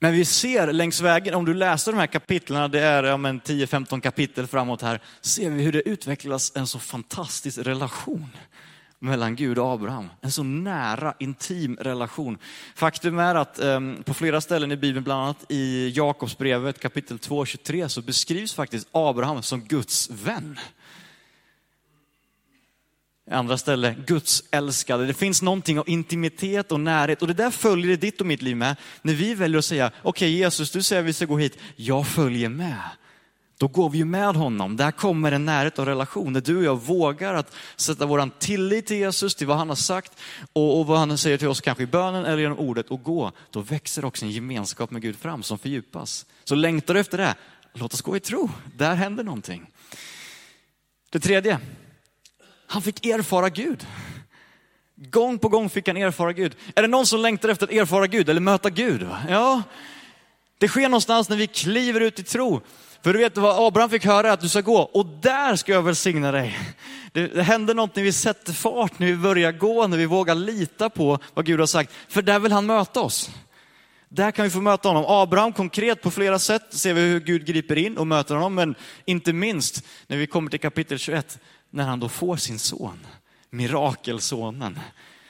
Men 0.00 0.12
vi 0.12 0.24
ser 0.24 0.72
längs 0.72 1.00
vägen, 1.00 1.34
om 1.34 1.44
du 1.44 1.54
läser 1.54 1.92
de 1.92 1.98
här 1.98 2.06
kapitlen, 2.06 2.70
det 2.70 2.80
är 2.80 3.04
ja, 3.04 3.16
10-15 3.16 4.00
kapitel 4.00 4.46
framåt 4.46 4.82
här, 4.82 5.00
ser 5.20 5.50
vi 5.50 5.62
hur 5.62 5.72
det 5.72 5.88
utvecklas 5.88 6.52
en 6.54 6.66
så 6.66 6.78
fantastisk 6.78 7.58
relation 7.58 8.30
mellan 8.98 9.36
Gud 9.36 9.58
och 9.58 9.72
Abraham. 9.72 10.08
En 10.20 10.32
så 10.32 10.42
nära, 10.42 11.14
intim 11.18 11.76
relation. 11.76 12.38
Faktum 12.74 13.18
är 13.18 13.34
att 13.34 13.58
ehm, 13.58 14.02
på 14.02 14.14
flera 14.14 14.40
ställen 14.40 14.72
i 14.72 14.76
Bibeln, 14.76 15.04
bland 15.04 15.22
annat 15.22 15.44
i 15.48 15.92
Jakobsbrevet 15.96 16.80
kapitel 16.80 17.18
2 17.18 17.44
23, 17.44 17.88
så 17.88 18.02
beskrivs 18.02 18.54
faktiskt 18.54 18.88
Abraham 18.92 19.42
som 19.42 19.64
Guds 19.64 20.10
vän. 20.10 20.58
Andra 23.30 23.58
ställen, 23.58 24.04
Guds 24.06 24.44
älskade. 24.50 25.06
Det 25.06 25.14
finns 25.14 25.42
någonting 25.42 25.78
av 25.78 25.88
intimitet 25.88 26.72
och 26.72 26.80
närhet 26.80 27.22
och 27.22 27.28
det 27.28 27.34
där 27.34 27.50
följer 27.50 27.96
ditt 27.96 28.20
och 28.20 28.26
mitt 28.26 28.42
liv 28.42 28.56
med. 28.56 28.76
När 29.02 29.14
vi 29.14 29.34
väljer 29.34 29.58
att 29.58 29.64
säga, 29.64 29.86
okej 29.86 30.08
okay, 30.08 30.28
Jesus, 30.28 30.70
du 30.70 30.82
säger 30.82 31.02
att 31.02 31.08
vi 31.08 31.12
ska 31.12 31.24
gå 31.24 31.38
hit, 31.38 31.58
jag 31.76 32.06
följer 32.06 32.48
med 32.48 32.82
då 33.58 33.68
går 33.68 33.90
vi 33.90 33.98
ju 33.98 34.04
med 34.04 34.36
honom. 34.36 34.76
Där 34.76 34.90
kommer 34.90 35.32
en 35.32 35.44
närhet 35.44 35.78
och 35.78 35.86
relation, 35.86 36.32
där 36.32 36.40
du 36.40 36.56
och 36.56 36.64
jag 36.64 36.80
vågar 36.80 37.34
att 37.34 37.54
sätta 37.76 38.06
vår 38.06 38.30
tillit 38.38 38.86
till 38.86 38.96
Jesus, 38.96 39.34
till 39.34 39.46
vad 39.46 39.56
han 39.56 39.68
har 39.68 39.76
sagt 39.76 40.12
och, 40.52 40.80
och, 40.80 40.86
vad 40.86 40.98
han 40.98 41.18
säger 41.18 41.38
till 41.38 41.48
oss, 41.48 41.60
kanske 41.60 41.82
i 41.82 41.86
bönen 41.86 42.24
eller 42.24 42.38
genom 42.38 42.58
ordet 42.58 42.90
och 42.90 43.02
gå. 43.02 43.32
Då 43.50 43.60
växer 43.60 44.04
också 44.04 44.24
en 44.24 44.30
gemenskap 44.30 44.90
med 44.90 45.02
Gud 45.02 45.16
fram 45.16 45.42
som 45.42 45.58
fördjupas. 45.58 46.26
Så 46.44 46.54
längtar 46.54 46.94
du 46.94 47.00
efter 47.00 47.18
det, 47.18 47.34
låt 47.74 47.94
oss 47.94 48.02
gå 48.02 48.16
i 48.16 48.20
tro. 48.20 48.50
Där 48.76 48.94
händer 48.94 49.24
någonting. 49.24 49.70
Det 51.10 51.20
tredje, 51.20 51.60
han 52.66 52.82
fick 52.82 53.06
erfara 53.06 53.48
Gud. 53.48 53.86
Gång 54.94 55.38
på 55.38 55.48
gång 55.48 55.70
fick 55.70 55.88
han 55.88 55.96
erfara 55.96 56.32
Gud. 56.32 56.56
Är 56.74 56.82
det 56.82 56.88
någon 56.88 57.06
som 57.06 57.20
längtar 57.20 57.48
efter 57.48 57.66
att 57.66 57.72
erfara 57.72 58.06
Gud 58.06 58.28
eller 58.28 58.40
möta 58.40 58.70
Gud? 58.70 59.08
Ja, 59.28 59.62
det 60.58 60.68
sker 60.68 60.88
någonstans 60.88 61.28
när 61.28 61.36
vi 61.36 61.46
kliver 61.46 62.00
ut 62.00 62.18
i 62.18 62.22
tro. 62.22 62.60
För 63.02 63.12
du 63.12 63.18
vet 63.18 63.36
vad 63.36 63.66
Abraham 63.66 63.90
fick 63.90 64.04
höra 64.04 64.32
att 64.32 64.40
du 64.40 64.48
ska 64.48 64.60
gå 64.60 64.78
och 64.78 65.06
där 65.06 65.56
ska 65.56 65.72
jag 65.72 65.82
välsigna 65.82 66.32
dig. 66.32 66.58
Det, 67.12 67.26
det 67.26 67.42
händer 67.42 67.74
något 67.74 67.96
när 67.96 68.02
vi 68.02 68.12
sätter 68.12 68.52
fart, 68.52 68.98
när 68.98 69.06
vi 69.06 69.16
börjar 69.16 69.52
gå, 69.52 69.86
när 69.86 69.96
vi 69.96 70.06
vågar 70.06 70.34
lita 70.34 70.90
på 70.90 71.18
vad 71.34 71.46
Gud 71.46 71.60
har 71.60 71.66
sagt. 71.66 71.92
För 72.08 72.22
där 72.22 72.38
vill 72.38 72.52
han 72.52 72.66
möta 72.66 73.00
oss. 73.00 73.30
Där 74.08 74.30
kan 74.30 74.44
vi 74.44 74.50
få 74.50 74.60
möta 74.60 74.88
honom. 74.88 75.04
Abraham 75.08 75.52
konkret 75.52 76.02
på 76.02 76.10
flera 76.10 76.38
sätt 76.38 76.62
ser 76.70 76.94
vi 76.94 77.00
hur 77.00 77.20
Gud 77.20 77.46
griper 77.46 77.78
in 77.78 77.98
och 77.98 78.06
möter 78.06 78.34
honom, 78.34 78.54
men 78.54 78.74
inte 79.04 79.32
minst 79.32 79.84
när 80.06 80.16
vi 80.16 80.26
kommer 80.26 80.50
till 80.50 80.60
kapitel 80.60 80.98
21, 80.98 81.38
när 81.70 81.84
han 81.84 82.00
då 82.00 82.08
får 82.08 82.36
sin 82.36 82.58
son, 82.58 83.06
mirakelsonen. 83.50 84.80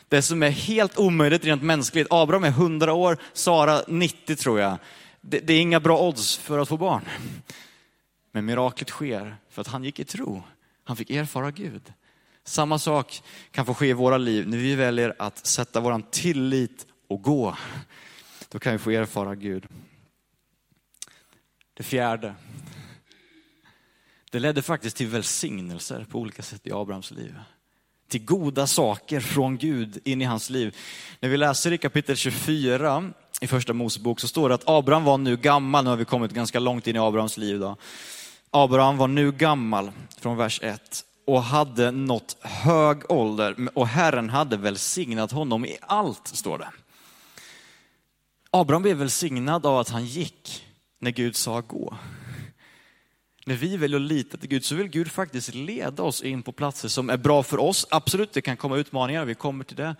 Det 0.09 0.23
som 0.23 0.43
är 0.43 0.51
helt 0.51 0.99
omöjligt 0.99 1.45
rent 1.45 1.63
mänskligt. 1.63 2.09
Abraham 2.11 2.45
är 2.45 2.49
100 2.49 2.93
år, 2.93 3.17
Sara 3.33 3.83
90 3.89 4.37
tror 4.37 4.61
jag. 4.61 4.79
Det, 5.21 5.41
det 5.41 5.53
är 5.53 5.61
inga 5.61 5.81
bra 5.81 6.09
odds 6.09 6.37
för 6.37 6.59
att 6.59 6.69
få 6.69 6.77
barn. 6.77 7.05
Men 8.33 8.45
miraklet 8.45 8.89
sker 8.89 9.37
för 9.49 9.61
att 9.61 9.69
han 9.69 9.85
gick 9.85 10.01
i 10.01 10.05
tro. 10.05 10.43
Han 10.85 10.97
fick 10.97 11.11
erfara 11.11 11.51
Gud. 11.51 11.93
Samma 12.45 12.79
sak 12.79 13.23
kan 13.51 13.67
få 13.67 13.75
ske 13.75 13.87
i 13.87 13.93
våra 13.93 14.19
liv 14.19 14.49
när 14.49 14.59
vi 14.59 14.75
väljer 14.75 15.15
att 15.19 15.47
sätta 15.47 15.81
våran 15.81 16.03
tillit 16.03 16.87
och 17.09 17.23
gå. 17.23 17.57
Då 18.49 18.59
kan 18.59 18.73
vi 18.73 18.79
få 18.79 18.91
erfara 18.91 19.35
Gud. 19.35 19.67
Det 21.75 21.83
fjärde. 21.83 22.35
Det 24.31 24.39
ledde 24.39 24.63
faktiskt 24.63 24.97
till 24.97 25.07
välsignelser 25.07 26.07
på 26.11 26.19
olika 26.19 26.43
sätt 26.43 26.67
i 26.67 26.73
Abrahams 26.73 27.11
liv. 27.11 27.35
Till 28.09 28.25
goda 28.25 28.67
saker 28.67 29.21
från 29.21 29.59
Gud 29.59 29.99
in 30.05 30.23
i 30.23 30.25
hans 30.25 30.51
liv. 30.51 30.77
När 31.21 31.29
vi 31.29 31.37
läser 31.37 31.73
i 31.73 31.79
kapitel 31.79 32.17
24 32.17 33.13
i 33.41 33.47
första 33.47 33.73
Mosebok 33.73 34.21
så 34.21 34.29
står 34.29 34.49
det 34.49 34.55
att 34.55 34.69
Abraham 34.69 35.05
var 35.05 35.19
nu 35.19 35.37
gammal, 35.37 35.85
nu 35.85 35.91
har 35.91 35.97
vi 35.97 36.05
kommit 36.05 36.33
ganska 36.33 36.59
långt 36.59 36.87
in 36.87 36.97
i 36.97 36.99
Abrahams 36.99 37.37
liv. 37.37 37.59
Då. 37.61 37.77
Abraham 38.51 38.97
var 38.97 39.09
nu 39.09 39.33
gammal, 39.33 39.91
från 40.21 40.37
vers 40.37 40.61
1, 40.63 41.05
och 41.27 41.43
hade 41.43 41.91
nått 41.91 42.37
hög 42.41 43.11
ålder 43.11 43.69
och 43.75 43.87
Herren 43.87 44.31
hade 44.31 44.57
välsignat 44.57 45.33
honom 45.33 45.65
i 45.65 45.79
allt, 45.81 46.29
står 46.29 46.59
det. 46.59 46.69
Abraham 48.51 48.83
blev 48.83 48.97
välsignad 48.97 49.67
av 49.67 49.79
att 49.79 49.89
han 49.89 50.07
gick 50.07 50.65
när 51.01 51.11
Gud 51.11 51.37
sa 51.37 51.61
gå. 51.61 51.97
När 53.49 53.55
vi 53.55 53.77
väljer 53.77 54.01
att 54.01 54.07
lita 54.07 54.37
till 54.37 54.49
Gud 54.49 54.65
så 54.65 54.75
vill 54.75 54.89
Gud 54.89 55.11
faktiskt 55.11 55.55
leda 55.55 56.03
oss 56.03 56.23
in 56.23 56.43
på 56.43 56.53
platser 56.53 56.89
som 56.89 57.11
är 57.11 57.17
bra 57.17 57.43
för 57.43 57.59
oss. 57.59 57.87
Absolut, 57.91 58.33
det 58.33 58.41
kan 58.41 58.57
komma 58.57 58.77
utmaningar, 58.77 59.25
vi 59.25 59.35
kommer 59.35 59.65
till 59.65 59.77
det. 59.77 59.97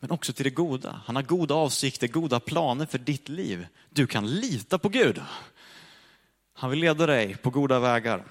Men 0.00 0.10
också 0.10 0.32
till 0.32 0.44
det 0.44 0.50
goda. 0.50 1.00
Han 1.06 1.16
har 1.16 1.22
goda 1.22 1.54
avsikter, 1.54 2.08
goda 2.08 2.40
planer 2.40 2.86
för 2.86 2.98
ditt 2.98 3.28
liv. 3.28 3.66
Du 3.90 4.06
kan 4.06 4.30
lita 4.30 4.78
på 4.78 4.88
Gud. 4.88 5.20
Han 6.54 6.70
vill 6.70 6.78
leda 6.78 7.06
dig 7.06 7.36
på 7.36 7.50
goda 7.50 7.78
vägar. 7.78 8.24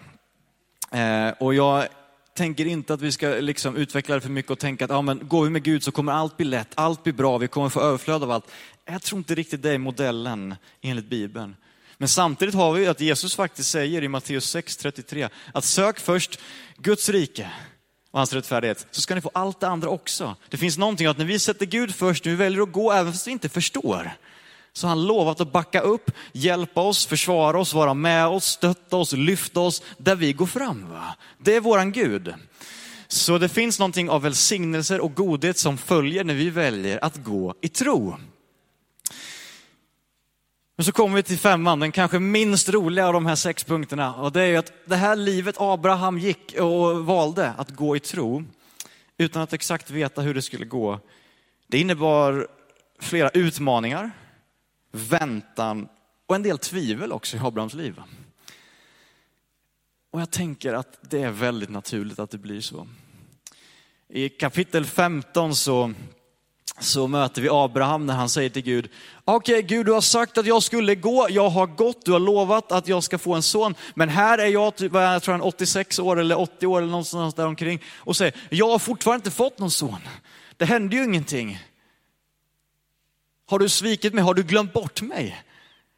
Eh, 0.92 1.30
och 1.39 1.54
jag 1.54 1.88
tänker 2.34 2.66
inte 2.66 2.94
att 2.94 3.01
vi 3.01 3.12
ska 3.12 3.28
liksom 3.28 3.75
utveckla 3.75 4.16
det 4.16 4.22
för 4.22 4.30
mycket 4.30 4.51
och 4.51 4.60
tänka 4.60 4.86
att 4.86 4.92
ja, 4.92 5.01
men 5.01 5.28
går 5.28 5.44
vi 5.44 5.50
med 5.50 5.63
Gud 5.63 5.84
så 5.84 5.92
kommer 5.92 6.12
allt 6.12 6.38
bli 6.38 6.46
lätt, 6.46 6.72
allt 6.75 7.04
blir 7.04 7.13
bra, 7.13 7.38
vi 7.38 7.48
kommer 7.48 7.70
få 7.70 7.82
överflöd 7.82 8.24
av 8.24 8.32
allt. 8.32 8.51
Jag 8.86 9.01
tror 9.01 9.18
inte 9.18 9.36
riktigt 9.36 9.62
det 9.62 9.72
är 9.72 9.78
modellen 9.78 10.56
enligt 10.82 11.10
Bibeln. 11.10 11.56
Men 12.00 12.10
samtidigt 12.10 12.56
har 12.56 12.74
vi 12.74 12.88
att 12.88 13.01
Jesus 13.01 13.36
faktiskt 13.36 13.70
säger 13.70 14.03
i 14.03 14.08
Matteus 14.08 14.56
6.33 14.56 15.29
att 15.53 15.65
sök 15.65 16.00
först 16.00 16.39
Guds 16.77 17.10
rike 17.10 17.51
och 18.12 18.20
hans 18.20 18.34
rättfärdighet 18.34 18.88
så 18.91 19.01
ska 19.01 19.15
ni 19.15 19.22
få 19.22 19.32
allt 19.34 19.60
det 19.60 19.68
andra 19.68 19.89
också. 19.89 20.36
Det 20.50 20.58
finns 20.58 20.77
någonting 20.77 21.08
att 21.08 21.18
när 21.18 21.25
vi 21.25 21.39
sätter 21.39 21.65
Gud 21.65 21.96
först, 21.96 22.25
när 22.25 22.32
vi 22.32 22.36
väljer 22.36 22.62
att 22.62 22.72
gå 22.72 22.91
även 22.91 23.13
fast 23.13 23.27
vi 23.27 23.32
inte 23.32 23.50
förstår, 23.50 24.12
så 24.74 24.88
har 24.88 24.89
han 24.89 25.08
lovat 25.08 25.41
att 25.41 25.51
backa 25.51 25.82
upp, 25.82 26.12
hjälpa 26.32 26.82
oss, 26.82 27.06
försvara 27.06 27.60
oss, 27.60 27.74
vara 27.74 27.94
med 27.94 28.27
oss, 28.27 28.46
stötta 28.46 28.98
oss, 28.98 29.13
lyfta 29.13 29.60
oss 29.60 29.82
där 29.98 30.15
vi 30.15 30.34
går 30.34 30.46
fram. 30.46 30.89
Va? 30.89 31.15
Det 31.38 31.56
är 31.56 31.62
våran 31.62 31.91
Gud. 31.91 32.34
Så 33.08 33.38
det 33.38 33.50
finns 33.50 33.79
någonting 33.79 34.10
av 34.10 34.22
välsignelser 34.22 35.00
och 35.00 35.13
godhet 35.13 35.58
som 35.58 35.77
följer 35.77 36.24
när 36.24 36.34
vi 36.34 36.50
väljer 36.50 37.03
att 37.03 37.15
gå 37.24 37.56
i 37.62 37.70
tro. 37.70 38.18
Men 40.80 40.84
så 40.84 40.92
kommer 40.92 41.16
vi 41.16 41.24
till 41.24 41.38
femman, 41.38 41.80
den 41.80 41.92
kanske 41.92 42.20
minst 42.20 42.70
roliga 42.70 43.08
av 43.08 43.14
de 43.14 43.26
här 43.26 43.36
sex 43.36 43.64
punkterna. 43.64 44.16
Och 44.16 44.32
det 44.32 44.42
är 44.42 44.48
ju 44.48 44.56
att 44.56 44.74
det 44.86 44.96
här 44.96 45.16
livet 45.16 45.56
Abraham 45.60 46.18
gick 46.20 46.56
och 46.60 47.06
valde 47.06 47.54
att 47.58 47.70
gå 47.70 47.96
i 47.96 48.00
tro, 48.00 48.44
utan 49.18 49.42
att 49.42 49.54
exakt 49.54 49.92
veta 49.92 50.22
hur 50.22 50.34
det 50.34 50.42
skulle 50.42 50.66
gå. 50.66 51.00
Det 51.68 51.80
innebar 51.80 52.48
flera 53.00 53.30
utmaningar, 53.30 54.12
väntan 54.92 55.88
och 56.26 56.36
en 56.36 56.44
del 56.44 56.58
tvivel 56.58 57.12
också 57.12 57.38
i 57.38 57.39
Abrahams 57.39 57.74
liv. 57.74 58.02
Och 60.12 60.22
jag 60.22 60.32
tänker 60.32 60.74
att 60.74 61.00
det 61.02 61.24
är 61.24 61.32
väldigt 61.32 61.70
naturligt 61.70 62.20
att 62.20 62.32
det 62.32 62.38
blir 62.38 62.62
så. 62.62 62.88
I 64.10 64.30
kapitel 64.30 64.86
15 64.86 65.56
så 65.56 65.94
så 66.80 67.08
möter 67.08 67.42
vi 67.42 67.50
Abraham 67.52 68.06
när 68.06 68.13
han 68.13 68.30
säger 68.30 68.50
till 68.50 68.62
Gud, 68.62 68.89
okej 69.26 69.56
okay, 69.56 69.62
Gud 69.62 69.86
du 69.86 69.92
har 69.92 70.02
sagt 70.02 70.38
att 70.38 70.46
jag 70.46 70.63
skulle 70.63 70.96
gå, 70.96 71.28
jag 71.30 71.50
har 71.50 71.68
gått, 71.68 72.06
du 72.06 72.12
har 72.12 72.20
lovat 72.20 72.72
att 72.72 72.88
jag 72.88 73.04
ska 73.04 73.18
få 73.18 73.34
en 73.34 73.42
son, 73.42 73.76
men 73.94 74.10
här 74.10 74.38
är 74.38 74.48
jag, 74.48 74.76
typ, 74.76 74.94
jag 74.94 75.24
tror 75.24 75.34
han 75.34 75.42
86 75.42 76.00
år 76.00 76.20
eller 76.20 76.39
80 76.39 76.68
år 76.68 76.78
eller 76.78 76.92
någonstans 76.92 77.34
där 77.34 77.48
omkring 77.48 77.84
och 77.96 78.15
säger, 78.15 78.36
jag 78.50 78.70
har 78.70 78.80
fortfarande 78.80 79.20
inte 79.20 79.32
fått 79.32 79.60
någon 79.60 79.72
son. 79.72 80.00
Det 80.58 80.65
hände 80.65 80.96
ju 80.96 81.04
ingenting. 81.04 81.60
Har 83.46 83.60
du 83.60 83.70
svikit 83.70 84.13
mig? 84.13 84.24
Har 84.24 84.34
du 84.34 84.44
glömt 84.44 84.74
bort 84.74 85.02
mig? 85.02 85.44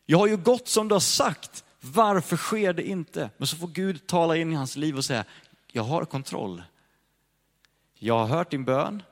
Jag 0.06 0.18
har 0.18 0.28
ju 0.28 0.38
gått 0.38 0.68
som 0.68 0.88
du 0.88 0.96
har 0.96 1.00
sagt. 1.00 1.64
Varför 1.82 2.38
sker 2.38 2.74
det 2.74 2.88
inte? 2.88 3.30
Men 3.38 3.48
så 3.48 3.56
får 3.58 3.68
Gud 3.68 4.08
tala 4.08 4.38
in 4.38 4.52
i 4.52 4.56
hans 4.56 4.76
liv 4.76 4.98
och 4.98 5.06
säga, 5.06 5.24
jag 5.72 5.84
har 5.84 6.06
kontroll. 6.06 6.64
Jag 8.00 8.20
har 8.20 8.28
hört 8.28 8.52
din 8.52 8.66
bön, 8.66 9.04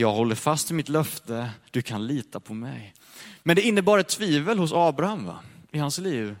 jag 0.00 0.12
håller 0.12 0.34
fast 0.34 0.70
vid 0.70 0.76
mitt 0.76 0.88
löfte, 0.88 1.50
du 1.70 1.82
kan 1.82 2.06
lita 2.06 2.40
på 2.40 2.54
mig. 2.54 2.94
Men 3.42 3.56
det 3.56 3.62
innebar 3.62 3.98
ett 3.98 4.08
tvivel 4.08 4.58
hos 4.58 4.72
Abraham 4.72 5.26
va? 5.26 5.38
i 5.72 5.78
hans 5.78 5.98
liv. 5.98 6.36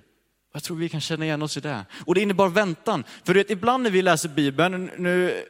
Jag 0.52 0.62
tror 0.62 0.76
vi 0.76 0.88
kan 0.88 1.00
känna 1.00 1.24
igen 1.24 1.42
oss 1.42 1.56
i 1.56 1.60
det. 1.60 1.84
Och 2.06 2.14
det 2.14 2.20
innebar 2.20 2.48
väntan. 2.48 3.04
För 3.24 3.34
du 3.34 3.40
vet, 3.40 3.50
ibland 3.50 3.82
när 3.82 3.90
vi 3.90 4.02
läser 4.02 4.28
Bibeln, 4.28 4.90
nu, 4.98 5.44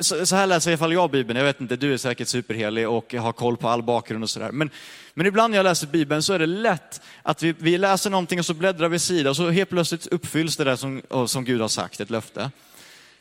så 0.00 0.36
här 0.36 0.46
läser 0.46 0.70
i 0.70 0.74
alla 0.74 0.78
fall 0.78 0.92
jag 0.92 1.10
Bibeln, 1.10 1.38
jag 1.38 1.44
vet 1.44 1.60
inte, 1.60 1.76
du 1.76 1.92
är 1.92 1.96
säkert 1.96 2.28
superhelig 2.28 2.88
och 2.88 3.14
har 3.14 3.32
koll 3.32 3.56
på 3.56 3.68
all 3.68 3.82
bakgrund 3.82 4.24
och 4.24 4.30
sådär. 4.30 4.52
Men, 4.52 4.70
men 5.14 5.26
ibland 5.26 5.50
när 5.50 5.58
jag 5.58 5.64
läser 5.64 5.86
Bibeln 5.86 6.22
så 6.22 6.32
är 6.32 6.38
det 6.38 6.46
lätt 6.46 7.00
att 7.22 7.42
vi, 7.42 7.54
vi 7.58 7.78
läser 7.78 8.10
någonting 8.10 8.38
och 8.38 8.46
så 8.46 8.54
bläddrar 8.54 8.88
vi 8.88 8.98
sida 8.98 9.30
och 9.30 9.36
så 9.36 9.50
helt 9.50 9.70
plötsligt 9.70 10.06
uppfylls 10.06 10.56
det 10.56 10.64
där 10.64 10.76
som, 10.76 11.02
som 11.26 11.44
Gud 11.44 11.60
har 11.60 11.68
sagt, 11.68 12.00
ett 12.00 12.10
löfte. 12.10 12.50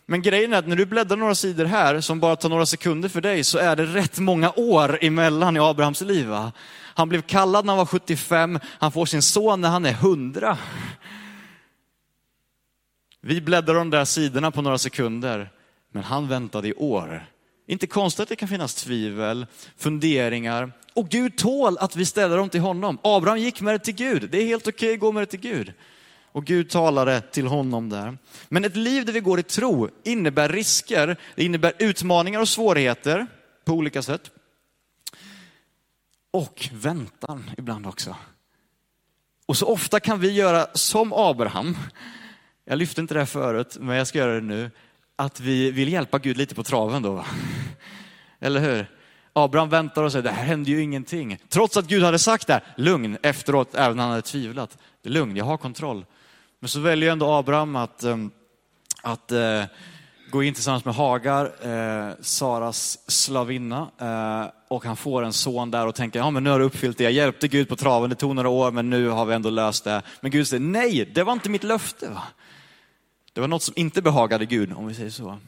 Men 0.10 0.22
grejen 0.22 0.54
är 0.54 0.58
att 0.58 0.68
när 0.68 0.76
du 0.76 0.86
bläddrar 0.86 1.18
några 1.18 1.36
sidor 1.36 1.66
här, 1.66 2.02
som 2.02 2.20
bara 2.20 2.36
tar 2.36 2.50
några 2.50 2.66
sekunder 2.66 3.10
för 3.10 3.22
dig, 3.22 3.44
så 3.44 3.58
är 3.58 3.76
det 3.76 3.86
rätt 3.86 4.20
många 4.20 4.52
år 4.56 5.00
emellan 5.02 5.58
i 5.58 5.60
Abrahams 5.60 6.02
liv. 6.02 6.28
Va? 6.28 6.52
Han 6.94 7.10
blev 7.10 7.22
kallad 7.22 7.66
när 7.66 7.72
han 7.74 7.78
var 7.78 7.86
75, 7.86 8.60
han 8.64 8.92
får 8.92 9.06
sin 9.06 9.22
son 9.22 9.62
när 9.62 9.70
han 9.70 9.86
är 9.86 9.92
100. 9.92 10.58
Vi 13.22 13.42
bläddrar 13.42 13.76
de 13.76 13.90
där 13.90 14.06
sidorna 14.06 14.52
på 14.52 14.62
några 14.62 14.78
sekunder, 14.78 15.50
men 15.92 16.04
han 16.04 16.28
väntade 16.28 16.68
i 16.68 16.74
år. 16.74 17.26
Inte 17.68 17.88
konstigt 17.88 18.24
att 18.24 18.30
det 18.30 18.36
kan 18.36 18.50
finnas 18.50 18.76
tvivel, 18.76 19.46
funderingar. 19.78 20.72
Och 20.94 21.10
Gud 21.10 21.38
tål 21.38 21.78
att 21.78 21.96
vi 21.96 22.06
ställer 22.06 22.38
dem 22.38 22.50
till 22.50 22.62
honom. 22.62 22.98
Abraham 23.04 23.40
gick 23.40 23.62
med 23.62 23.74
det 23.74 23.80
till 23.80 23.96
Gud. 23.96 24.30
Det 24.32 24.42
är 24.42 24.46
helt 24.46 24.68
okej 24.68 24.94
att 24.94 25.00
gå 25.00 25.12
med 25.12 25.22
det 25.22 25.28
till 25.28 25.40
Gud. 25.40 25.74
Och 26.32 26.46
Gud 26.46 26.70
talade 26.70 27.22
till 27.22 27.48
honom 27.48 27.90
där. 27.90 28.18
Men 28.50 28.66
ett 28.66 28.76
liv 28.76 29.06
där 29.06 29.14
vi 29.14 29.20
går 29.20 29.40
i 29.40 29.44
tro 29.44 29.90
innebär 30.04 30.50
risker, 30.50 31.18
det 31.36 31.44
innebär 31.44 31.74
utmaningar 31.80 32.40
och 32.40 32.50
svårigheter 32.50 33.28
på 33.66 33.74
olika 33.74 34.02
sätt. 34.02 34.32
Och 36.32 36.70
väntan 36.74 37.52
ibland 37.58 37.88
också. 37.88 38.16
Och 39.46 39.58
så 39.58 39.66
ofta 39.66 40.00
kan 40.00 40.20
vi 40.20 40.32
göra 40.32 40.68
som 40.74 41.14
Abraham, 41.14 41.78
jag 42.66 42.78
lyfte 42.78 43.02
inte 43.02 43.14
det 43.14 43.20
här 43.20 43.26
förut, 43.26 43.78
men 43.80 43.98
jag 43.98 44.08
ska 44.08 44.18
göra 44.18 44.34
det 44.34 44.42
nu, 44.42 44.72
att 45.16 45.40
vi 45.40 45.72
vill 45.72 45.92
hjälpa 45.92 46.20
Gud 46.20 46.38
lite 46.38 46.56
på 46.56 46.64
traven 46.64 47.02
då. 47.02 47.26
Eller 48.40 48.60
hur? 48.60 48.88
Abraham 49.34 49.70
väntar 49.70 50.04
och 50.04 50.12
säger, 50.12 50.24
det 50.24 50.30
här 50.30 50.44
händer 50.44 50.72
ju 50.72 50.82
ingenting. 50.82 51.38
Trots 51.50 51.78
att 51.78 51.88
Gud 51.88 52.04
hade 52.04 52.20
sagt 52.20 52.48
det, 52.48 52.62
lugn 52.78 53.18
efteråt, 53.24 53.76
även 53.76 53.98
när 53.98 54.04
han 54.04 54.12
hade 54.12 54.22
tvivlat. 54.22 54.78
Lugn, 55.04 55.36
jag 55.36 55.46
har 55.46 55.58
kontroll. 55.58 56.06
Men 56.60 56.70
så 56.70 56.80
väljer 56.80 57.12
ändå 57.12 57.32
Abraham 57.32 57.76
att, 57.76 58.04
eh, 58.04 58.18
att 59.02 59.32
eh, 59.32 59.64
gå 60.32 60.44
in 60.44 60.54
tillsammans 60.54 60.86
med 60.86 60.96
Hagar, 60.96 61.46
eh, 61.62 62.14
Saras 62.22 63.00
slavinna, 63.08 63.88
och 64.68 64.86
han 64.86 64.98
får 64.98 65.24
en 65.24 65.34
son 65.34 65.72
där 65.72 65.88
och 65.88 65.96
tänker, 65.96 66.20
ja 66.20 66.32
men 66.32 66.44
nu 66.44 66.50
har 66.50 66.60
du 66.60 66.66
uppfyllt 66.66 66.98
det, 66.98 67.04
jag 67.04 67.14
hjälpte 67.14 67.48
Gud 67.48 67.70
på 67.70 67.76
traven, 67.76 68.10
det 68.10 68.16
tog 68.16 68.36
några 68.36 68.50
år, 68.50 68.72
men 68.72 68.90
nu 68.90 69.08
har 69.08 69.26
vi 69.26 69.34
ändå 69.34 69.50
löst 69.50 69.84
det. 69.84 70.02
Men 70.22 70.32
Gud 70.32 70.48
säger, 70.48 70.62
nej, 70.62 71.12
det 71.14 71.24
var 71.24 71.34
inte 71.34 71.50
mitt 71.50 71.64
löfte. 71.64 72.10
Va? 72.10 72.24
Det 73.34 73.42
var 73.42 73.48
något 73.48 73.64
som 73.64 73.74
inte 73.78 74.02
behagade 74.02 74.46
Gud, 74.46 74.74
om 74.74 74.88
vi 74.88 74.94
säger 74.94 75.10
så. 75.10 75.40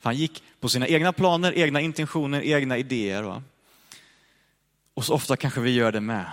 För 0.00 0.08
han 0.08 0.16
gick 0.16 0.42
på 0.60 0.68
sina 0.68 0.86
egna 0.86 1.12
planer, 1.12 1.58
egna 1.58 1.80
intentioner, 1.80 2.42
egna 2.42 2.78
idéer. 2.78 3.22
Va? 3.22 3.42
Och 4.94 5.04
så 5.04 5.14
ofta 5.14 5.36
kanske 5.36 5.60
vi 5.60 5.70
gör 5.70 5.92
det 5.92 6.00
med. 6.00 6.26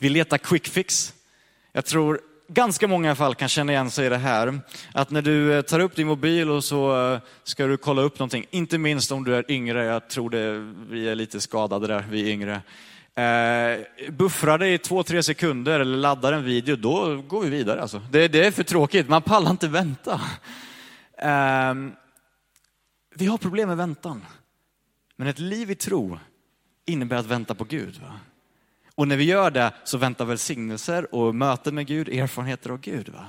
Vi 0.00 0.08
letar 0.08 0.38
quick 0.38 0.68
fix. 0.68 1.14
Jag 1.72 1.84
tror 1.84 2.20
ganska 2.52 2.88
många 2.88 3.14
fall 3.14 3.34
kan 3.34 3.48
känna 3.48 3.72
igen 3.72 3.90
sig 3.90 4.06
i 4.06 4.08
det 4.08 4.16
här. 4.16 4.60
Att 4.94 5.10
när 5.10 5.22
du 5.22 5.54
eh, 5.54 5.62
tar 5.62 5.80
upp 5.80 5.96
din 5.96 6.06
mobil 6.06 6.50
och 6.50 6.64
så 6.64 7.12
eh, 7.12 7.20
ska 7.44 7.66
du 7.66 7.76
kolla 7.76 8.02
upp 8.02 8.18
någonting, 8.18 8.46
inte 8.50 8.78
minst 8.78 9.12
om 9.12 9.24
du 9.24 9.34
är 9.34 9.50
yngre, 9.50 9.84
jag 9.84 10.08
tror 10.08 10.30
det, 10.30 10.74
vi 10.90 11.08
är 11.08 11.14
lite 11.14 11.40
skadade 11.40 11.86
där, 11.86 12.04
vi 12.10 12.22
är 12.22 12.32
yngre. 12.32 12.62
Eh, 13.14 14.10
buffrar 14.12 14.58
det 14.58 14.68
i 14.68 14.78
två, 14.78 15.02
tre 15.02 15.22
sekunder 15.22 15.80
eller 15.80 15.96
laddar 15.96 16.32
en 16.32 16.44
video, 16.44 16.76
då 16.76 17.16
går 17.16 17.42
vi 17.42 17.50
vidare. 17.50 17.82
Alltså. 17.82 18.02
Det, 18.10 18.28
det 18.28 18.46
är 18.46 18.50
för 18.50 18.62
tråkigt, 18.62 19.08
man 19.08 19.22
pallar 19.22 19.50
inte 19.50 19.68
vänta. 19.68 20.20
Eh, 21.18 21.74
vi 23.14 23.26
har 23.26 23.38
problem 23.38 23.68
med 23.68 23.76
väntan. 23.76 24.24
Men 25.16 25.28
ett 25.28 25.38
liv 25.38 25.70
i 25.70 25.74
tro 25.74 26.18
innebär 26.86 27.16
att 27.16 27.26
vänta 27.26 27.54
på 27.54 27.64
Gud. 27.64 28.00
Va? 28.02 28.20
Och 29.00 29.08
när 29.08 29.16
vi 29.16 29.24
gör 29.24 29.50
det 29.50 29.72
så 29.84 29.98
väntar 29.98 30.24
välsignelser 30.24 31.14
och 31.14 31.34
möten 31.34 31.74
med 31.74 31.86
Gud, 31.86 32.08
erfarenheter 32.08 32.70
av 32.70 32.80
Gud. 32.80 33.08
Va? 33.08 33.26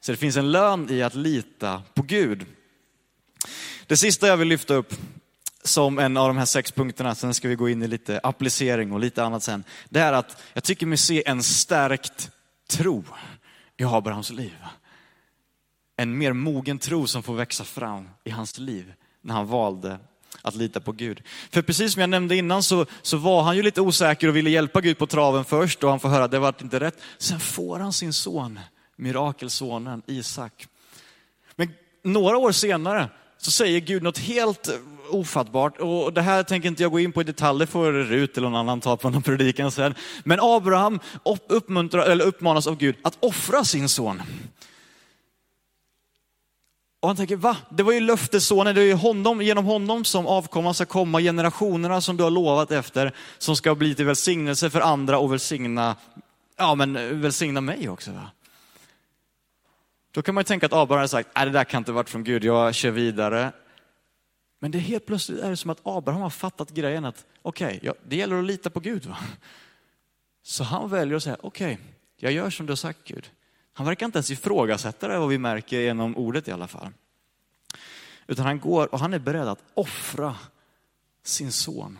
Så 0.00 0.12
det 0.12 0.18
finns 0.18 0.36
en 0.36 0.52
lön 0.52 0.90
i 0.90 1.02
att 1.02 1.14
lita 1.14 1.82
på 1.94 2.02
Gud. 2.02 2.46
Det 3.86 3.96
sista 3.96 4.26
jag 4.26 4.36
vill 4.36 4.48
lyfta 4.48 4.74
upp 4.74 4.94
som 5.64 5.98
en 5.98 6.16
av 6.16 6.28
de 6.28 6.36
här 6.36 6.44
sex 6.44 6.72
punkterna, 6.72 7.14
sen 7.14 7.34
ska 7.34 7.48
vi 7.48 7.54
gå 7.54 7.68
in 7.68 7.82
i 7.82 7.88
lite 7.88 8.20
applicering 8.22 8.92
och 8.92 9.00
lite 9.00 9.24
annat 9.24 9.42
sen. 9.42 9.64
Det 9.88 10.00
är 10.00 10.12
att 10.12 10.42
jag 10.52 10.64
tycker 10.64 10.86
mig 10.86 10.98
se 10.98 11.28
en 11.28 11.42
stärkt 11.42 12.30
tro 12.68 13.04
i 13.76 13.84
Abrahams 13.84 14.30
liv. 14.30 14.56
En 15.96 16.18
mer 16.18 16.32
mogen 16.32 16.78
tro 16.78 17.06
som 17.06 17.22
får 17.22 17.34
växa 17.34 17.64
fram 17.64 18.08
i 18.24 18.30
hans 18.30 18.58
liv 18.58 18.92
när 19.20 19.34
han 19.34 19.46
valde 19.46 19.98
att 20.44 20.54
lita 20.54 20.80
på 20.80 20.92
Gud. 20.92 21.22
För 21.50 21.62
precis 21.62 21.92
som 21.92 22.00
jag 22.00 22.10
nämnde 22.10 22.36
innan 22.36 22.62
så, 22.62 22.86
så 23.02 23.16
var 23.16 23.42
han 23.42 23.56
ju 23.56 23.62
lite 23.62 23.80
osäker 23.80 24.28
och 24.28 24.36
ville 24.36 24.50
hjälpa 24.50 24.80
Gud 24.80 24.98
på 24.98 25.06
traven 25.06 25.44
först 25.44 25.84
och 25.84 25.90
han 25.90 26.00
får 26.00 26.08
höra 26.08 26.24
att 26.24 26.30
det 26.30 26.38
var 26.38 26.54
inte 26.62 26.80
rätt. 26.80 26.98
Sen 27.18 27.40
får 27.40 27.78
han 27.78 27.92
sin 27.92 28.12
son, 28.12 28.60
mirakelsonen 28.96 30.02
Isak. 30.06 30.66
Men 31.56 31.68
några 32.02 32.36
år 32.36 32.52
senare 32.52 33.08
så 33.38 33.50
säger 33.50 33.80
Gud 33.80 34.02
något 34.02 34.18
helt 34.18 34.80
ofattbart. 35.10 35.80
Och 35.80 36.12
det 36.12 36.22
här 36.22 36.42
tänker 36.42 36.68
inte 36.68 36.82
jag 36.82 36.92
gå 36.92 37.00
in 37.00 37.12
på 37.12 37.20
i 37.20 37.24
detalj, 37.24 37.58
det 37.58 37.66
får 37.66 37.92
Rut 37.92 38.36
eller 38.36 38.48
någon 38.48 38.60
annan 38.60 38.80
ta 38.80 38.96
på 38.96 39.10
någon 39.10 39.22
predikan 39.22 39.70
sen. 39.70 39.94
Men 40.24 40.38
Abraham 40.42 41.00
uppmuntrar, 41.48 42.06
eller 42.06 42.24
uppmanas 42.24 42.66
av 42.66 42.76
Gud 42.76 42.96
att 43.02 43.16
offra 43.20 43.64
sin 43.64 43.88
son. 43.88 44.22
Och 47.04 47.08
han 47.08 47.16
tänker, 47.16 47.36
va? 47.36 47.56
Det 47.68 47.82
var 47.82 47.92
ju 47.92 48.00
löftessonen, 48.00 48.74
det 48.74 48.80
är 48.80 48.84
ju 48.84 48.94
honom, 48.94 49.42
genom 49.42 49.64
honom 49.64 50.04
som 50.04 50.26
avkomman 50.26 50.74
ska 50.74 50.86
komma, 50.86 51.20
generationerna 51.20 52.00
som 52.00 52.16
du 52.16 52.22
har 52.22 52.30
lovat 52.30 52.70
efter, 52.70 53.12
som 53.38 53.56
ska 53.56 53.74
bli 53.74 53.94
till 53.94 54.04
välsignelse 54.04 54.70
för 54.70 54.80
andra 54.80 55.18
och 55.18 55.32
välsigna, 55.32 55.96
ja 56.56 56.74
men 56.74 57.20
välsigna 57.20 57.60
mig 57.60 57.88
också. 57.88 58.10
Va? 58.10 58.30
Då 60.10 60.22
kan 60.22 60.34
man 60.34 60.40
ju 60.42 60.44
tänka 60.44 60.66
att 60.66 60.72
Abraham 60.72 61.00
har 61.00 61.06
sagt, 61.06 61.28
nej 61.36 61.44
det 61.46 61.50
där 61.52 61.64
kan 61.64 61.78
inte 61.78 61.92
varit 61.92 62.10
från 62.10 62.24
Gud, 62.24 62.44
jag 62.44 62.74
kör 62.74 62.90
vidare. 62.90 63.52
Men 64.60 64.70
det 64.70 64.78
är 64.78 64.80
helt 64.80 65.06
plötsligt 65.06 65.40
är 65.40 65.50
det 65.50 65.56
som 65.56 65.70
att 65.70 65.80
Abraham 65.82 66.22
har 66.22 66.30
fattat 66.30 66.70
grejen 66.70 67.04
att, 67.04 67.24
okej, 67.42 67.66
okay, 67.66 67.80
ja, 67.82 67.94
det 68.08 68.16
gäller 68.16 68.38
att 68.38 68.44
lita 68.44 68.70
på 68.70 68.80
Gud. 68.80 69.06
Va? 69.06 69.16
Så 70.42 70.64
han 70.64 70.90
väljer 70.90 71.16
att 71.16 71.22
säga, 71.22 71.36
okej, 71.40 71.74
okay, 71.74 71.86
jag 72.16 72.32
gör 72.32 72.50
som 72.50 72.66
du 72.66 72.70
har 72.70 72.76
sagt 72.76 72.98
Gud. 73.04 73.30
Han 73.76 73.86
verkar 73.86 74.06
inte 74.06 74.18
ens 74.18 74.30
ifrågasätta 74.30 75.08
det, 75.08 75.18
vad 75.18 75.28
vi 75.28 75.38
märker 75.38 75.80
genom 75.80 76.16
ordet 76.16 76.48
i 76.48 76.52
alla 76.52 76.68
fall. 76.68 76.88
Utan 78.26 78.46
han 78.46 78.60
går 78.60 78.94
och 78.94 79.00
han 79.00 79.14
är 79.14 79.18
beredd 79.18 79.48
att 79.48 79.64
offra 79.74 80.36
sin 81.22 81.52
son. 81.52 81.98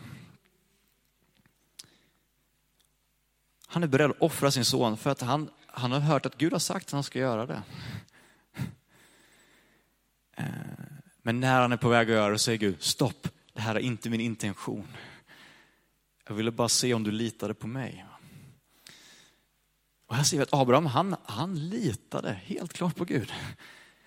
Han 3.67 3.83
är 3.83 3.87
beredd 3.87 4.11
att 4.11 4.21
offra 4.21 4.51
sin 4.51 4.65
son 4.65 4.97
för 4.97 5.09
att 5.09 5.21
han, 5.21 5.49
han 5.67 5.91
har 5.91 5.99
hört 5.99 6.25
att 6.25 6.37
Gud 6.37 6.53
har 6.53 6.59
sagt 6.59 6.85
att 6.85 6.91
han 6.91 7.03
ska 7.03 7.19
göra 7.19 7.45
det. 7.45 7.61
Eh, 10.35 10.45
men 11.21 11.39
när 11.39 11.61
han 11.61 11.71
är 11.71 11.77
på 11.77 11.89
väg 11.89 12.07
att 12.09 12.15
göra 12.15 12.31
det 12.31 12.39
säger 12.39 12.57
Gud, 12.57 12.83
stopp, 12.83 13.27
det 13.53 13.61
här 13.61 13.75
är 13.75 13.79
inte 13.79 14.09
min 14.09 14.21
intention. 14.21 14.87
Jag 16.27 16.35
ville 16.35 16.51
bara 16.51 16.69
se 16.69 16.93
om 16.93 17.03
du 17.03 17.11
litade 17.11 17.53
på 17.53 17.67
mig. 17.67 18.05
Och 20.07 20.15
här 20.15 20.23
ser 20.23 20.37
vi 20.37 20.43
att 20.43 20.53
Abraham, 20.53 20.85
han, 20.85 21.15
han 21.25 21.69
litade 21.69 22.39
helt 22.45 22.73
klart 22.73 22.95
på 22.95 23.05
Gud. 23.05 23.33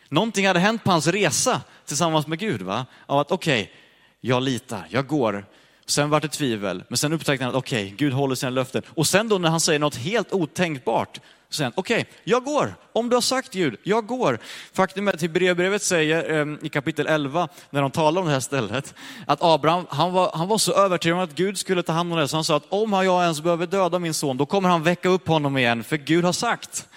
Någonting 0.08 0.46
hade 0.46 0.60
hänt 0.60 0.84
på 0.84 0.90
hans 0.90 1.06
resa 1.06 1.62
tillsammans 1.84 2.26
med 2.26 2.38
Gud. 2.38 2.62
Va? 2.62 2.86
Av 3.06 3.18
att 3.18 3.32
okej, 3.32 3.62
okay, 3.62 3.74
jag 4.20 4.42
litar, 4.42 4.86
jag 4.90 5.06
går. 5.06 5.46
Sen 5.88 6.10
var 6.10 6.20
det 6.20 6.28
tvivel, 6.28 6.84
men 6.88 6.96
sen 6.96 7.12
upptäckte 7.12 7.44
han 7.44 7.54
att 7.54 7.58
okej, 7.58 7.84
okay, 7.84 7.96
Gud 7.96 8.12
håller 8.12 8.34
sina 8.34 8.50
löften. 8.50 8.82
Och 8.88 9.06
sen 9.06 9.28
då 9.28 9.38
när 9.38 9.48
han 9.48 9.60
säger 9.60 9.78
något 9.78 9.96
helt 9.96 10.32
otänkbart, 10.32 11.20
så 11.48 11.56
säger 11.56 11.66
han, 11.66 11.72
okej, 11.76 12.00
okay, 12.00 12.12
jag 12.24 12.44
går. 12.44 12.74
Om 12.92 13.08
du 13.08 13.16
har 13.16 13.20
sagt 13.20 13.52
Gud, 13.52 13.76
jag 13.82 14.06
går. 14.06 14.38
Faktum 14.72 15.08
är 15.08 15.12
att 15.12 15.22
Hebreerbrevet 15.22 15.82
säger 15.82 16.40
eh, 16.40 16.56
i 16.62 16.68
kapitel 16.68 17.06
11, 17.06 17.48
när 17.70 17.82
de 17.82 17.90
talar 17.90 18.20
om 18.20 18.26
det 18.26 18.32
här 18.32 18.40
stället, 18.40 18.94
att 19.26 19.42
Abraham, 19.42 19.86
han 19.90 20.12
var, 20.12 20.30
han 20.34 20.48
var 20.48 20.58
så 20.58 20.72
övertygad 20.72 21.18
om 21.18 21.24
att 21.24 21.34
Gud 21.34 21.58
skulle 21.58 21.82
ta 21.82 21.92
hand 21.92 22.12
om 22.12 22.18
det, 22.18 22.28
så 22.28 22.36
han 22.36 22.44
sa 22.44 22.56
att 22.56 22.66
om 22.68 22.92
jag 22.92 23.22
ens 23.22 23.40
behöver 23.40 23.66
döda 23.66 23.98
min 23.98 24.14
son, 24.14 24.36
då 24.36 24.46
kommer 24.46 24.68
han 24.68 24.82
väcka 24.82 25.08
upp 25.08 25.28
honom 25.28 25.56
igen, 25.56 25.84
för 25.84 25.96
Gud 25.96 26.24
har 26.24 26.32
sagt. 26.32 26.88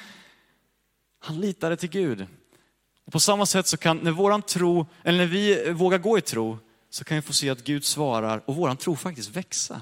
Han 1.19 1.39
litade 1.39 1.77
till 1.77 1.89
Gud. 1.89 2.25
Och 3.05 3.11
på 3.11 3.19
samma 3.19 3.45
sätt 3.45 3.67
så 3.67 3.77
kan, 3.77 3.97
när 3.97 4.11
våran 4.11 4.41
tro, 4.41 4.85
eller 5.03 5.17
när 5.17 5.25
vi 5.25 5.71
vågar 5.71 5.97
gå 5.97 6.17
i 6.17 6.21
tro, 6.21 6.57
så 6.91 7.03
kan 7.03 7.15
vi 7.15 7.21
få 7.21 7.33
se 7.33 7.49
att 7.49 7.63
Gud 7.63 7.85
svarar 7.85 8.41
och 8.45 8.55
våran 8.55 8.77
tro 8.77 8.95
faktiskt 8.95 9.29
växa. 9.29 9.81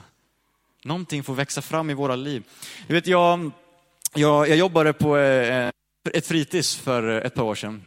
Någonting 0.84 1.24
får 1.24 1.34
växa 1.34 1.62
fram 1.62 1.90
i 1.90 1.94
våra 1.94 2.16
liv. 2.16 2.44
Jag 2.88 2.96
vet, 2.96 3.08
jag 3.08 3.52
jag, 4.14 4.50
jag 4.50 4.58
jobbade 4.58 4.94
på 4.94 5.18
eh, 5.18 5.70
ett 6.14 6.28
fritids 6.28 6.76
för 6.76 7.22
ett 7.22 7.36
par 7.36 7.44
år 7.44 7.56
sedan. 7.56 7.84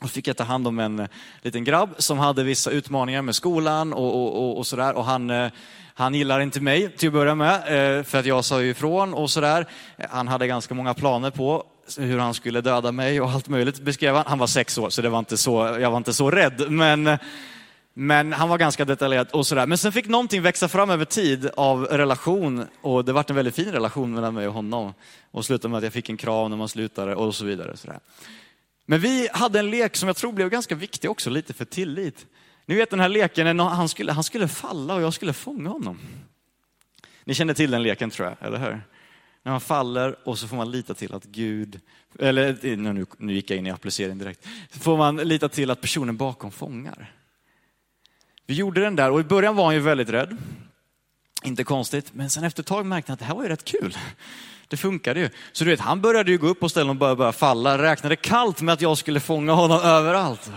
Och 0.00 0.10
fick 0.10 0.26
jag 0.26 0.36
ta 0.36 0.44
hand 0.44 0.66
om 0.66 0.78
en 0.78 1.08
liten 1.42 1.64
grabb 1.64 1.94
som 1.98 2.18
hade 2.18 2.44
vissa 2.44 2.70
utmaningar 2.70 3.22
med 3.22 3.34
skolan 3.34 3.92
och, 3.92 4.14
och, 4.14 4.36
och, 4.36 4.58
och 4.58 4.66
sådär. 4.66 4.94
Och 4.94 5.04
han, 5.04 5.30
eh, 5.30 5.50
han 5.94 6.14
gillar 6.14 6.40
inte 6.40 6.60
mig 6.60 6.96
till 6.96 7.08
att 7.08 7.12
börja 7.12 7.34
med, 7.34 7.54
eh, 7.98 8.04
för 8.04 8.18
att 8.18 8.26
jag 8.26 8.44
sa 8.44 8.62
ifrån 8.62 9.14
och 9.14 9.30
sådär. 9.30 9.66
Han 10.10 10.28
hade 10.28 10.46
ganska 10.46 10.74
många 10.74 10.94
planer 10.94 11.30
på 11.30 11.64
hur 11.98 12.18
han 12.18 12.34
skulle 12.34 12.60
döda 12.60 12.92
mig 12.92 13.20
och 13.20 13.30
allt 13.30 13.48
möjligt 13.48 13.80
beskrev 13.80 14.14
han. 14.14 14.24
Han 14.26 14.38
var 14.38 14.46
sex 14.46 14.78
år, 14.78 14.90
så, 14.90 15.02
det 15.02 15.08
var 15.08 15.18
inte 15.18 15.36
så 15.36 15.76
jag 15.80 15.90
var 15.90 15.98
inte 15.98 16.14
så 16.14 16.30
rädd. 16.30 16.70
Men 16.70 17.18
men 18.00 18.32
han 18.32 18.48
var 18.48 18.58
ganska 18.58 18.84
detaljerad 18.84 19.28
och 19.30 19.46
sådär. 19.46 19.66
Men 19.66 19.78
sen 19.78 19.92
fick 19.92 20.08
någonting 20.08 20.42
växa 20.42 20.68
fram 20.68 20.90
över 20.90 21.04
tid 21.04 21.50
av 21.56 21.84
relation 21.84 22.66
och 22.80 23.04
det 23.04 23.12
vart 23.12 23.30
en 23.30 23.36
väldigt 23.36 23.54
fin 23.54 23.72
relation 23.72 24.14
mellan 24.14 24.34
mig 24.34 24.48
och 24.48 24.54
honom. 24.54 24.94
Och 25.30 25.44
slutade 25.44 25.70
med 25.70 25.78
att 25.78 25.84
jag 25.84 25.92
fick 25.92 26.08
en 26.08 26.16
kram 26.16 26.50
när 26.50 26.56
man 26.56 26.68
slutade 26.68 27.14
och 27.14 27.34
så 27.34 27.44
vidare. 27.44 27.76
Sådär. 27.76 28.00
Men 28.86 29.00
vi 29.00 29.28
hade 29.32 29.58
en 29.58 29.70
lek 29.70 29.96
som 29.96 30.06
jag 30.06 30.16
tror 30.16 30.32
blev 30.32 30.48
ganska 30.48 30.74
viktig 30.74 31.10
också, 31.10 31.30
lite 31.30 31.54
för 31.54 31.64
tillit. 31.64 32.26
Ni 32.66 32.74
vet 32.74 32.90
den 32.90 33.00
här 33.00 33.08
leken 33.08 33.56
när 33.56 33.64
han 33.64 33.88
skulle, 33.88 34.12
han 34.12 34.24
skulle 34.24 34.48
falla 34.48 34.94
och 34.94 35.02
jag 35.02 35.14
skulle 35.14 35.32
fånga 35.32 35.70
honom. 35.70 35.98
Ni 37.24 37.34
känner 37.34 37.54
till 37.54 37.70
den 37.70 37.82
leken 37.82 38.10
tror 38.10 38.28
jag, 38.28 38.48
eller 38.48 38.58
hur? 38.58 38.80
När 39.42 39.52
man 39.52 39.60
faller 39.60 40.28
och 40.28 40.38
så 40.38 40.48
får 40.48 40.56
man 40.56 40.70
lita 40.70 40.94
till 40.94 41.14
att 41.14 41.24
Gud, 41.24 41.80
eller 42.18 42.76
nu, 42.76 43.06
nu 43.18 43.32
gick 43.32 43.50
jag 43.50 43.58
in 43.58 43.66
i 43.66 43.70
applicering 43.70 44.18
direkt, 44.18 44.46
så 44.72 44.78
får 44.78 44.96
man 44.96 45.16
lita 45.16 45.48
till 45.48 45.70
att 45.70 45.80
personen 45.80 46.16
bakom 46.16 46.50
fångar. 46.50 47.14
Vi 48.48 48.54
gjorde 48.54 48.80
den 48.80 48.96
där 48.96 49.10
och 49.10 49.20
i 49.20 49.24
början 49.24 49.56
var 49.56 49.64
han 49.64 49.74
ju 49.74 49.80
väldigt 49.80 50.08
rädd. 50.08 50.36
Inte 51.42 51.64
konstigt, 51.64 52.10
men 52.14 52.30
sen 52.30 52.44
efter 52.44 52.62
ett 52.62 52.66
tag 52.66 52.86
märkte 52.86 53.12
han 53.12 53.14
att 53.14 53.18
det 53.18 53.24
här 53.24 53.34
var 53.34 53.42
ju 53.42 53.48
rätt 53.48 53.64
kul. 53.64 53.96
Det 54.68 54.76
funkade 54.76 55.20
ju. 55.20 55.30
Så 55.52 55.64
du 55.64 55.70
vet, 55.70 55.80
han 55.80 56.00
började 56.00 56.30
ju 56.30 56.38
gå 56.38 56.46
upp 56.46 56.60
på 56.60 56.68
ställen 56.68 56.90
och 56.90 56.96
började, 56.96 57.16
började 57.16 57.38
falla, 57.38 57.82
räknade 57.82 58.16
kallt 58.16 58.62
med 58.62 58.72
att 58.72 58.80
jag 58.80 58.98
skulle 58.98 59.20
fånga 59.20 59.52
honom 59.52 59.80
överallt. 59.80 60.50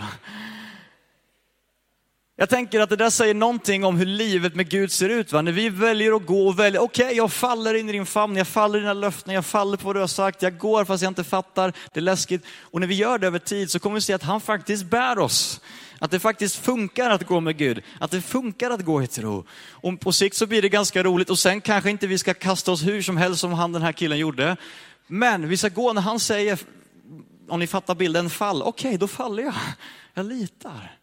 Jag 2.42 2.48
tänker 2.48 2.80
att 2.80 2.90
det 2.90 2.96
där 2.96 3.10
säger 3.10 3.34
någonting 3.34 3.84
om 3.84 3.96
hur 3.96 4.06
livet 4.06 4.54
med 4.54 4.68
Gud 4.68 4.92
ser 4.92 5.08
ut. 5.08 5.32
Va? 5.32 5.42
När 5.42 5.52
vi 5.52 5.68
väljer 5.68 6.16
att 6.16 6.26
gå 6.26 6.48
och 6.48 6.58
välja, 6.58 6.80
okej 6.80 7.04
okay, 7.04 7.16
jag 7.16 7.32
faller 7.32 7.74
in 7.74 7.88
i 7.88 7.92
din 7.92 8.06
famn, 8.06 8.36
jag 8.36 8.46
faller 8.46 8.78
i 8.78 8.80
dina 8.80 8.92
löften, 8.92 9.34
jag 9.34 9.46
faller 9.46 9.76
på 9.76 9.86
vad 9.86 9.96
du 9.96 10.00
har 10.00 10.06
sagt, 10.06 10.42
jag 10.42 10.58
går 10.58 10.84
fast 10.84 11.02
jag 11.02 11.10
inte 11.10 11.24
fattar, 11.24 11.72
det 11.92 12.00
är 12.00 12.02
läskigt. 12.02 12.44
Och 12.60 12.80
när 12.80 12.86
vi 12.86 12.94
gör 12.94 13.18
det 13.18 13.26
över 13.26 13.38
tid 13.38 13.70
så 13.70 13.78
kommer 13.78 13.94
vi 13.94 14.00
se 14.00 14.12
att 14.12 14.22
han 14.22 14.40
faktiskt 14.40 14.84
bär 14.84 15.18
oss. 15.18 15.60
Att 15.98 16.10
det 16.10 16.20
faktiskt 16.20 16.56
funkar 16.56 17.10
att 17.10 17.26
gå 17.26 17.40
med 17.40 17.56
Gud, 17.56 17.82
att 17.98 18.10
det 18.10 18.20
funkar 18.20 18.70
att 18.70 18.84
gå 18.84 19.02
i 19.02 19.06
tro. 19.06 19.44
Och 19.70 20.00
på 20.00 20.12
sikt 20.12 20.36
så 20.36 20.46
blir 20.46 20.62
det 20.62 20.68
ganska 20.68 21.02
roligt 21.02 21.30
och 21.30 21.38
sen 21.38 21.60
kanske 21.60 21.90
inte 21.90 22.06
vi 22.06 22.18
ska 22.18 22.34
kasta 22.34 22.72
oss 22.72 22.86
hur 22.86 23.02
som 23.02 23.16
helst 23.16 23.40
som 23.40 23.52
han 23.52 23.72
den 23.72 23.82
här 23.82 23.92
killen 23.92 24.18
gjorde. 24.18 24.56
Men 25.06 25.48
vi 25.48 25.56
ska 25.56 25.68
gå 25.68 25.92
när 25.92 26.02
han 26.02 26.20
säger, 26.20 26.58
om 27.48 27.60
ni 27.60 27.66
fattar 27.66 27.94
bilden, 27.94 28.30
fall. 28.30 28.62
Okej, 28.62 28.88
okay, 28.88 28.98
då 28.98 29.08
faller 29.08 29.42
jag. 29.42 29.54
Jag 30.14 30.26
litar. 30.26 31.01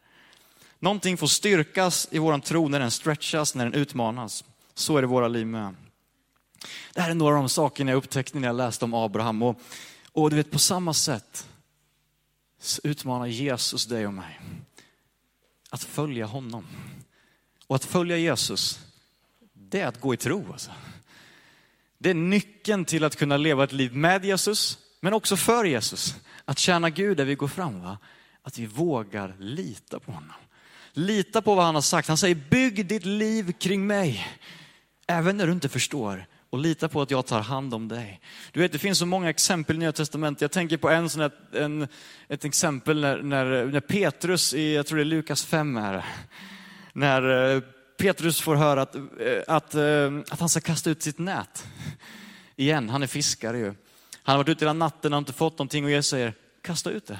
Någonting 0.80 1.18
får 1.18 1.28
styrkas 1.28 2.08
i 2.12 2.20
våran 2.20 2.42
tro 2.42 2.68
när 2.68 2.80
den 2.80 2.92
stretchas, 2.92 3.56
när 3.56 3.66
den 3.66 3.74
utmanas. 3.74 4.44
Så 4.74 4.98
är 4.98 5.02
det 5.02 5.06
i 5.06 5.10
våra 5.10 5.28
liv 5.28 5.48
med. 5.48 5.76
Det 6.94 7.02
här 7.02 7.10
är 7.10 7.16
några 7.16 7.36
av 7.36 7.42
de 7.42 7.50
sakerna 7.50 7.92
jag 7.92 7.98
upptäckte 7.98 8.40
när 8.40 8.48
jag 8.48 8.56
läste 8.56 8.86
om 8.86 8.94
Abraham. 8.94 9.44
Och, 9.44 9.62
och 10.12 10.30
du 10.30 10.36
vet, 10.36 10.52
på 10.52 10.60
samma 10.60 10.94
sätt 10.94 11.48
utmanar 12.84 13.28
Jesus 13.28 13.86
dig 13.86 14.08
och 14.08 14.14
mig 14.14 14.40
att 15.70 15.84
följa 15.84 16.26
honom. 16.26 16.66
Och 17.68 17.76
att 17.76 17.86
följa 17.86 18.18
Jesus, 18.18 18.80
det 19.54 19.82
är 19.82 19.88
att 19.88 20.02
gå 20.02 20.14
i 20.14 20.18
tro. 20.18 20.52
Alltså. 20.52 20.72
Det 21.98 22.10
är 22.10 22.14
nyckeln 22.14 22.86
till 22.86 23.04
att 23.04 23.16
kunna 23.16 23.38
leva 23.38 23.64
ett 23.64 23.72
liv 23.72 23.96
med 23.96 24.26
Jesus, 24.26 24.78
men 25.00 25.14
också 25.14 25.38
för 25.38 25.66
Jesus. 25.66 26.16
Att 26.46 26.60
tjäna 26.60 26.90
Gud 26.90 27.18
där 27.18 27.26
vi 27.26 27.36
går 27.36 27.48
fram. 27.48 27.82
Va? 27.82 27.98
Att 28.42 28.58
vi 28.58 28.66
vågar 28.66 29.36
lita 29.40 30.00
på 30.00 30.12
honom. 30.12 30.34
Lita 30.94 31.42
på 31.42 31.56
vad 31.56 31.66
han 31.66 31.76
har 31.76 31.82
sagt. 31.82 32.08
Han 32.08 32.18
säger, 32.18 32.36
bygg 32.36 32.86
ditt 32.86 33.06
liv 33.06 33.52
kring 33.52 33.88
mig. 33.88 34.28
Även 35.08 35.38
när 35.38 35.48
du 35.48 35.52
inte 35.52 35.70
förstår. 35.70 36.26
och 36.52 36.60
lita 36.60 36.90
på 36.90 37.02
att 37.02 37.12
jag 37.12 37.26
tar 37.26 37.42
hand 37.42 37.74
om 37.74 37.88
dig. 37.88 38.22
Du 38.52 38.60
vet, 38.60 38.72
det 38.72 38.80
finns 38.80 39.00
så 39.00 39.06
många 39.06 39.30
exempel 39.30 39.76
i 39.76 39.80
Nya 39.80 39.92
Testamentet. 39.92 40.42
Jag 40.42 40.52
tänker 40.52 40.78
på 40.78 40.90
en 40.90 41.10
sån 41.10 41.22
här, 41.22 41.32
en, 41.54 41.88
ett 42.28 42.46
exempel 42.46 43.02
när, 43.02 43.22
när, 43.22 43.66
när 43.66 43.80
Petrus, 43.80 44.54
i, 44.54 44.76
jag 44.76 44.88
tror 44.88 44.98
det 44.98 45.04
är 45.04 45.06
Lukas 45.06 45.46
5 45.46 45.78
här, 45.78 46.06
när 46.94 47.56
eh, 47.56 47.62
Petrus 47.98 48.42
får 48.42 48.56
höra 48.56 48.82
att, 48.82 48.96
eh, 48.96 49.02
att, 49.48 49.76
eh, 49.76 50.20
att 50.30 50.40
han 50.40 50.50
ska 50.50 50.60
kasta 50.60 50.90
ut 50.90 51.04
sitt 51.04 51.18
nät. 51.18 51.68
Igen, 52.56 52.90
han 52.90 53.04
är 53.04 53.08
fiskare 53.08 53.58
ju. 53.58 53.74
Han 54.24 54.34
har 54.34 54.38
varit 54.38 54.50
ute 54.50 54.66
hela 54.66 54.74
natten 54.74 55.14
och 55.14 55.20
inte 55.20 55.34
fått 55.34 55.54
någonting 55.54 55.86
och 55.86 55.92
Jesus 55.92 56.10
säger, 56.10 56.34
kasta 56.62 56.90
ut 56.92 57.06
det. 57.06 57.20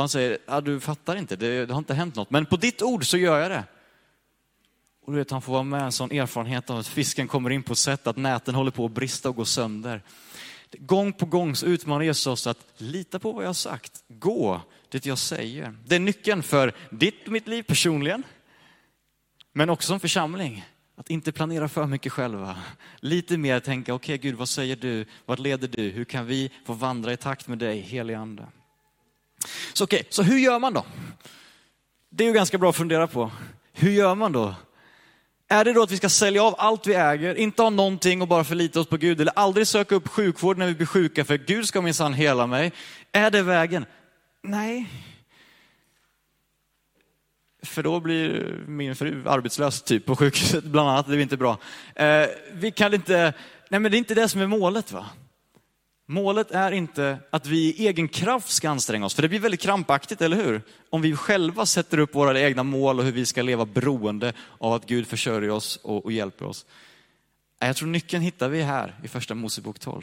Och 0.00 0.02
han 0.02 0.08
säger, 0.08 0.38
ja, 0.46 0.60
du 0.60 0.80
fattar 0.80 1.16
inte, 1.16 1.36
det, 1.36 1.66
det 1.66 1.72
har 1.72 1.78
inte 1.78 1.94
hänt 1.94 2.14
något. 2.14 2.30
Men 2.30 2.46
på 2.46 2.56
ditt 2.56 2.82
ord 2.82 3.06
så 3.06 3.16
gör 3.16 3.38
jag 3.38 3.50
det. 3.50 3.64
Och 5.06 5.12
du 5.12 5.18
vet, 5.18 5.30
han 5.30 5.42
får 5.42 5.52
vara 5.52 5.62
med 5.62 5.82
en 5.82 5.92
sån 5.92 6.10
erfarenhet 6.10 6.70
av 6.70 6.78
att 6.78 6.86
fisken 6.86 7.28
kommer 7.28 7.50
in 7.50 7.62
på 7.62 7.72
ett 7.72 7.78
sätt 7.78 8.06
att 8.06 8.16
näten 8.16 8.54
håller 8.54 8.70
på 8.70 8.84
att 8.84 8.92
brista 8.92 9.28
och 9.28 9.36
gå 9.36 9.44
sönder. 9.44 10.02
Gång 10.78 11.12
på 11.12 11.26
gång 11.26 11.56
så 11.56 11.66
utmanar 11.66 12.04
Jesus 12.04 12.26
oss 12.26 12.46
att 12.46 12.58
lita 12.76 13.18
på 13.18 13.32
vad 13.32 13.44
jag 13.44 13.48
har 13.48 13.54
sagt. 13.54 14.04
Gå 14.08 14.60
det 14.88 15.06
jag 15.06 15.18
säger. 15.18 15.74
Det 15.86 15.94
är 15.94 16.00
nyckeln 16.00 16.42
för 16.42 16.72
ditt 16.90 17.26
och 17.26 17.32
mitt 17.32 17.48
liv 17.48 17.62
personligen, 17.62 18.22
men 19.52 19.70
också 19.70 19.86
som 19.86 20.00
församling. 20.00 20.64
Att 20.96 21.10
inte 21.10 21.32
planera 21.32 21.68
för 21.68 21.86
mycket 21.86 22.12
själva. 22.12 22.56
Lite 23.00 23.38
mer 23.38 23.60
tänka, 23.60 23.94
okej 23.94 24.14
okay, 24.14 24.30
Gud, 24.30 24.38
vad 24.38 24.48
säger 24.48 24.76
du? 24.76 25.06
Vart 25.26 25.38
leder 25.38 25.68
du? 25.68 25.82
Hur 25.82 26.04
kan 26.04 26.26
vi 26.26 26.50
få 26.64 26.72
vandra 26.72 27.12
i 27.12 27.16
takt 27.16 27.48
med 27.48 27.58
dig, 27.58 27.80
helige 27.80 28.18
ande? 28.18 28.46
Så 29.80 29.84
okej, 29.84 30.00
okay, 30.00 30.08
så 30.10 30.22
hur 30.22 30.38
gör 30.38 30.58
man 30.58 30.72
då? 30.74 30.84
Det 32.10 32.24
är 32.24 32.28
ju 32.28 32.34
ganska 32.34 32.58
bra 32.58 32.70
att 32.70 32.76
fundera 32.76 33.06
på. 33.06 33.30
Hur 33.72 33.90
gör 33.90 34.14
man 34.14 34.32
då? 34.32 34.54
Är 35.48 35.64
det 35.64 35.72
då 35.72 35.82
att 35.82 35.90
vi 35.90 35.96
ska 35.96 36.08
sälja 36.08 36.42
av 36.42 36.54
allt 36.58 36.86
vi 36.86 36.94
äger, 36.94 37.34
inte 37.34 37.62
ha 37.62 37.70
någonting 37.70 38.22
och 38.22 38.28
bara 38.28 38.44
förlita 38.44 38.80
oss 38.80 38.86
på 38.86 38.96
Gud, 38.96 39.20
eller 39.20 39.32
aldrig 39.36 39.66
söka 39.66 39.94
upp 39.94 40.08
sjukvård 40.08 40.58
när 40.58 40.66
vi 40.66 40.74
blir 40.74 40.86
sjuka, 40.86 41.24
för 41.24 41.38
Gud 41.38 41.68
ska 41.68 41.80
minsann 41.80 42.14
hela 42.14 42.46
mig? 42.46 42.72
Är 43.12 43.30
det 43.30 43.42
vägen? 43.42 43.86
Nej. 44.42 44.86
För 47.62 47.82
då 47.82 48.00
blir 48.00 48.54
min 48.66 48.96
fru 48.96 49.28
arbetslös 49.28 49.82
typ 49.82 50.06
på 50.06 50.16
sjukhuset, 50.16 50.64
bland 50.64 50.88
annat. 50.88 51.06
Det 51.06 51.16
är 51.16 51.18
inte 51.18 51.36
bra. 51.36 51.58
Eh, 51.94 52.26
vi 52.52 52.70
kan 52.70 52.94
inte, 52.94 53.34
nej 53.68 53.80
men 53.80 53.90
det 53.90 53.96
är 53.96 53.98
inte 53.98 54.14
det 54.14 54.28
som 54.28 54.40
är 54.40 54.46
målet. 54.46 54.92
va? 54.92 55.06
Målet 56.10 56.50
är 56.50 56.72
inte 56.72 57.18
att 57.30 57.46
vi 57.46 57.74
i 57.74 57.86
egen 57.86 58.08
kraft 58.08 58.48
ska 58.48 58.70
anstränga 58.70 59.06
oss, 59.06 59.14
för 59.14 59.22
det 59.22 59.28
blir 59.28 59.40
väldigt 59.40 59.60
krampaktigt, 59.60 60.22
eller 60.22 60.36
hur? 60.36 60.62
Om 60.90 61.02
vi 61.02 61.16
själva 61.16 61.66
sätter 61.66 61.98
upp 61.98 62.14
våra 62.14 62.40
egna 62.40 62.62
mål 62.62 62.98
och 62.98 63.04
hur 63.04 63.12
vi 63.12 63.26
ska 63.26 63.42
leva 63.42 63.66
beroende 63.66 64.32
av 64.58 64.72
att 64.72 64.86
Gud 64.86 65.06
försörjer 65.06 65.50
oss 65.50 65.76
och, 65.76 66.04
och 66.04 66.12
hjälper 66.12 66.44
oss. 66.44 66.66
Jag 67.58 67.76
tror 67.76 67.88
nyckeln 67.88 68.22
hittar 68.22 68.48
vi 68.48 68.62
här 68.62 68.94
i 69.04 69.08
första 69.08 69.34
Mosebok 69.34 69.78
12, 69.78 70.02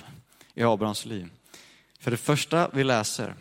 i 0.53 0.63
Abrahams 0.63 1.05
liv. 1.05 1.29
För 1.99 2.11
det 2.11 2.17
första 2.17 2.69
vi 2.73 2.83
läser, 2.83 3.33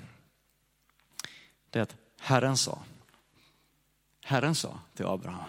det 1.70 1.78
är 1.78 1.82
att 1.82 1.94
Herren 2.20 2.56
sa. 2.56 2.78
Herren 4.24 4.54
sa 4.54 4.78
till 4.96 5.06
Abraham. 5.06 5.44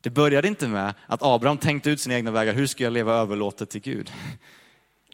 Det 0.00 0.10
började 0.10 0.48
inte 0.48 0.68
med 0.68 0.94
att 1.06 1.22
Abraham 1.22 1.58
tänkte 1.58 1.90
ut 1.90 2.00
sina 2.00 2.14
egna 2.14 2.30
vägar, 2.30 2.52
hur 2.52 2.66
ska 2.66 2.84
jag 2.84 2.92
leva 2.92 3.14
överlåtet 3.14 3.70
till 3.70 3.80
Gud? 3.80 4.12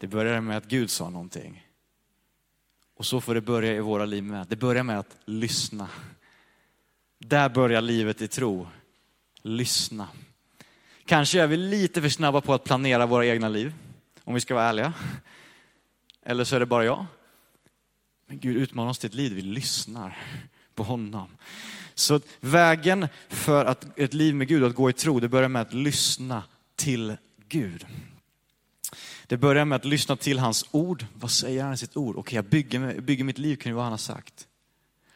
Det 0.03 0.09
börjar 0.09 0.41
med 0.41 0.57
att 0.57 0.69
Gud 0.69 0.91
sa 0.91 1.11
någonting. 1.11 1.67
Och 2.97 3.07
så 3.07 3.21
får 3.21 3.35
det 3.35 3.41
börja 3.41 3.73
i 3.73 3.81
våra 3.81 4.05
liv 4.05 4.23
med. 4.23 4.47
Det 4.49 4.57
börjar 4.57 4.83
med 4.83 4.99
att 4.99 5.17
lyssna. 5.25 5.89
Där 7.19 7.49
börjar 7.49 7.81
livet 7.81 8.23
i 8.23 8.29
tro. 8.29 8.69
Lyssna. 9.43 10.09
Kanske 11.05 11.41
är 11.41 11.47
vi 11.47 11.57
lite 11.57 12.03
för 12.03 12.09
snabba 12.09 12.41
på 12.41 12.55
att 12.55 12.65
planera 12.65 13.07
våra 13.07 13.27
egna 13.27 13.49
liv, 13.49 13.75
om 14.25 14.35
vi 14.35 14.41
ska 14.41 14.55
vara 14.55 14.65
ärliga. 14.65 14.93
Eller 16.23 16.45
så 16.45 16.57
är 16.57 16.61
det 16.61 16.67
bara 16.67 16.85
jag. 16.85 17.07
Men 18.27 18.39
Gud 18.39 18.57
utmanar 18.57 18.91
oss 18.91 18.99
till 18.99 19.11
ett 19.11 19.15
liv 19.15 19.33
vi 19.33 19.43
lyssnar 19.43 20.19
på 20.75 20.83
honom. 20.83 21.29
Så 21.95 22.21
vägen 22.41 23.09
för 23.29 23.65
att 23.65 23.99
ett 23.99 24.15
liv 24.15 24.35
med 24.35 24.49
Gud, 24.49 24.65
att 24.65 24.75
gå 24.75 24.91
i 24.91 24.93
tro, 24.93 25.21
det 25.21 25.29
börjar 25.29 25.49
med 25.49 25.63
att 25.63 25.75
lyssna 25.75 26.43
till 26.77 27.17
Gud. 27.49 27.87
Det 29.27 29.37
börjar 29.37 29.65
med 29.65 29.77
att 29.77 29.85
lyssna 29.85 30.17
till 30.17 30.39
hans 30.39 30.65
ord. 30.71 31.07
Vad 31.15 31.31
säger 31.31 31.65
han 31.65 31.73
i 31.73 31.77
sitt 31.77 31.97
ord? 31.97 32.17
Okej, 32.17 32.37
jag 32.37 32.45
bygger, 32.45 33.01
bygger 33.01 33.25
mitt 33.25 33.39
liv 33.39 33.57
kring 33.57 33.75
vad 33.75 33.85
han 33.85 33.93
har 33.93 33.99
sagt. 33.99 34.47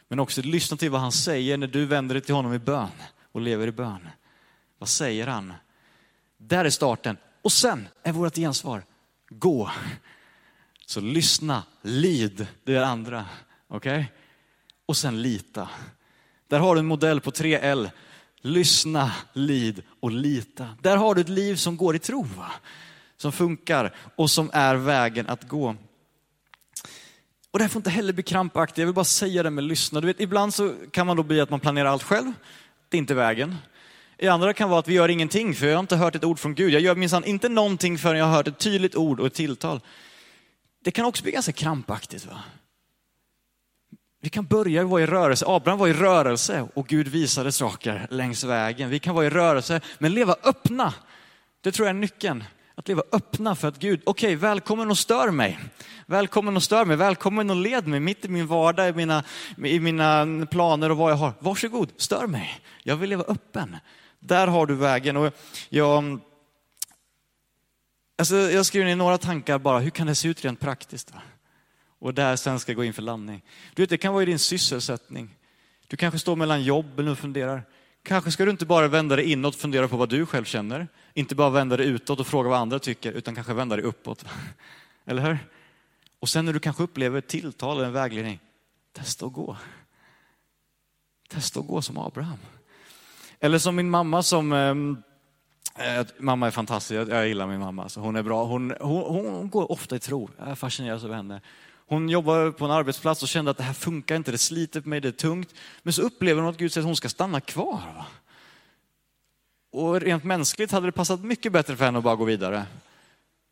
Men 0.08 0.18
också 0.18 0.42
lyssna 0.42 0.76
till 0.76 0.90
vad 0.90 1.00
han 1.00 1.12
säger 1.12 1.56
när 1.56 1.66
du 1.66 1.86
vänder 1.86 2.14
dig 2.14 2.22
till 2.22 2.34
honom 2.34 2.54
i 2.54 2.58
bön 2.58 2.90
och 3.32 3.40
lever 3.40 3.66
i 3.66 3.72
bön. 3.72 4.08
Vad 4.78 4.88
säger 4.88 5.26
han? 5.26 5.52
Där 6.38 6.64
är 6.64 6.70
starten. 6.70 7.16
Och 7.42 7.52
sen 7.52 7.88
är 8.02 8.12
vårt 8.12 8.34
gensvar, 8.34 8.82
gå. 9.28 9.70
Så 10.86 11.00
lyssna, 11.00 11.62
lid, 11.82 12.46
det 12.64 12.74
är 12.74 12.82
andra. 12.82 13.26
Okej? 13.68 13.98
Okay? 13.98 14.04
Och 14.86 14.96
sen 14.96 15.22
lita. 15.22 15.68
Där 16.48 16.58
har 16.58 16.74
du 16.74 16.78
en 16.78 16.86
modell 16.86 17.20
på 17.20 17.30
3L. 17.30 17.90
Lyssna, 18.40 19.12
lid 19.32 19.82
och 20.00 20.10
lita. 20.10 20.68
Där 20.82 20.96
har 20.96 21.14
du 21.14 21.20
ett 21.20 21.28
liv 21.28 21.56
som 21.56 21.76
går 21.76 21.96
i 21.96 21.98
tro. 21.98 22.26
Som 23.16 23.33
funkar 23.33 23.94
och 24.16 24.31
som 24.31 24.50
är 24.52 24.74
vägen 24.74 25.26
att 25.26 25.48
gå. 25.48 25.76
Och 27.50 27.59
det 27.59 27.64
här 27.64 27.68
får 27.68 27.81
inte 27.81 27.90
heller 27.90 28.12
bli 28.12 28.22
krampaktigt. 28.22 28.79
Jag 28.79 28.87
vill 28.87 28.94
bara 28.94 29.05
säga 29.05 29.42
det 29.42 29.50
med 29.50 29.64
lyssna. 29.64 30.00
Du 30.00 30.07
vet, 30.07 30.20
ibland 30.20 30.55
så 30.55 30.74
kan 30.90 31.07
man 31.07 31.16
då 31.16 31.22
bli 31.22 31.40
att 31.40 31.50
man 31.50 31.61
planerar 31.61 31.88
allt 31.88 32.02
själv. 32.02 32.33
Det 32.88 32.96
är 32.96 32.98
inte 32.98 33.14
vägen. 33.14 33.57
I 34.18 34.29
andra 34.29 34.52
kan 34.52 34.70
vara 34.70 34.81
att 34.81 34.88
vi 34.88 34.94
gör 34.94 35.09
ingenting, 35.09 35.55
för 35.55 35.66
jag 35.66 35.74
har 35.74 35.81
inte 35.81 35.96
hört 35.96 36.14
ett 36.14 36.24
ord 36.24 36.38
från 36.38 36.55
Gud. 36.55 36.72
Jag 36.72 36.83
gör 36.83 36.94
minsann 36.94 37.24
inte 37.24 37.48
någonting 37.48 37.98
förrän 37.98 38.18
jag 38.18 38.26
har 38.26 38.35
hört 38.35 38.48
ett 38.48 38.59
tydligt 38.59 38.96
ord 38.96 39.20
och 39.20 39.26
ett 39.26 39.35
tilltal. 39.35 39.81
Det 40.85 40.90
kan 40.90 41.05
också 41.05 41.22
bli 41.22 41.33
ganska 41.33 41.52
krampaktigt. 41.52 42.26
Va? 42.26 42.42
Vi 44.20 44.29
kan 44.29 44.46
börja 44.46 44.85
vara 44.85 45.02
i 45.02 45.07
rörelse. 45.07 45.44
Abraham 45.48 45.79
var 45.79 45.88
i 45.88 45.92
rörelse 45.92 46.68
och 46.74 46.87
Gud 46.87 47.09
visade 47.09 47.52
saker 47.52 48.07
längs 48.11 48.44
vägen. 48.44 48.90
Vi 48.90 48.98
kan 48.98 49.14
vara 49.14 49.26
i 49.26 49.31
rörelse, 49.31 49.81
men 49.98 50.14
leva 50.14 50.37
öppna. 50.42 50.94
Det 51.61 51.72
tror 51.72 51.88
jag 51.88 51.96
är 51.96 52.00
nyckeln. 52.00 52.44
Att 52.78 52.88
leva 52.88 53.02
öppna 53.12 53.54
för 53.54 53.68
att 53.68 53.78
Gud, 53.78 54.00
okej, 54.04 54.26
okay, 54.26 54.36
välkommen 54.36 54.90
och 54.90 54.98
stör 54.98 55.30
mig. 55.30 55.58
Välkommen 56.06 56.56
och 56.56 56.62
stör 56.62 56.84
mig, 56.84 56.96
välkommen 56.96 57.50
och 57.50 57.56
led 57.56 57.86
mig 57.86 58.00
mitt 58.00 58.24
i 58.24 58.28
min 58.28 58.46
vardag, 58.46 58.88
i 58.88 58.92
mina, 58.92 59.24
i 59.64 59.80
mina 59.80 60.46
planer 60.50 60.90
och 60.90 60.96
vad 60.96 61.12
jag 61.12 61.16
har. 61.16 61.32
Varsågod, 61.38 61.92
stör 61.96 62.26
mig. 62.26 62.60
Jag 62.82 62.96
vill 62.96 63.10
leva 63.10 63.24
öppen. 63.24 63.76
Där 64.18 64.46
har 64.46 64.66
du 64.66 64.74
vägen. 64.74 65.16
Och 65.16 65.34
jag, 65.68 66.20
alltså 68.18 68.36
jag 68.36 68.66
skriver 68.66 68.86
ner 68.86 68.96
några 68.96 69.18
tankar 69.18 69.58
bara, 69.58 69.78
hur 69.78 69.90
kan 69.90 70.06
det 70.06 70.14
se 70.14 70.28
ut 70.28 70.44
rent 70.44 70.60
praktiskt? 70.60 71.12
Då? 71.12 71.18
och 71.98 72.14
där 72.14 72.36
sen 72.36 72.60
ska 72.60 72.72
jag 72.72 72.76
gå 72.76 72.84
in 72.84 72.92
för 72.92 73.02
landning. 73.02 73.42
Du 73.74 73.82
vet, 73.82 73.90
det 73.90 73.98
kan 73.98 74.12
vara 74.12 74.22
i 74.22 74.26
din 74.26 74.38
sysselsättning. 74.38 75.36
Du 75.86 75.96
kanske 75.96 76.18
står 76.18 76.36
mellan 76.36 76.62
jobb 76.62 77.00
och 77.00 77.18
funderar. 77.18 77.62
Kanske 78.02 78.30
ska 78.30 78.44
du 78.44 78.50
inte 78.50 78.66
bara 78.66 78.88
vända 78.88 79.16
dig 79.16 79.32
inåt 79.32 79.54
och 79.54 79.60
fundera 79.60 79.88
på 79.88 79.96
vad 79.96 80.08
du 80.08 80.26
själv 80.26 80.44
känner. 80.44 80.88
Inte 81.16 81.35
bara 81.35 81.50
vända 81.50 81.76
dig 81.76 81.87
utåt 81.87 82.20
och 82.20 82.26
fråga 82.26 82.48
vad 82.48 82.59
andra 82.59 82.79
tycker, 82.79 83.12
utan 83.12 83.35
kanske 83.35 83.55
vända 83.55 83.76
dig 83.76 83.85
uppåt. 83.85 84.24
Eller 85.07 85.22
hur? 85.22 85.38
Och 86.20 86.29
sen 86.29 86.44
när 86.44 86.52
du 86.52 86.59
kanske 86.59 86.83
upplever 86.83 87.18
ett 87.18 87.29
tilltal 87.29 87.76
eller 87.76 87.87
en 87.87 87.92
vägledning, 87.92 88.40
testa 88.92 89.26
att 89.26 89.33
gå. 89.33 89.57
Testa 91.29 91.61
att 91.61 91.66
gå 91.66 91.83
som 91.83 91.98
Abraham. 91.98 92.38
Eller 93.40 93.59
som 93.59 93.76
min 93.76 93.90
mamma 93.90 94.22
som 94.22 94.52
ehm, 94.52 95.02
eh, 95.79 96.07
Mamma 96.18 96.46
är 96.46 96.50
fantastisk, 96.50 97.11
jag 97.11 97.29
gillar 97.29 97.46
min 97.46 97.61
mamma. 97.61 97.88
Så 97.88 98.00
hon 98.00 98.16
är 98.16 98.22
bra. 98.22 98.44
Hon, 98.44 98.74
hon, 98.81 99.26
hon 99.26 99.50
går 99.50 99.72
ofta 99.72 99.96
i 99.96 99.98
tro. 99.98 100.31
Jag 100.38 100.59
fascineras 100.59 101.05
av 101.05 101.12
henne. 101.12 101.40
Hon 101.87 102.09
jobbar 102.09 102.50
på 102.50 102.64
en 102.64 102.70
arbetsplats 102.70 103.22
och 103.22 103.29
kände 103.29 103.50
att 103.50 103.57
det 103.57 103.64
här 103.64 103.74
funkar 103.74 104.16
inte, 104.16 104.31
det 104.31 104.38
sliter 104.38 104.81
på 104.81 104.88
mig, 104.88 105.00
det 105.00 105.09
är 105.09 105.12
tungt. 105.12 105.55
Men 105.83 105.92
så 105.92 106.02
upplever 106.02 106.40
hon 106.40 106.50
att 106.50 106.59
Gud 106.59 106.72
säger 106.72 106.83
att 106.83 106.88
hon 106.88 106.96
ska 106.96 107.09
stanna 107.09 107.40
kvar. 107.40 107.81
Va? 107.96 108.07
Och 109.76 110.00
rent 110.00 110.24
mänskligt 110.24 110.72
hade 110.72 110.86
det 110.86 110.92
passat 110.92 111.20
mycket 111.24 111.52
bättre 111.52 111.76
för 111.76 111.84
henne 111.84 111.98
att 111.98 112.04
bara 112.04 112.16
gå 112.16 112.24
vidare. 112.24 112.66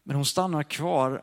Men 0.04 0.16
hon 0.16 0.24
stannar 0.24 0.62
kvar 0.62 1.22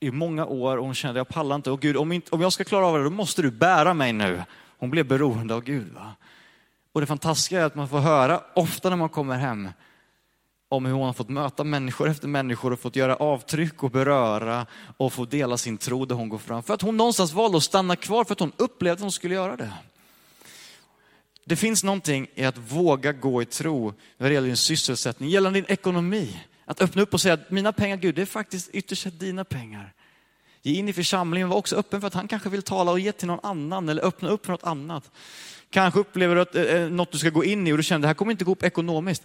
i 0.00 0.10
många 0.10 0.46
år 0.46 0.76
och 0.76 0.84
hon 0.84 0.94
kände, 0.94 1.20
jag 1.20 1.28
pallar 1.28 1.56
inte. 1.56 1.70
Och 1.70 1.80
Gud, 1.80 1.96
om, 1.96 2.12
inte, 2.12 2.30
om 2.30 2.40
jag 2.40 2.52
ska 2.52 2.64
klara 2.64 2.86
av 2.86 2.98
det, 2.98 3.04
då 3.04 3.10
måste 3.10 3.42
du 3.42 3.50
bära 3.50 3.94
mig 3.94 4.12
nu. 4.12 4.42
Hon 4.78 4.90
blev 4.90 5.06
beroende 5.06 5.54
av 5.54 5.62
Gud. 5.62 5.92
Va? 5.92 6.14
Och 6.92 7.00
det 7.00 7.06
fantastiska 7.06 7.60
är 7.60 7.64
att 7.64 7.74
man 7.74 7.88
får 7.88 7.98
höra 7.98 8.40
ofta 8.54 8.90
när 8.90 8.96
man 8.96 9.08
kommer 9.08 9.36
hem, 9.36 9.68
om 10.68 10.86
hur 10.86 10.92
hon 10.92 11.06
har 11.06 11.12
fått 11.12 11.28
möta 11.28 11.64
människor 11.64 12.08
efter 12.08 12.28
människor 12.28 12.72
och 12.72 12.80
fått 12.80 12.96
göra 12.96 13.16
avtryck 13.16 13.82
och 13.82 13.90
beröra 13.90 14.66
och 14.96 15.12
få 15.12 15.24
dela 15.24 15.56
sin 15.56 15.78
tro 15.78 16.04
där 16.04 16.14
hon 16.14 16.28
går 16.28 16.38
fram. 16.38 16.62
För 16.62 16.74
att 16.74 16.82
hon 16.82 16.96
någonstans 16.96 17.32
valde 17.32 17.56
att 17.56 17.62
stanna 17.62 17.96
kvar 17.96 18.24
för 18.24 18.32
att 18.32 18.40
hon 18.40 18.52
upplevde 18.56 18.94
att 18.94 19.00
hon 19.00 19.12
skulle 19.12 19.34
göra 19.34 19.56
det. 19.56 19.72
Det 21.44 21.56
finns 21.56 21.84
någonting 21.84 22.26
i 22.34 22.44
att 22.44 22.58
våga 22.58 23.12
gå 23.12 23.42
i 23.42 23.44
tro 23.44 23.94
när 24.18 24.28
det 24.28 24.34
gäller 24.34 24.46
din 24.46 24.56
sysselsättning, 24.56 25.28
gällande 25.28 25.60
din 25.60 25.70
ekonomi. 25.72 26.40
Att 26.64 26.82
öppna 26.82 27.02
upp 27.02 27.14
och 27.14 27.20
säga 27.20 27.34
att 27.34 27.50
mina 27.50 27.72
pengar, 27.72 27.96
Gud, 27.96 28.14
det 28.14 28.22
är 28.22 28.26
faktiskt 28.26 28.70
ytterst 28.72 29.02
sett 29.02 29.20
dina 29.20 29.44
pengar. 29.44 29.92
Ge 30.62 30.74
in 30.74 30.88
i 30.88 30.92
församlingen, 30.92 31.48
var 31.48 31.56
också 31.56 31.76
öppen 31.76 32.00
för 32.00 32.08
att 32.08 32.14
han 32.14 32.28
kanske 32.28 32.48
vill 32.48 32.62
tala 32.62 32.90
och 32.90 33.00
ge 33.00 33.12
till 33.12 33.26
någon 33.26 33.40
annan 33.42 33.88
eller 33.88 34.04
öppna 34.04 34.28
upp 34.28 34.46
för 34.46 34.52
något 34.52 34.64
annat. 34.64 35.10
Kanske 35.70 36.00
upplever 36.00 36.34
du 36.34 36.40
att 36.40 36.54
eh, 36.54 36.62
eh 36.62 36.90
något 36.90 37.12
du 37.12 37.18
ska 37.18 37.30
gå 37.30 37.44
in 37.44 37.66
i 37.66 37.72
och 37.72 37.76
du 37.76 37.82
känner 37.82 37.98
att 37.98 38.02
det 38.02 38.06
här 38.06 38.14
kommer 38.14 38.32
inte 38.32 38.44
gå 38.44 38.52
upp 38.52 38.62
ekonomiskt 38.62 39.22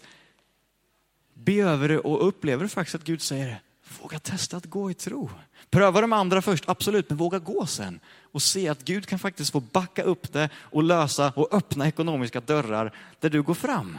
be 1.47 1.53
över 1.53 1.89
det 1.89 1.99
och 1.99 2.27
upplever 2.27 2.63
du 2.63 2.69
faktiskt 2.69 2.95
att 2.95 3.03
Gud 3.03 3.21
säger 3.21 3.47
det, 3.47 3.57
Våga 4.01 4.19
testa 4.19 4.57
att 4.57 4.65
gå 4.65 4.91
i 4.91 4.93
tro. 4.93 5.29
Pröva 5.69 6.01
de 6.01 6.13
andra 6.13 6.41
först, 6.41 6.63
absolut, 6.69 7.09
men 7.09 7.17
våga 7.17 7.39
gå 7.39 7.65
sen. 7.65 7.99
Och 8.31 8.41
se 8.41 8.67
att 8.67 8.85
Gud 8.85 9.05
kan 9.05 9.19
faktiskt 9.19 9.51
få 9.51 9.59
backa 9.59 10.03
upp 10.03 10.33
det 10.33 10.49
och 10.55 10.83
lösa 10.83 11.33
och 11.35 11.53
öppna 11.53 11.87
ekonomiska 11.87 12.39
dörrar 12.39 12.93
där 13.19 13.29
du 13.29 13.41
går 13.41 13.53
fram. 13.53 13.97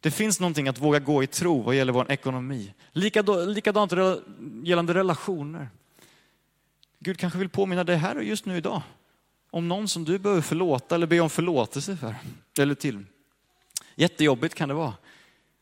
Det 0.00 0.10
finns 0.10 0.40
någonting 0.40 0.68
att 0.68 0.78
våga 0.78 0.98
gå 0.98 1.22
i 1.22 1.26
tro 1.26 1.62
vad 1.62 1.74
gäller 1.74 1.92
vår 1.92 2.12
ekonomi. 2.12 2.74
Likadant 2.92 3.92
gällande 4.62 4.94
relationer. 4.94 5.68
Gud 6.98 7.18
kanske 7.18 7.38
vill 7.38 7.48
påminna 7.48 7.84
dig 7.84 7.96
här 7.96 8.16
och 8.16 8.24
just 8.24 8.46
nu 8.46 8.56
idag 8.56 8.82
om 9.50 9.68
någon 9.68 9.88
som 9.88 10.04
du 10.04 10.18
behöver 10.18 10.42
förlåta 10.42 10.94
eller 10.94 11.06
be 11.06 11.20
om 11.20 11.30
förlåtelse 11.30 11.96
för. 11.96 12.14
Eller 12.58 12.74
till. 12.74 13.04
Jättejobbigt 13.94 14.54
kan 14.54 14.68
det 14.68 14.74
vara. 14.74 14.94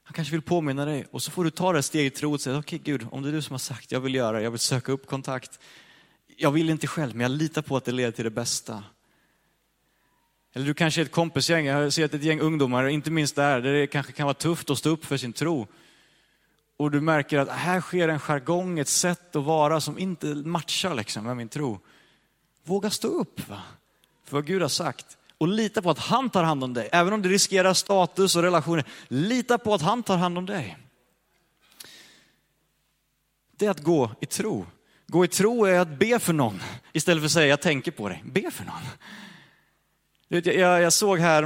Han 0.02 0.12
kanske 0.12 0.32
vill 0.32 0.42
påminna 0.42 0.84
dig 0.84 1.06
och 1.10 1.22
så 1.22 1.30
får 1.30 1.44
du 1.44 1.50
ta 1.50 1.72
det 1.72 1.82
steget 1.82 2.12
i 2.12 2.16
tro 2.16 2.32
och 2.32 2.40
säga, 2.40 2.58
okej 2.58 2.80
okay, 2.80 2.92
Gud, 2.92 3.06
om 3.10 3.22
det 3.22 3.28
är 3.28 3.32
du 3.32 3.42
som 3.42 3.54
har 3.54 3.58
sagt, 3.58 3.92
jag 3.92 4.00
vill 4.00 4.14
göra, 4.14 4.42
jag 4.42 4.50
vill 4.50 4.60
söka 4.60 4.92
upp 4.92 5.06
kontakt. 5.06 5.60
Jag 6.36 6.50
vill 6.50 6.70
inte 6.70 6.86
själv, 6.86 7.14
men 7.14 7.20
jag 7.20 7.30
litar 7.30 7.62
på 7.62 7.76
att 7.76 7.84
det 7.84 7.92
leder 7.92 8.10
till 8.10 8.24
det 8.24 8.30
bästa. 8.30 8.84
Eller 10.52 10.66
du 10.66 10.74
kanske 10.74 11.00
är 11.00 11.04
ett 11.04 11.12
kompisgäng, 11.12 11.66
jag 11.66 11.92
ser 11.92 12.04
att 12.04 12.14
ett 12.14 12.22
gäng 12.22 12.40
ungdomar, 12.40 12.88
inte 12.88 13.10
minst 13.10 13.36
där, 13.36 13.60
där 13.60 13.72
det 13.72 13.86
kanske 13.86 14.12
kan 14.12 14.24
vara 14.26 14.34
tufft 14.34 14.70
att 14.70 14.78
stå 14.78 14.90
upp 14.90 15.04
för 15.04 15.16
sin 15.16 15.32
tro. 15.32 15.66
Och 16.76 16.90
du 16.90 17.00
märker 17.00 17.38
att 17.38 17.48
här 17.48 17.80
sker 17.80 18.08
en 18.08 18.18
jargong, 18.18 18.78
ett 18.78 18.88
sätt 18.88 19.36
att 19.36 19.44
vara 19.44 19.80
som 19.80 19.98
inte 19.98 20.26
matchar 20.26 20.94
liksom 20.94 21.24
med 21.24 21.36
min 21.36 21.48
tro. 21.48 21.80
Våga 22.64 22.90
stå 22.90 23.08
upp 23.08 23.48
va? 23.48 23.62
för 24.24 24.36
vad 24.36 24.46
Gud 24.46 24.62
har 24.62 24.68
sagt. 24.68 25.18
Och 25.38 25.48
lita 25.48 25.82
på 25.82 25.90
att 25.90 25.98
han 25.98 26.30
tar 26.30 26.42
hand 26.42 26.64
om 26.64 26.74
dig. 26.74 26.88
Även 26.92 27.12
om 27.12 27.22
du 27.22 27.28
riskerar 27.28 27.74
status 27.74 28.36
och 28.36 28.42
relationer, 28.42 28.84
lita 29.08 29.58
på 29.58 29.74
att 29.74 29.82
han 29.82 30.02
tar 30.02 30.16
hand 30.16 30.38
om 30.38 30.46
dig. 30.46 30.76
Det 33.56 33.66
är 33.66 33.70
att 33.70 33.82
gå 33.82 34.10
i 34.20 34.26
tro. 34.26 34.66
Gå 35.14 35.24
i 35.24 35.28
tro 35.28 35.64
är 35.64 35.78
att 35.78 35.98
be 35.98 36.18
för 36.18 36.32
någon 36.32 36.60
istället 36.92 37.20
för 37.20 37.26
att 37.26 37.32
säga 37.32 37.46
jag 37.46 37.60
tänker 37.60 37.90
på 37.90 38.08
dig. 38.08 38.22
Be 38.24 38.50
för 38.50 38.64
någon. 38.64 38.82
Jag, 40.28 40.82
jag 40.82 40.92
såg 40.92 41.18
här 41.18 41.42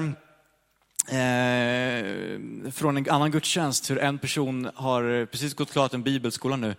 eh, 1.08 2.70
från 2.70 2.96
en 2.96 3.10
annan 3.10 3.30
gudstjänst 3.30 3.90
hur 3.90 3.98
en 3.98 4.18
person 4.18 4.70
har 4.74 5.26
precis 5.26 5.54
gått 5.54 5.72
klart 5.72 5.94
en 5.94 6.02
bibelskola 6.02 6.56
nu. 6.56 6.74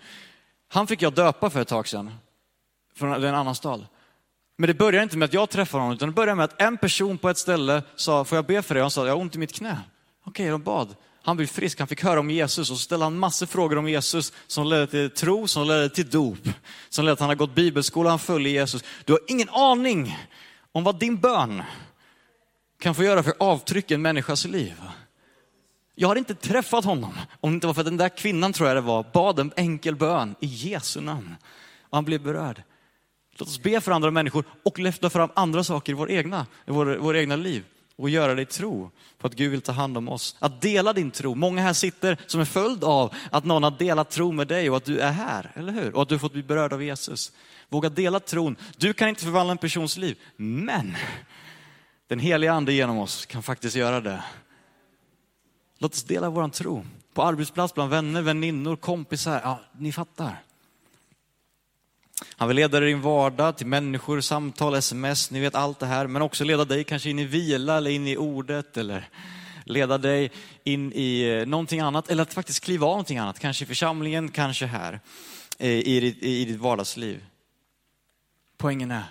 Han 0.68 0.88
fick 0.88 1.02
jag 1.02 1.14
döpa 1.14 1.50
för 1.50 1.62
ett 1.62 1.68
tag 1.68 1.88
sedan, 1.88 2.12
från 2.96 3.24
en 3.24 3.36
annan 3.36 3.56
stad. 3.56 3.86
Men 4.58 4.68
det 4.68 4.74
började 4.74 5.04
inte 5.04 5.18
med 5.18 5.26
att 5.26 5.34
jag 5.34 5.50
träffade 5.50 5.82
honom, 5.82 5.96
utan 5.96 6.10
det 6.10 6.16
började 6.16 6.36
med 6.36 6.46
att 6.46 6.62
en 6.62 6.78
person 6.78 7.18
på 7.18 7.30
ett 7.30 7.38
ställe 7.38 7.84
sa, 7.96 8.26
får 8.26 8.36
jag 8.36 8.46
be 8.46 8.62
för 8.62 8.76
dig? 8.76 8.82
Han 8.82 8.92
sa, 8.92 9.08
jag 9.08 9.16
har 9.16 9.22
ont 9.22 9.36
i 9.36 9.40
mitt 9.40 9.54
knä. 9.54 9.78
Okej, 10.24 10.50
de 10.50 10.62
bad. 10.62 10.96
Han 11.22 11.38
blev 11.38 11.48
frisk, 11.48 11.80
han 11.80 11.88
fick 11.88 12.04
höra 12.04 12.20
om 12.20 12.32
Jesus 12.32 12.72
och 12.72 12.78
så 12.78 12.84
ställde 12.84 13.06
han 13.06 13.20
massor 13.20 13.46
frågor 13.46 13.78
om 13.78 13.90
Jesus 13.90 14.34
som 14.48 14.68
ledde 14.68 14.88
till 14.88 15.10
tro, 15.10 15.48
som 15.48 15.68
ledde 15.68 15.90
till 15.90 16.10
dop, 16.10 16.50
som 16.90 17.06
ledde 17.06 17.16
till 17.16 17.20
att 17.20 17.20
han 17.20 17.30
har 17.30 17.36
gått 17.36 17.56
bibelskola, 17.56 18.10
han 18.10 18.20
följer 18.20 18.54
Jesus. 18.54 18.84
Du 19.06 19.14
har 19.14 19.20
ingen 19.28 19.50
aning 19.50 20.18
om 20.72 20.84
vad 20.84 21.00
din 21.00 21.18
bön 21.18 21.64
kan 22.80 22.96
få 22.96 23.04
göra 23.04 23.24
för 23.24 23.34
avtryck 23.40 23.92
i 23.92 23.94
en 23.94 24.02
människas 24.02 24.46
liv. 24.46 24.76
Jag 25.96 26.08
har 26.08 26.16
inte 26.16 26.36
träffat 26.36 26.86
honom, 26.86 27.18
om 27.40 27.52
det 27.52 27.54
inte 27.54 27.68
var 27.68 27.74
för 27.74 27.82
att 27.82 27.88
den 27.88 27.98
där 27.98 28.18
kvinnan, 28.18 28.54
tror 28.54 28.68
jag 28.68 28.78
det 28.78 28.82
var, 28.82 29.06
bad 29.14 29.40
en 29.40 29.52
enkel 29.56 29.96
bön 29.96 30.36
i 30.40 30.46
Jesu 30.46 31.02
namn. 31.02 31.36
Och 31.90 31.98
han 31.98 32.06
blev 32.06 32.24
berörd. 32.24 32.64
Låt 33.38 33.48
oss 33.48 33.64
be 33.64 33.82
för 33.82 33.92
andra 33.92 34.12
människor 34.12 34.44
och 34.66 34.80
lyfta 34.80 35.10
fram 35.10 35.30
andra 35.36 35.64
saker 35.64 35.92
i 35.92 35.96
vår 35.96 36.12
egna, 36.12 36.46
i 36.68 36.72
vår, 36.72 36.98
vår 37.00 37.18
egna 37.18 37.36
liv 37.36 37.64
och 38.00 38.10
göra 38.10 38.36
det 38.36 38.42
i 38.42 38.46
tro 38.46 38.92
på 39.18 39.28
att 39.28 39.34
Gud 39.34 39.52
vill 39.52 39.62
ta 39.62 39.72
hand 39.72 39.98
om 39.98 40.10
oss. 40.10 40.36
Att 40.40 40.62
dela 40.62 40.94
din 40.94 41.12
tro. 41.12 41.36
Många 41.36 41.62
här 41.62 41.74
sitter 41.74 42.18
som 42.28 42.40
en 42.40 42.46
följd 42.46 42.84
av 42.84 43.14
att 43.32 43.46
någon 43.46 43.64
har 43.64 43.72
delat 43.72 44.10
tro 44.10 44.32
med 44.32 44.48
dig 44.48 44.70
och 44.70 44.78
att 44.78 44.86
du 44.86 45.00
är 45.00 45.12
här, 45.12 45.52
eller 45.56 45.74
hur? 45.74 45.96
Och 45.96 46.02
att 46.02 46.10
du 46.10 46.20
fått 46.20 46.34
bli 46.34 46.44
berörd 46.44 46.74
av 46.74 46.84
Jesus. 46.84 47.32
Våga 47.70 47.90
dela 47.90 48.20
tron. 48.20 48.56
Du 48.78 48.94
kan 48.94 49.10
inte 49.10 49.24
förvandla 49.24 49.52
en 49.52 49.58
persons 49.58 49.98
liv, 49.98 50.20
men 50.36 50.96
den 52.08 52.20
heliga 52.20 52.54
ande 52.54 52.74
genom 52.74 52.98
oss 52.98 53.26
kan 53.26 53.44
faktiskt 53.44 53.76
göra 53.76 54.02
det. 54.02 54.24
Låt 55.78 55.94
oss 55.94 56.04
dela 56.04 56.30
vår 56.30 56.50
tro. 56.50 56.86
På 57.14 57.24
arbetsplats, 57.24 57.74
bland 57.74 57.90
vänner, 57.90 58.22
väninnor, 58.22 58.76
kompisar. 58.76 59.42
Ja, 59.44 59.60
ni 59.78 59.92
fattar. 59.92 60.44
Han 62.28 62.48
vill 62.48 62.58
leda 62.58 62.80
dig 62.80 62.90
i 62.90 62.94
din 62.94 63.02
vardag 63.02 63.58
till 63.58 63.68
människor, 63.68 64.22
samtal, 64.22 64.76
sms, 64.76 65.32
ni 65.32 65.40
vet 65.40 65.56
allt 65.56 65.80
det 65.80 65.86
här. 65.86 66.08
Men 66.08 66.22
också 66.22 66.44
leda 66.44 66.66
dig 66.66 66.84
kanske 66.84 67.10
in 67.10 67.20
i 67.20 67.26
vila 67.26 67.78
eller 67.78 67.92
in 67.92 68.08
i 68.08 68.18
ordet 68.18 68.78
eller 68.78 69.10
leda 69.64 69.98
dig 69.98 70.32
in 70.64 70.94
i 70.94 71.22
eh, 71.22 71.48
någonting 71.48 71.80
annat. 71.80 72.10
Eller 72.10 72.24
att 72.24 72.34
faktiskt 72.34 72.64
kliva 72.64 72.88
av 72.88 72.92
någonting 72.92 73.18
annat, 73.18 73.40
kanske 73.40 73.64
i 73.64 73.68
församlingen, 73.68 74.30
kanske 74.30 74.66
här 74.66 75.00
eh, 75.58 75.70
i 75.70 76.00
ditt, 76.00 76.24
i 76.24 76.46
ditt 76.46 76.60
vardagsliv. 76.60 77.26
Poängen 78.58 78.92
är, 78.92 79.04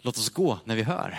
låt 0.00 0.18
oss 0.18 0.30
gå 0.30 0.58
när 0.64 0.76
vi 0.76 0.82
hör. 0.82 1.18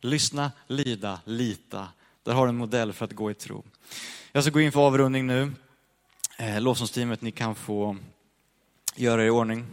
Lyssna, 0.00 0.52
lyda, 0.66 1.20
lita. 1.24 1.88
Där 2.22 2.32
har 2.32 2.46
du 2.46 2.48
en 2.48 2.56
modell 2.56 2.92
för 2.92 3.04
att 3.04 3.12
gå 3.12 3.30
i 3.30 3.34
tro. 3.34 3.64
Jag 4.32 4.44
ska 4.44 4.50
gå 4.50 4.60
in 4.60 4.72
för 4.72 4.80
avrundning 4.80 5.26
nu. 5.26 5.52
Eh, 6.38 6.60
lovsångsteamet, 6.60 7.22
ni 7.22 7.30
kan 7.30 7.54
få 7.54 7.96
göra 8.96 9.22
er 9.22 9.26
i 9.26 9.30
ordning. 9.30 9.66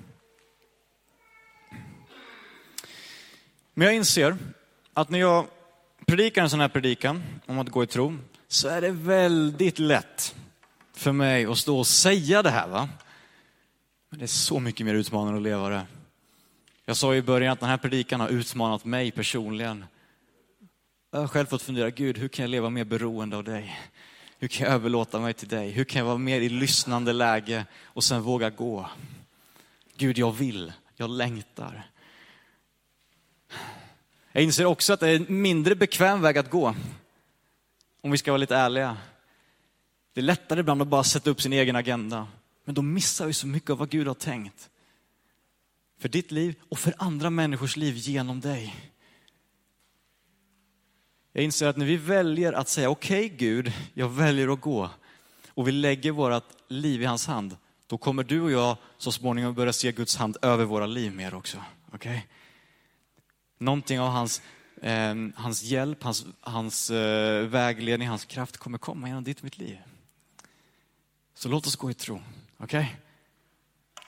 Men 3.78 3.86
jag 3.86 3.96
inser 3.96 4.38
att 4.94 5.10
när 5.10 5.20
jag 5.20 5.48
predikar 6.06 6.44
en 6.44 6.50
sån 6.50 6.60
här 6.60 6.68
predikan 6.68 7.24
om 7.46 7.60
att 7.60 7.70
gå 7.70 7.84
i 7.84 7.88
tro, 7.88 8.18
så 8.48 8.68
är 8.68 8.82
det 8.82 8.92
väldigt 8.92 9.80
lätt 9.80 10.36
för 10.94 11.12
mig 11.12 11.46
att 11.46 11.58
stå 11.58 11.80
och 11.80 11.88
säga 11.88 12.44
det 12.44 12.50
här. 12.50 12.68
va? 12.68 12.90
Men 14.10 14.20
det 14.20 14.26
är 14.26 14.28
så 14.28 14.60
mycket 14.60 14.86
mer 14.86 14.94
utmanande 14.94 15.38
att 15.38 15.44
leva 15.44 15.70
det. 15.70 15.86
Jag 16.86 16.98
sa 16.98 17.16
i 17.16 17.22
början 17.22 17.54
att 17.54 17.60
den 17.60 17.70
här 17.70 17.78
predikan 17.78 18.20
har 18.20 18.30
utmanat 18.30 18.86
mig 18.86 19.12
personligen. 19.12 19.86
Jag 21.12 21.20
har 21.20 21.28
själv 21.28 21.46
fått 21.46 21.62
fundera, 21.62 21.90
Gud, 21.90 22.18
hur 22.18 22.28
kan 22.28 22.44
jag 22.44 22.50
leva 22.50 22.70
mer 22.70 22.84
beroende 22.84 23.38
av 23.38 23.44
dig? 23.44 23.80
Hur 24.40 24.48
kan 24.48 24.66
jag 24.66 24.76
överlåta 24.76 25.20
mig 25.20 25.34
till 25.34 25.48
dig? 25.48 25.72
Hur 25.72 25.84
kan 25.84 26.00
jag 26.00 26.06
vara 26.06 26.18
mer 26.18 26.42
i 26.42 26.50
lyssnande 26.50 27.14
läge 27.14 27.66
och 27.84 28.04
sen 28.04 28.22
våga 28.22 28.50
gå? 28.50 28.90
Gud, 29.98 30.18
jag 30.18 30.32
vill, 30.32 30.74
jag 30.96 31.10
längtar. 31.10 31.86
Jag 34.38 34.44
inser 34.44 34.66
också 34.66 34.94
att 34.94 35.00
det 35.00 35.10
är 35.10 35.16
en 35.16 35.42
mindre 35.42 35.76
bekväm 35.76 36.22
väg 36.22 36.38
att 36.38 36.50
gå. 36.50 36.76
Om 38.02 38.12
vi 38.12 38.18
ska 38.18 38.32
vara 38.32 38.38
lite 38.38 38.56
ärliga. 38.56 38.98
Det 40.14 40.20
är 40.20 40.24
lättare 40.24 40.60
ibland 40.60 40.82
att 40.82 40.88
bara 40.88 41.04
sätta 41.04 41.30
upp 41.30 41.42
sin 41.42 41.54
egen 41.54 41.76
agenda. 41.76 42.28
Men 42.66 42.76
då 42.76 42.82
missar 42.82 43.26
vi 43.26 43.34
så 43.34 43.48
mycket 43.48 43.70
av 43.70 43.78
vad 43.78 43.90
Gud 43.90 44.08
har 44.08 44.14
tänkt. 44.14 44.70
För 46.00 46.10
ditt 46.10 46.32
liv 46.32 46.56
och 46.70 46.80
för 46.80 46.94
andra 46.98 47.30
människors 47.30 47.78
liv 47.78 47.96
genom 47.96 48.42
dig. 48.42 48.76
Jag 51.34 51.44
inser 51.44 51.68
att 51.68 51.78
när 51.78 51.86
vi 51.86 51.98
väljer 51.98 52.54
att 52.54 52.70
säga 52.70 52.90
okej 52.90 53.26
okay, 53.26 53.38
Gud, 53.38 53.74
jag 53.94 54.10
väljer 54.10 54.54
att 54.54 54.62
gå 54.62 54.90
och 55.50 55.68
vi 55.68 55.72
lägger 55.72 56.12
vårt 56.12 56.44
liv 56.68 57.02
i 57.02 57.06
hans 57.06 57.28
hand, 57.28 57.58
då 57.88 57.98
kommer 57.98 58.24
du 58.24 58.42
och 58.42 58.52
jag 58.52 58.78
så 58.98 59.12
småningom 59.12 59.54
börja 59.54 59.74
se 59.74 59.92
Guds 59.92 60.16
hand 60.16 60.38
över 60.42 60.66
våra 60.66 60.86
liv 60.86 61.16
mer 61.16 61.34
också. 61.34 61.58
Okay? 61.94 62.20
Någonting 63.58 64.00
av 64.00 64.10
hans, 64.10 64.42
eh, 64.82 65.16
hans 65.36 65.64
hjälp, 65.64 66.04
hans, 66.04 66.26
hans 66.42 66.90
eh, 66.90 67.46
vägledning, 67.46 68.08
hans 68.08 68.26
kraft 68.26 68.58
kommer 68.58 68.78
komma 68.78 69.08
genom 69.08 69.24
ditt 69.24 69.38
och 69.38 69.44
mitt 69.44 69.58
liv. 69.58 69.78
Så 71.34 71.50
låt 71.50 71.68
oss 71.68 71.76
gå 71.76 71.92
i 71.92 71.94
tro. 71.94 72.22
Okej? 72.58 72.80
Okay? 72.80 72.86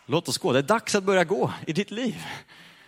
Låt 0.06 0.28
oss 0.28 0.38
gå. 0.38 0.54
Det 0.54 0.60
är 0.60 0.64
dags 0.64 0.96
att 0.96 1.04
börja 1.04 1.24
gå 1.24 1.54
i 1.68 1.74
ditt 1.74 1.92
liv. 1.92 2.26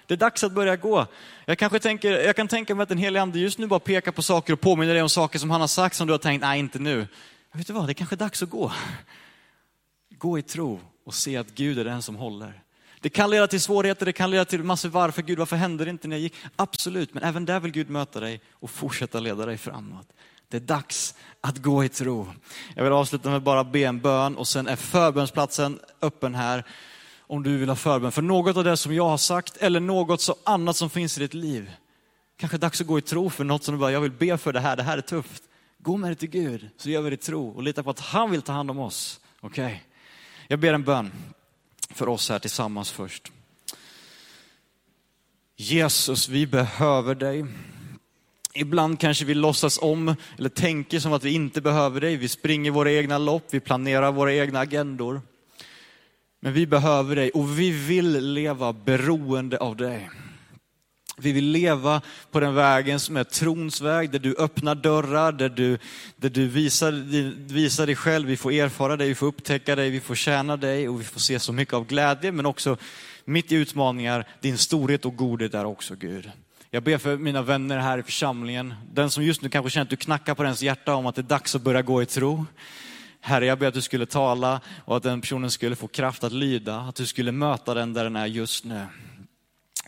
Det 0.08 0.14
är 0.14 0.18
dags 0.18 0.44
att 0.44 0.52
börja 0.52 0.76
gå. 0.76 1.08
Jag, 1.46 1.58
kanske 1.58 1.80
tänker, 1.80 2.12
jag 2.12 2.36
kan 2.36 2.48
tänka 2.48 2.76
mig 2.76 2.84
att 2.84 2.90
den 2.90 2.98
helige 2.98 3.22
ande 3.22 3.40
just 3.40 3.58
nu 3.60 3.68
bara 3.68 3.80
pekar 3.80 4.12
på 4.12 4.22
saker 4.22 4.54
och 4.54 4.62
påminner 4.62 4.94
dig 4.94 5.04
om 5.04 5.10
saker 5.10 5.40
som 5.40 5.50
han 5.50 5.62
har 5.62 5.68
sagt 5.68 5.96
som 5.96 6.08
du 6.08 6.14
har 6.14 6.18
tänkt, 6.18 6.42
nej 6.42 6.60
inte 6.60 6.80
nu. 6.80 7.08
vet 7.52 7.68
du 7.68 7.74
vad, 7.74 7.88
det 7.88 7.92
är 7.92 7.94
kanske 7.94 8.16
är 8.16 8.18
dags 8.18 8.44
att 8.44 8.50
gå. 8.50 8.72
Gå 10.10 10.40
i 10.40 10.42
tro 10.42 10.80
och 11.06 11.14
se 11.14 11.38
att 11.38 11.56
Gud 11.56 11.80
är 11.80 11.86
den 11.86 12.02
som 12.02 12.16
håller. 12.16 12.62
Det 13.02 13.10
kan 13.10 13.30
leda 13.30 13.48
till 13.48 13.62
svårigheter, 13.62 14.06
det 14.06 14.14
kan 14.14 14.32
leda 14.32 14.46
till 14.46 14.64
massor 14.64 14.90
varför. 14.90 15.22
Gud, 15.22 15.40
varför 15.40 15.56
hände 15.56 15.86
det 15.86 15.90
inte 15.90 16.08
när 16.08 16.16
jag 16.16 16.22
gick? 16.22 16.34
Absolut, 16.56 17.14
men 17.14 17.24
även 17.24 17.46
där 17.46 17.60
vill 17.60 17.72
Gud 17.72 17.90
möta 17.90 18.20
dig 18.20 18.42
och 18.52 18.70
fortsätta 18.70 19.20
leda 19.20 19.46
dig 19.46 19.58
framåt. 19.58 20.08
Det 20.48 20.58
är 20.58 20.62
dags 20.62 21.16
att 21.42 21.58
gå 21.58 21.84
i 21.84 21.90
tro. 21.90 22.28
Jag 22.76 22.84
vill 22.84 22.94
avsluta 22.94 23.30
med 23.30 23.42
bara 23.42 23.64
be 23.64 23.80
en 23.80 24.00
bön 24.00 24.38
och 24.38 24.48
sen 24.48 24.68
är 24.68 24.76
förbönsplatsen 24.76 25.80
öppen 26.02 26.36
här 26.36 26.64
om 27.20 27.44
du 27.44 27.58
vill 27.58 27.70
ha 27.70 27.76
förbön 27.76 28.12
för 28.12 28.22
något 28.22 28.58
av 28.58 28.64
det 28.64 28.78
som 28.78 28.96
jag 28.96 29.10
har 29.10 29.18
sagt 29.18 29.58
eller 29.58 29.80
något 29.80 30.22
så 30.22 30.36
annat 30.44 30.76
som 30.76 30.90
finns 30.90 31.18
i 31.18 31.22
ditt 31.22 31.34
liv. 31.34 31.72
Kanske 32.38 32.58
dags 32.58 32.82
att 32.82 32.88
gå 32.88 32.98
i 32.98 33.02
tro 33.02 33.30
för 33.30 33.44
något 33.44 33.64
som 33.64 33.76
du 33.76 33.80
bara, 33.80 33.92
jag 33.92 34.02
vill 34.02 34.12
be 34.12 34.38
för 34.38 34.54
det 34.54 34.60
här, 34.60 34.76
det 34.76 34.84
här 34.84 34.98
är 34.98 35.02
tufft. 35.02 35.44
Gå 35.78 35.98
med 35.98 36.12
det 36.12 36.16
till 36.16 36.30
Gud 36.30 36.70
så 36.78 36.90
gör 36.90 37.02
vi 37.02 37.10
det 37.10 37.14
i 37.14 37.18
tro 37.18 37.50
och 37.50 37.64
lita 37.64 37.84
på 37.84 37.90
att 37.90 38.00
han 38.00 38.32
vill 38.32 38.42
ta 38.42 38.54
hand 38.54 38.72
om 38.72 38.80
oss. 38.80 39.20
Okej? 39.40 39.66
Okay? 39.66 39.78
Jag 40.48 40.60
ber 40.60 40.74
en 40.74 40.84
bön 40.84 41.12
för 41.96 42.10
oss 42.10 42.30
här 42.30 42.40
tillsammans 42.40 42.92
först. 42.92 43.32
Jesus, 45.56 46.30
vi 46.30 46.48
behöver 46.48 47.16
dig. 47.16 47.46
Ibland 48.54 49.00
kanske 49.00 49.26
vi 49.26 49.34
låtsas 49.34 49.80
om 49.82 50.16
eller 50.38 50.50
tänker 50.50 51.00
som 51.00 51.14
att 51.14 51.24
vi 51.24 51.34
inte 51.34 51.62
behöver 51.62 52.02
dig. 52.02 52.18
Vi 52.18 52.28
springer 52.28 52.72
våra 52.72 52.92
egna 52.92 53.18
lopp, 53.18 53.44
vi 53.50 53.60
planerar 53.60 54.12
våra 54.12 54.34
egna 54.34 54.60
agendor. 54.60 55.22
Men 56.40 56.54
vi 56.54 56.68
behöver 56.68 57.16
dig 57.16 57.30
och 57.30 57.60
vi 57.60 57.72
vill 57.72 58.34
leva 58.34 58.74
beroende 58.74 59.58
av 59.58 59.76
dig. 59.76 60.10
Vi 61.18 61.32
vill 61.32 61.46
leva 61.46 62.02
på 62.32 62.40
den 62.40 62.56
vägen 62.56 63.00
som 63.00 63.18
är 63.18 63.24
trons 63.24 63.82
väg, 63.82 64.12
där 64.12 64.20
du 64.20 64.36
öppnar 64.36 64.76
dörrar, 64.76 65.32
där 65.32 65.50
du, 65.50 65.78
där 66.16 66.30
du 66.30 66.48
visar, 66.48 66.92
visar 67.54 67.86
dig 67.86 67.96
själv. 67.96 68.28
Vi 68.28 68.38
får 68.38 68.52
erfara 68.52 68.98
dig, 68.98 69.08
vi 69.08 69.16
får 69.16 69.28
upptäcka 69.28 69.76
dig, 69.76 69.90
vi 69.90 70.00
får 70.00 70.16
tjäna 70.16 70.58
dig 70.58 70.90
och 70.90 71.00
vi 71.00 71.04
får 71.04 71.20
se 71.20 71.40
så 71.40 71.54
mycket 71.54 71.74
av 71.74 71.86
glädje, 71.86 72.32
men 72.32 72.46
också 72.46 72.78
mitt 73.26 73.52
i 73.52 73.56
utmaningar, 73.56 74.28
din 74.40 74.58
storhet 74.58 75.06
och 75.06 75.16
godhet 75.16 75.54
är 75.54 75.66
också 75.66 75.96
Gud. 75.96 76.32
Jag 76.70 76.84
ber 76.84 76.98
för 76.98 77.18
mina 77.18 77.42
vänner 77.42 77.78
här 77.78 77.98
i 77.98 78.04
församlingen, 78.04 78.74
den 78.94 79.10
som 79.10 79.24
just 79.24 79.42
nu 79.42 79.50
kanske 79.50 79.70
känner 79.70 79.84
att 79.84 79.90
du 79.90 79.96
knackar 79.96 80.36
på 80.36 80.44
dens 80.44 80.62
hjärta 80.62 80.94
om 80.94 81.06
att 81.06 81.16
det 81.16 81.22
är 81.22 81.24
dags 81.24 81.56
att 81.56 81.62
börja 81.62 81.82
gå 81.82 82.02
i 82.02 82.06
tro. 82.06 82.46
Herre, 83.22 83.46
jag 83.46 83.60
ber 83.60 83.68
att 83.68 83.74
du 83.74 83.82
skulle 83.82 84.06
tala 84.06 84.62
och 84.86 84.98
att 84.98 85.04
den 85.04 85.22
personen 85.22 85.52
skulle 85.52 85.76
få 85.76 85.88
kraft 85.88 86.24
att 86.24 86.32
lyda, 86.32 86.80
att 86.80 86.96
du 86.96 87.06
skulle 87.06 87.32
möta 87.32 87.74
den 87.74 87.94
där 87.94 88.04
den 88.04 88.16
är 88.16 88.26
just 88.26 88.66
nu. 88.66 88.86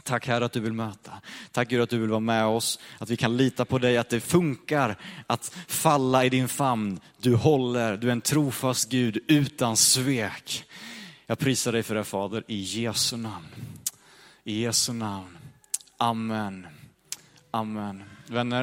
Tack 0.03 0.27
Herre 0.27 0.45
att 0.45 0.51
du 0.51 0.59
vill 0.59 0.73
möta. 0.73 1.11
Tack 1.51 1.69
Gud 1.69 1.81
att 1.81 1.89
du 1.89 1.97
vill 1.97 2.09
vara 2.09 2.19
med 2.19 2.45
oss, 2.45 2.79
att 2.97 3.09
vi 3.09 3.17
kan 3.17 3.37
lita 3.37 3.65
på 3.65 3.77
dig, 3.77 3.97
att 3.97 4.09
det 4.09 4.19
funkar 4.19 4.95
att 5.27 5.55
falla 5.67 6.25
i 6.25 6.29
din 6.29 6.47
famn. 6.47 6.99
Du 7.17 7.35
håller, 7.35 7.97
du 7.97 8.07
är 8.07 8.11
en 8.11 8.21
trofast 8.21 8.89
Gud 8.89 9.17
utan 9.27 9.77
svek. 9.77 10.65
Jag 11.25 11.39
prisar 11.39 11.71
dig 11.71 11.83
för 11.83 11.95
det 11.95 12.03
Fader, 12.03 12.43
i 12.47 12.61
Jesu 12.61 13.17
namn. 13.17 13.47
I 14.43 14.61
Jesu 14.61 14.93
namn. 14.93 15.37
Amen. 15.97 16.67
Amen. 17.51 18.03
Vänner, 18.27 18.61